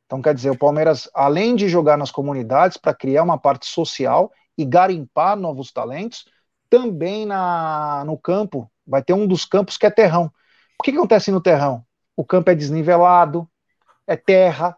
Então, 0.07 0.23
quer 0.23 0.33
dizer, 0.33 0.51
o 0.51 0.59
Palmeiras, 0.59 1.11
além 1.13 1.57
de 1.57 1.69
jogar 1.69 1.99
nas 1.99 2.13
comunidades 2.13 2.77
para 2.77 2.95
criar 2.95 3.25
uma 3.25 3.37
parte 3.37 3.67
social 3.67 4.31
e 4.57 4.65
garimpar 4.65 5.37
novos 5.37 5.73
talentos, 5.73 6.25
também 6.71 7.27
na, 7.27 8.05
no 8.07 8.17
campo 8.17 8.71
vai 8.87 9.03
ter 9.03 9.13
um 9.13 9.27
dos 9.27 9.45
campos 9.45 9.77
que 9.77 9.87
é 9.87 9.91
terrão. 9.91 10.27
O 10.79 10.85
que, 10.85 10.93
que 10.93 10.99
acontece 10.99 11.33
no 11.33 11.41
terrão? 11.41 11.85
O 12.17 12.25
campo 12.25 12.51
é 12.51 12.55
desnivelado, 12.55 13.49
é 14.09 14.17
terra, 14.17 14.77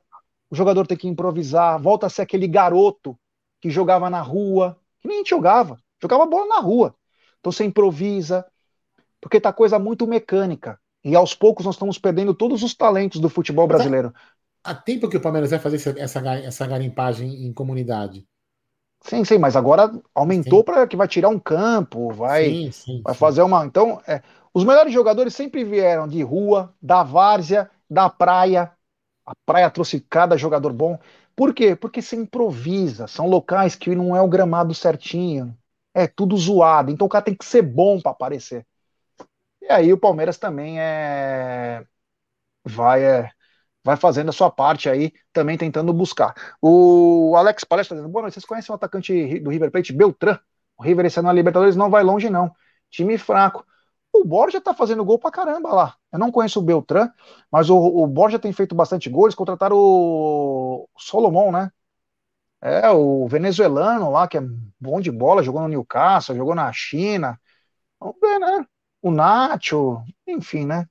o 0.51 0.55
jogador 0.55 0.87
tem 0.87 0.99
que 0.99 1.09
improvisar, 1.09 1.81
volta 1.81 2.07
a 2.07 2.11
ser 2.11 2.21
aquele 2.21 2.47
garoto 2.47 3.19
que 3.63 3.71
jogava 3.71 4.11
na 4.11 4.21
rua, 4.21 4.79
que 5.01 5.09
nem 5.09 5.19
a 5.19 5.21
gente 5.21 5.31
jogava, 5.31 5.79
jogava 6.03 6.27
bola 6.27 6.47
na 6.47 6.61
rua. 6.61 6.95
Então 7.39 7.51
você 7.51 7.65
improvisa, 7.65 8.45
porque 9.21 9.41
tá 9.41 9.53
coisa 9.53 9.79
muito 9.79 10.07
mecânica. 10.07 10.79
E 11.03 11.17
aos 11.17 11.35
poucos 11.35 11.65
nós 11.65 11.77
estamos 11.77 11.97
perdendo 11.97 12.35
todos 12.35 12.63
os 12.63 12.75
talentos 12.75 13.21
do 13.21 13.31
futebol 13.31 13.67
brasileiro 13.67 14.13
há 14.63 14.75
tempo 14.75 15.09
que 15.09 15.17
o 15.17 15.21
Palmeiras 15.21 15.51
vai 15.51 15.59
fazer 15.59 15.99
essa, 15.99 16.21
essa 16.31 16.67
garimpagem 16.67 17.47
em 17.47 17.53
comunidade. 17.53 18.27
Sim, 19.03 19.25
sim, 19.25 19.39
mas 19.39 19.57
agora 19.57 19.91
aumentou 20.15 20.63
para 20.63 20.87
que 20.87 20.97
vai 20.97 21.09
tirar 21.09 21.31
um 21.31 21.39
campo, 21.39 22.13
vai, 22.13 22.45
sim, 22.45 22.71
sim, 22.71 23.03
vai 23.03 23.15
sim. 23.15 23.19
fazer 23.19 23.43
uma. 23.43 23.65
Então, 23.65 24.01
é, 24.07 24.23
os 24.53 24.63
melhores 24.63 24.93
jogadores 24.93 25.35
sempre 25.35 25.65
vieram 25.65 26.07
de 26.07 26.23
rua, 26.23 26.75
da 26.83 27.03
várzea, 27.03 27.71
da 27.89 28.11
praia. 28.11 28.71
A 29.31 29.35
praia 29.47 29.71
trouxe 29.71 30.01
cada 30.01 30.37
jogador 30.37 30.73
bom. 30.73 30.99
Por 31.37 31.55
quê? 31.55 31.77
Porque 31.77 32.03
se 32.03 32.17
improvisa. 32.17 33.07
São 33.07 33.29
locais 33.29 33.77
que 33.77 33.95
não 33.95 34.17
é 34.17 34.21
o 34.21 34.29
gramado 34.29 34.75
certinho. 34.75 35.57
É 35.95 36.09
tudo 36.09 36.37
zoado. 36.37 36.91
Então 36.91 37.07
o 37.07 37.11
cara 37.11 37.25
tem 37.25 37.35
que 37.37 37.45
ser 37.45 37.63
bom 37.63 38.01
para 38.01 38.11
aparecer. 38.11 38.67
E 39.63 39.71
aí 39.71 39.93
o 39.93 39.99
Palmeiras 39.99 40.39
também 40.39 40.81
é. 40.81 41.87
Vai, 42.65 43.05
é 43.05 43.31
vai 43.85 43.97
fazendo 43.97 44.31
a 44.31 44.33
sua 44.33 44.51
parte 44.51 44.89
aí, 44.89 45.13
também 45.33 45.57
tentando 45.59 45.93
buscar. 45.93 46.35
O 46.63 47.35
Alex 47.37 47.65
Palestra 47.65 47.97
dizendo, 47.97 48.13
boa 48.13 48.23
noite, 48.23 48.35
vocês 48.35 48.45
conhecem 48.45 48.73
o 48.73 48.77
atacante 48.77 49.41
do 49.41 49.51
River 49.51 49.71
Plate, 49.71 49.93
Beltrán? 49.93 50.39
O 50.79 50.83
River 50.83 51.07
esse 51.07 51.19
ano 51.19 51.29
na 51.29 51.35
Libertadores 51.35 51.77
não 51.77 51.91
vai 51.91 52.03
longe 52.03 52.31
não, 52.31 52.55
time 52.91 53.19
fraco. 53.19 53.65
O 54.21 54.25
Borja 54.25 54.61
tá 54.61 54.75
fazendo 54.75 55.05
gol 55.05 55.19
pra 55.19 55.31
caramba 55.31 55.73
lá. 55.73 55.97
Eu 56.13 56.19
não 56.19 56.31
conheço 56.31 56.59
o 56.61 56.63
Beltrán, 56.63 57.11
mas 57.51 57.71
o, 57.71 57.77
o 57.77 58.07
Borja 58.07 58.39
tem 58.39 58.53
feito 58.53 58.75
bastante 58.75 59.09
gols, 59.09 59.35
contrataram 59.35 59.77
o 59.79 60.87
Solomon, 60.99 61.51
né? 61.51 61.71
É, 62.61 62.91
o 62.91 63.27
venezuelano 63.27 64.11
lá, 64.11 64.29
que 64.29 64.37
é 64.37 64.43
bom 64.79 65.01
de 65.01 65.11
bola, 65.11 65.43
jogou 65.43 65.63
no 65.63 65.69
Newcastle, 65.69 66.37
jogou 66.37 66.55
na 66.55 66.71
China. 66.73 67.41
Vamos 68.01 68.17
ver, 68.21 68.39
né? 68.39 68.67
O 69.03 69.11
Nacho, 69.11 70.03
enfim, 70.27 70.67
né? 70.67 70.87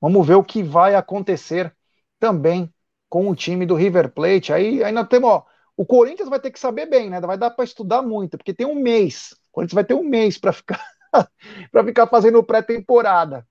Vamos 0.00 0.26
ver 0.26 0.34
o 0.34 0.44
que 0.44 0.62
vai 0.62 0.96
acontecer 0.96 1.74
também 2.18 2.72
com 3.08 3.28
o 3.28 3.36
time 3.36 3.66
do 3.66 3.76
River 3.76 4.12
Plate. 4.12 4.52
Aí 4.52 4.82
ainda 4.82 5.04
temos, 5.04 5.30
ó, 5.30 5.46
o 5.76 5.86
Corinthians 5.86 6.28
vai 6.28 6.40
ter 6.40 6.50
que 6.50 6.58
saber 6.58 6.86
bem, 6.86 7.08
né? 7.10 7.20
Vai 7.20 7.38
dar 7.38 7.50
para 7.50 7.64
estudar 7.64 8.02
muito, 8.02 8.36
porque 8.36 8.54
tem 8.54 8.66
um 8.66 8.74
mês. 8.74 9.32
O 9.50 9.52
Corinthians 9.52 9.74
vai 9.74 9.84
ter 9.84 9.94
um 9.94 10.04
mês 10.04 10.38
para 10.38 10.52
ficar 10.52 10.80
para 11.70 11.84
ficar 11.84 12.06
fazendo 12.06 12.42
pré-temporada. 12.42 13.46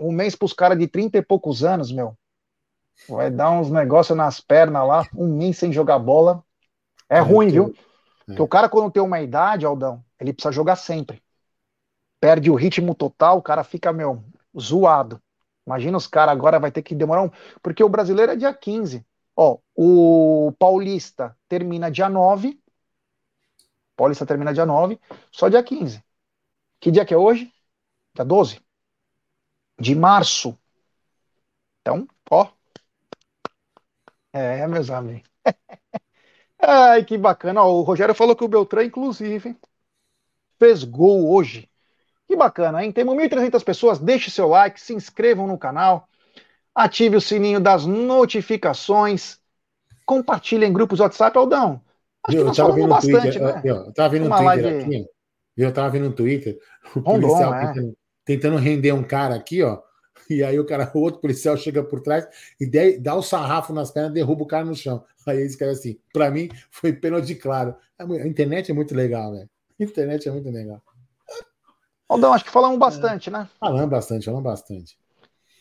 Um 0.00 0.12
mês 0.12 0.34
para 0.34 0.46
os 0.46 0.52
caras 0.52 0.78
de 0.78 0.86
30 0.86 1.18
e 1.18 1.22
poucos 1.22 1.62
anos, 1.62 1.92
meu. 1.92 2.16
Vai 3.08 3.30
dar 3.30 3.50
uns 3.50 3.70
negócios 3.70 4.16
nas 4.16 4.40
pernas 4.40 4.86
lá, 4.86 5.06
um 5.14 5.26
mês 5.26 5.58
sem 5.58 5.72
jogar 5.72 5.98
bola. 5.98 6.42
É, 7.08 7.18
é 7.18 7.20
ruim, 7.20 7.48
viu? 7.48 7.74
É. 7.76 8.26
Porque 8.26 8.42
o 8.42 8.48
cara, 8.48 8.68
quando 8.68 8.90
tem 8.90 9.02
uma 9.02 9.20
idade, 9.20 9.66
Aldão, 9.66 10.04
ele 10.20 10.32
precisa 10.32 10.52
jogar 10.52 10.76
sempre. 10.76 11.22
Perde 12.20 12.50
o 12.50 12.54
ritmo 12.54 12.94
total, 12.94 13.38
o 13.38 13.42
cara 13.42 13.64
fica, 13.64 13.92
meu, 13.92 14.22
zoado. 14.58 15.20
Imagina 15.66 15.96
os 15.96 16.06
caras 16.06 16.32
agora 16.32 16.58
vai 16.58 16.70
ter 16.70 16.82
que 16.82 16.94
demorar 16.94 17.22
um. 17.22 17.30
Porque 17.62 17.82
o 17.82 17.88
brasileiro 17.88 18.32
é 18.32 18.36
dia 18.36 18.52
15. 18.54 19.04
Ó, 19.36 19.58
o 19.74 20.52
Paulista 20.58 21.36
termina 21.48 21.90
dia 21.90 22.08
9. 22.08 22.60
Paulista 23.96 24.26
termina 24.26 24.52
dia 24.52 24.66
9, 24.66 24.98
só 25.30 25.48
dia 25.48 25.62
15. 25.62 26.02
Que 26.82 26.90
dia 26.90 27.04
que 27.04 27.14
é 27.14 27.16
hoje? 27.16 27.48
Dia 28.12 28.24
12 28.24 28.60
de 29.78 29.94
março. 29.94 30.58
Então, 31.80 32.08
ó. 32.28 32.48
É, 34.32 34.66
meus 34.66 34.90
amigos. 34.90 35.30
Ai, 36.58 37.04
que 37.04 37.16
bacana. 37.16 37.62
Ó, 37.62 37.72
o 37.72 37.82
Rogério 37.82 38.16
falou 38.16 38.34
que 38.34 38.42
o 38.42 38.48
Beltrán, 38.48 38.84
inclusive, 38.84 39.56
fez 40.58 40.82
gol 40.82 41.32
hoje 41.32 41.70
que 42.26 42.34
bacana, 42.34 42.84
hein? 42.84 42.90
Temos 42.90 43.14
1.300 43.14 43.62
pessoas. 43.62 43.98
Deixe 44.00 44.28
seu 44.28 44.48
like, 44.48 44.80
se 44.80 44.92
inscrevam 44.92 45.46
no 45.46 45.56
canal, 45.56 46.08
ative 46.74 47.16
o 47.16 47.20
sininho 47.20 47.60
das 47.60 47.86
notificações, 47.86 49.38
compartilhe 50.04 50.66
em 50.66 50.72
grupos 50.72 50.98
WhatsApp. 50.98 51.38
Aldão, 51.38 51.80
acho 52.24 52.36
eu, 52.36 52.40
que 52.40 52.46
nós 52.48 52.56
falamos 52.56 52.88
bastante, 52.88 53.38
Twitter, 53.38 53.42
né? 53.42 53.62
Eu, 53.64 53.76
eu 53.76 53.92
tava 53.92 54.08
vendo 54.08 54.26
um 54.26 54.30
Twitter 54.30 54.44
live... 54.44 54.68
aqui, 54.68 55.08
eu 55.56 55.72
tava 55.72 55.90
vendo 55.90 56.08
um 56.08 56.12
Twitter, 56.12 56.58
o 56.96 57.00
Rondon, 57.00 57.28
policial 57.28 57.54
é. 57.54 57.66
tentando, 57.66 57.96
tentando, 58.24 58.56
render 58.56 58.92
um 58.92 59.02
cara 59.02 59.34
aqui, 59.34 59.62
ó, 59.62 59.80
e 60.30 60.42
aí 60.42 60.58
o 60.58 60.64
cara, 60.64 60.90
o 60.94 60.98
outro 61.00 61.20
policial 61.20 61.56
chega 61.56 61.82
por 61.82 62.00
trás 62.00 62.26
e 62.60 62.98
dá 62.98 63.14
o 63.14 63.22
sarrafo 63.22 63.72
nas 63.72 63.90
pernas, 63.90 64.12
derruba 64.12 64.44
o 64.44 64.46
cara 64.46 64.64
no 64.64 64.74
chão. 64.74 65.04
Aí 65.26 65.38
ele 65.38 65.46
escreve 65.46 65.72
assim, 65.72 65.98
para 66.12 66.30
mim 66.30 66.48
foi 66.70 66.92
pênalti 66.92 67.34
claro. 67.34 67.74
A 67.98 68.04
internet 68.26 68.70
é 68.70 68.74
muito 68.74 68.94
legal, 68.94 69.32
velho. 69.32 69.48
A 69.80 69.84
internet 69.84 70.28
é 70.28 70.32
muito 70.32 70.50
legal. 70.50 70.82
Aldão, 72.08 72.32
acho 72.32 72.44
que 72.44 72.50
falamos 72.50 72.78
bastante, 72.78 73.28
é. 73.28 73.32
né? 73.32 73.48
Falamos 73.58 73.90
bastante, 73.90 74.24
falamos 74.24 74.44
bastante. 74.44 74.98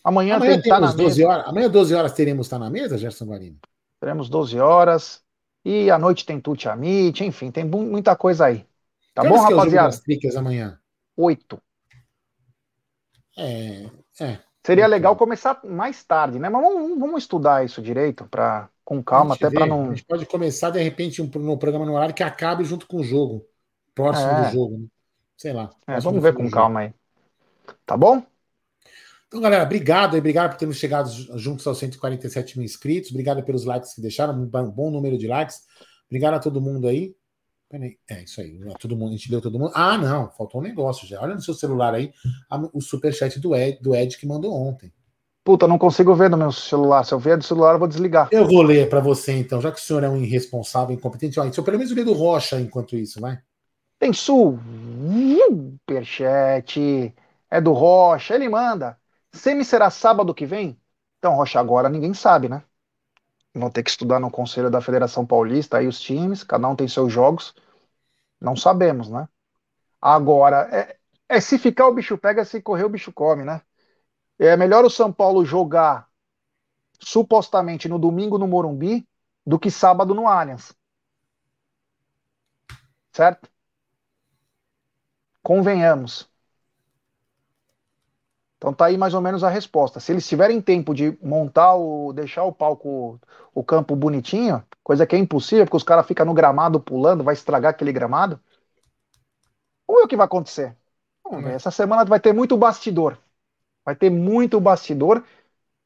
Amanhã, 0.04 0.36
Amanhã 0.36 0.60
tem 0.60 0.64
temos 0.64 0.96
12 0.96 1.20
mesa. 1.20 1.30
horas. 1.30 1.48
Amanhã, 1.48 1.70
12 1.70 1.96
horas, 1.96 2.14
teremos 2.14 2.48
estar 2.48 2.60
na 2.60 2.70
mesa, 2.70 2.98
Gerson 2.98 3.26
Guarino? 3.26 3.58
Teremos 4.00 4.30
12 4.30 4.60
horas. 4.60 5.22
E 5.64 5.92
à 5.92 6.00
noite 6.00 6.26
tem 6.26 6.40
Tuti 6.40 6.68
Amit, 6.68 7.24
enfim, 7.24 7.52
tem 7.52 7.64
muita 7.64 8.16
coisa 8.16 8.46
aí. 8.46 8.66
Tá 9.14 9.24
bom, 9.24 9.36
é 9.36 9.40
rapaziada? 9.40 9.96
É 9.96 10.38
amanhã? 10.38 10.80
Oito. 11.18 11.62
É, 13.38 13.90
é. 14.20 14.40
Seria 14.64 14.88
legal 14.88 15.16
começar 15.16 15.60
mais 15.64 16.04
tarde, 16.04 16.38
né? 16.38 16.48
Mas 16.48 16.62
vamos, 16.62 17.00
vamos 17.00 17.24
estudar 17.24 17.66
isso 17.66 17.82
direito, 17.82 18.26
pra, 18.26 18.70
com 18.86 19.04
calma, 19.04 19.34
até 19.34 19.50
para 19.50 19.66
não. 19.66 19.86
A 19.86 19.90
gente 19.90 20.06
pode 20.06 20.26
começar, 20.26 20.70
de 20.70 20.82
repente, 20.82 21.22
um, 21.22 21.26
no 21.40 21.58
programa 21.58 21.86
no 21.86 21.96
horário 21.96 22.14
que 22.14 22.24
acabe 22.24 22.64
junto 22.64 22.88
com 22.88 22.98
o 22.98 23.04
jogo. 23.04 23.46
Próximo 23.96 24.30
é. 24.30 24.46
do 24.46 24.52
jogo, 24.52 24.78
né? 24.78 24.86
Sei 25.36 25.52
lá. 25.52 25.72
É, 25.88 26.00
vamos 26.00 26.22
ver 26.22 26.34
com 26.34 26.50
calma 26.50 26.82
aí. 26.82 26.94
Tá 27.86 27.98
bom? 27.98 28.24
Então, 29.28 29.42
galera, 29.42 29.64
obrigado, 29.64 30.16
obrigado 30.18 30.52
por 30.52 30.58
termos 30.58 30.78
chegado 30.78 31.10
juntos 31.40 31.66
aos 31.66 31.80
147 31.80 32.58
mil 32.58 32.66
inscritos. 32.66 33.12
Obrigado 33.12 33.42
pelos 33.44 33.66
likes 33.66 33.96
que 33.96 34.02
deixaram, 34.02 34.34
um 34.34 34.46
bom 34.46 34.92
número 34.92 35.18
de 35.18 35.28
likes. 35.28 35.62
Obrigado 36.08 36.36
a 36.36 36.40
todo 36.40 36.62
mundo 36.62 36.88
aí. 36.88 37.16
Peraí, 37.72 37.98
é 38.10 38.24
isso 38.24 38.42
aí. 38.42 38.60
Todo 38.82 38.98
mundo, 38.98 39.14
a 39.14 39.16
gente 39.16 39.30
deu 39.30 39.40
todo 39.40 39.58
mundo. 39.58 39.72
Ah, 39.74 39.98
não, 39.98 40.30
faltou 40.32 40.60
um 40.60 40.64
negócio 40.64 41.08
já. 41.08 41.22
Olha 41.22 41.36
no 41.36 41.42
seu 41.42 41.54
celular 41.54 41.94
aí 41.94 42.12
o 42.74 42.82
superchat 42.82 43.40
do 43.40 43.56
Ed, 43.56 43.80
do 43.82 43.96
Ed 43.96 44.18
que 44.18 44.28
mandou 44.28 44.54
ontem. 44.54 44.92
Puta, 45.42 45.66
não 45.70 45.78
consigo 45.78 46.14
ver 46.14 46.30
no 46.30 46.36
meu 46.36 46.52
celular. 46.52 47.06
Se 47.06 47.14
eu 47.14 47.20
ver 47.20 47.38
do 47.38 47.46
celular, 47.46 47.72
eu 47.72 47.80
vou 47.80 47.88
desligar. 47.88 48.28
Eu 48.30 48.46
vou 48.46 48.62
ler 48.62 48.90
para 48.90 49.00
você, 49.00 49.32
então, 49.32 49.62
já 49.62 49.72
que 49.72 49.80
o 49.80 49.82
senhor 49.82 50.04
é 50.04 50.10
um 50.10 50.18
irresponsável, 50.18 50.94
incompetente. 50.94 51.40
Ó, 51.40 51.46
então, 51.46 51.64
pelo 51.64 51.78
menos 51.78 51.94
ler 51.94 52.04
do 52.04 52.12
Rocha 52.12 52.60
enquanto 52.60 52.98
isso, 52.98 53.22
vai. 53.22 53.40
Tem 53.98 54.12
superchat. 54.12 54.60
É 57.50 57.62
do 57.62 57.72
Rocha. 57.72 58.36
Ele 58.36 58.50
manda. 58.50 59.00
Semi 59.32 59.64
será 59.64 59.90
sábado 59.90 60.34
que 60.34 60.46
vem? 60.46 60.78
Então, 61.20 61.36
Rocha, 61.36 61.58
agora 61.58 61.88
ninguém 61.88 62.14
sabe, 62.14 62.50
né? 62.50 62.64
Vão 63.54 63.70
ter 63.70 63.84
que 63.84 63.90
estudar 63.90 64.20
no 64.20 64.32
Conselho 64.32 64.70
da 64.70 64.82
Federação 64.82 65.26
Paulista, 65.26 65.78
aí 65.78 65.88
os 65.88 66.00
times, 66.00 66.44
cada 66.44 66.68
um 66.68 66.76
tem 66.76 66.88
seus 66.88 67.12
jogos. 67.12 67.54
Não 68.40 68.56
sabemos, 68.56 69.10
né? 69.10 69.28
Agora, 70.02 70.70
é, 70.72 70.98
é 71.30 71.42
se 71.42 71.60
ficar 71.60 71.88
o 71.88 71.94
bicho 71.94 72.18
pega, 72.18 72.46
se 72.46 72.62
correr 72.62 72.86
o 72.86 72.90
bicho 72.90 73.12
come, 73.14 73.44
né? 73.46 73.62
É 74.40 74.58
melhor 74.58 74.86
o 74.86 74.90
São 74.90 75.14
Paulo 75.14 75.46
jogar 75.46 76.10
supostamente 77.00 77.90
no 77.90 78.00
domingo 78.00 78.38
no 78.38 78.48
Morumbi 78.48 79.08
do 79.46 79.60
que 79.60 79.72
sábado 79.72 80.16
no 80.16 80.28
Allianz. 80.28 80.74
Certo? 83.14 83.50
Convenhamos. 85.44 86.31
Então 88.62 88.72
tá 88.72 88.86
aí 88.86 88.96
mais 88.96 89.16
ou 89.16 89.22
menos 89.22 89.44
a 89.44 89.50
resposta. 89.50 90.00
Se 90.00 90.12
eles 90.12 90.28
tiverem 90.28 90.62
tempo 90.62 90.94
de 90.94 91.18
montar 91.20 91.74
o. 91.76 92.14
deixar 92.14 92.44
o 92.44 92.54
palco, 92.54 93.20
o 93.56 93.64
campo 93.64 93.96
bonitinho, 93.96 94.64
coisa 94.84 95.04
que 95.08 95.16
é 95.16 95.20
impossível, 95.20 95.66
porque 95.66 95.78
os 95.78 95.84
caras 95.84 96.06
ficam 96.06 96.28
no 96.28 96.34
gramado 96.34 96.80
pulando, 96.80 97.24
vai 97.24 97.34
estragar 97.34 97.72
aquele 97.72 97.92
gramado. 97.92 98.40
Vamos 99.88 100.02
ver 100.02 100.06
o 100.06 100.08
que 100.08 100.16
vai 100.16 100.26
acontecer. 100.26 100.78
Vamos 101.24 101.44
ver. 101.44 101.54
Essa 101.54 101.72
semana 101.72 102.06
vai 102.06 102.20
ter 102.20 102.34
muito 102.34 102.56
bastidor. 102.56 103.18
Vai 103.86 103.96
ter 103.96 104.10
muito 104.12 104.60
bastidor. 104.62 105.24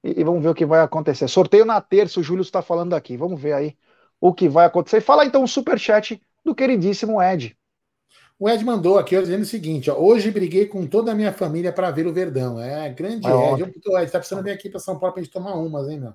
E, 0.03 0.21
e 0.21 0.23
vamos 0.25 0.43
ver 0.43 0.49
o 0.49 0.55
que 0.55 0.65
vai 0.65 0.81
acontecer. 0.81 1.27
Sorteio 1.29 1.65
na 1.65 1.81
terça, 1.81 2.19
o 2.19 2.23
Júlio 2.23 2.41
está 2.43 2.61
falando 2.61 2.93
aqui. 2.95 3.17
Vamos 3.17 3.41
ver 3.41 3.53
aí 3.53 3.77
o 4.21 4.33
que 4.33 4.49
vai 4.49 4.65
acontecer. 4.65 5.01
Fala 5.01 5.25
então 5.25 5.43
o 5.43 5.47
superchat 5.47 6.21
do 6.43 6.55
queridíssimo 6.55 7.21
Ed. 7.21 7.57
O 8.37 8.49
Ed 8.49 8.63
mandou 8.65 8.97
aqui 8.97 9.19
dizendo 9.19 9.43
o 9.43 9.45
seguinte: 9.45 9.89
ó, 9.89 9.97
hoje 9.97 10.29
briguei 10.29 10.65
com 10.65 10.85
toda 10.85 11.11
a 11.11 11.15
minha 11.15 11.31
família 11.31 11.71
para 11.71 11.91
ver 11.91 12.05
o 12.05 12.13
Verdão. 12.13 12.59
É 12.59 12.89
grande 12.89 13.27
é 13.27 13.53
Ed. 13.53 13.73
Ó, 13.87 13.99
Ed, 13.99 14.11
tá 14.11 14.19
precisando 14.19 14.43
vir 14.43 14.51
aqui 14.51 14.69
para 14.69 14.79
São 14.79 14.99
Paulo 14.99 15.13
para 15.13 15.21
a 15.21 15.23
gente 15.23 15.33
tomar 15.33 15.55
umas, 15.55 15.87
hein, 15.87 15.99
meu? 15.99 16.13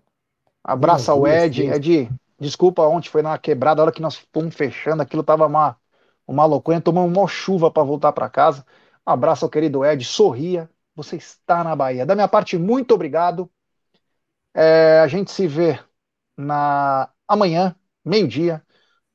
Abraça 0.62 1.14
o 1.14 1.26
Ed. 1.26 1.62
Ed, 1.62 2.10
desculpa, 2.38 2.82
ontem 2.82 3.08
foi 3.08 3.22
na 3.22 3.38
quebrada, 3.38 3.80
a 3.80 3.84
hora 3.84 3.92
que 3.92 4.02
nós 4.02 4.20
fomos 4.32 4.54
fechando, 4.54 5.02
aquilo 5.02 5.22
tava 5.22 5.46
uma, 5.46 5.76
uma 6.26 6.44
loucura, 6.44 6.80
tomamos 6.80 7.16
uma 7.16 7.26
chuva 7.26 7.70
para 7.70 7.82
voltar 7.82 8.12
para 8.12 8.28
casa. 8.28 8.64
Abraço 9.04 9.46
ao 9.46 9.50
querido 9.50 9.84
Ed, 9.84 10.04
sorria, 10.04 10.68
você 10.94 11.16
está 11.16 11.64
na 11.64 11.74
Bahia. 11.74 12.04
Da 12.04 12.14
minha 12.14 12.28
parte, 12.28 12.58
muito 12.58 12.94
obrigado. 12.94 13.50
É, 14.52 15.00
a 15.00 15.06
gente 15.06 15.30
se 15.30 15.46
vê 15.46 15.78
na 16.36 17.08
amanhã, 17.26 17.74
meio-dia, 18.04 18.62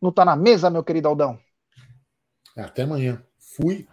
no 0.01 0.11
Tá 0.11 0.25
na 0.25 0.35
Mesa, 0.35 0.69
meu 0.69 0.83
querido 0.83 1.07
Aldão. 1.07 1.44
Até 2.55 2.83
amanhã. 2.83 3.21
Fui. 3.39 3.87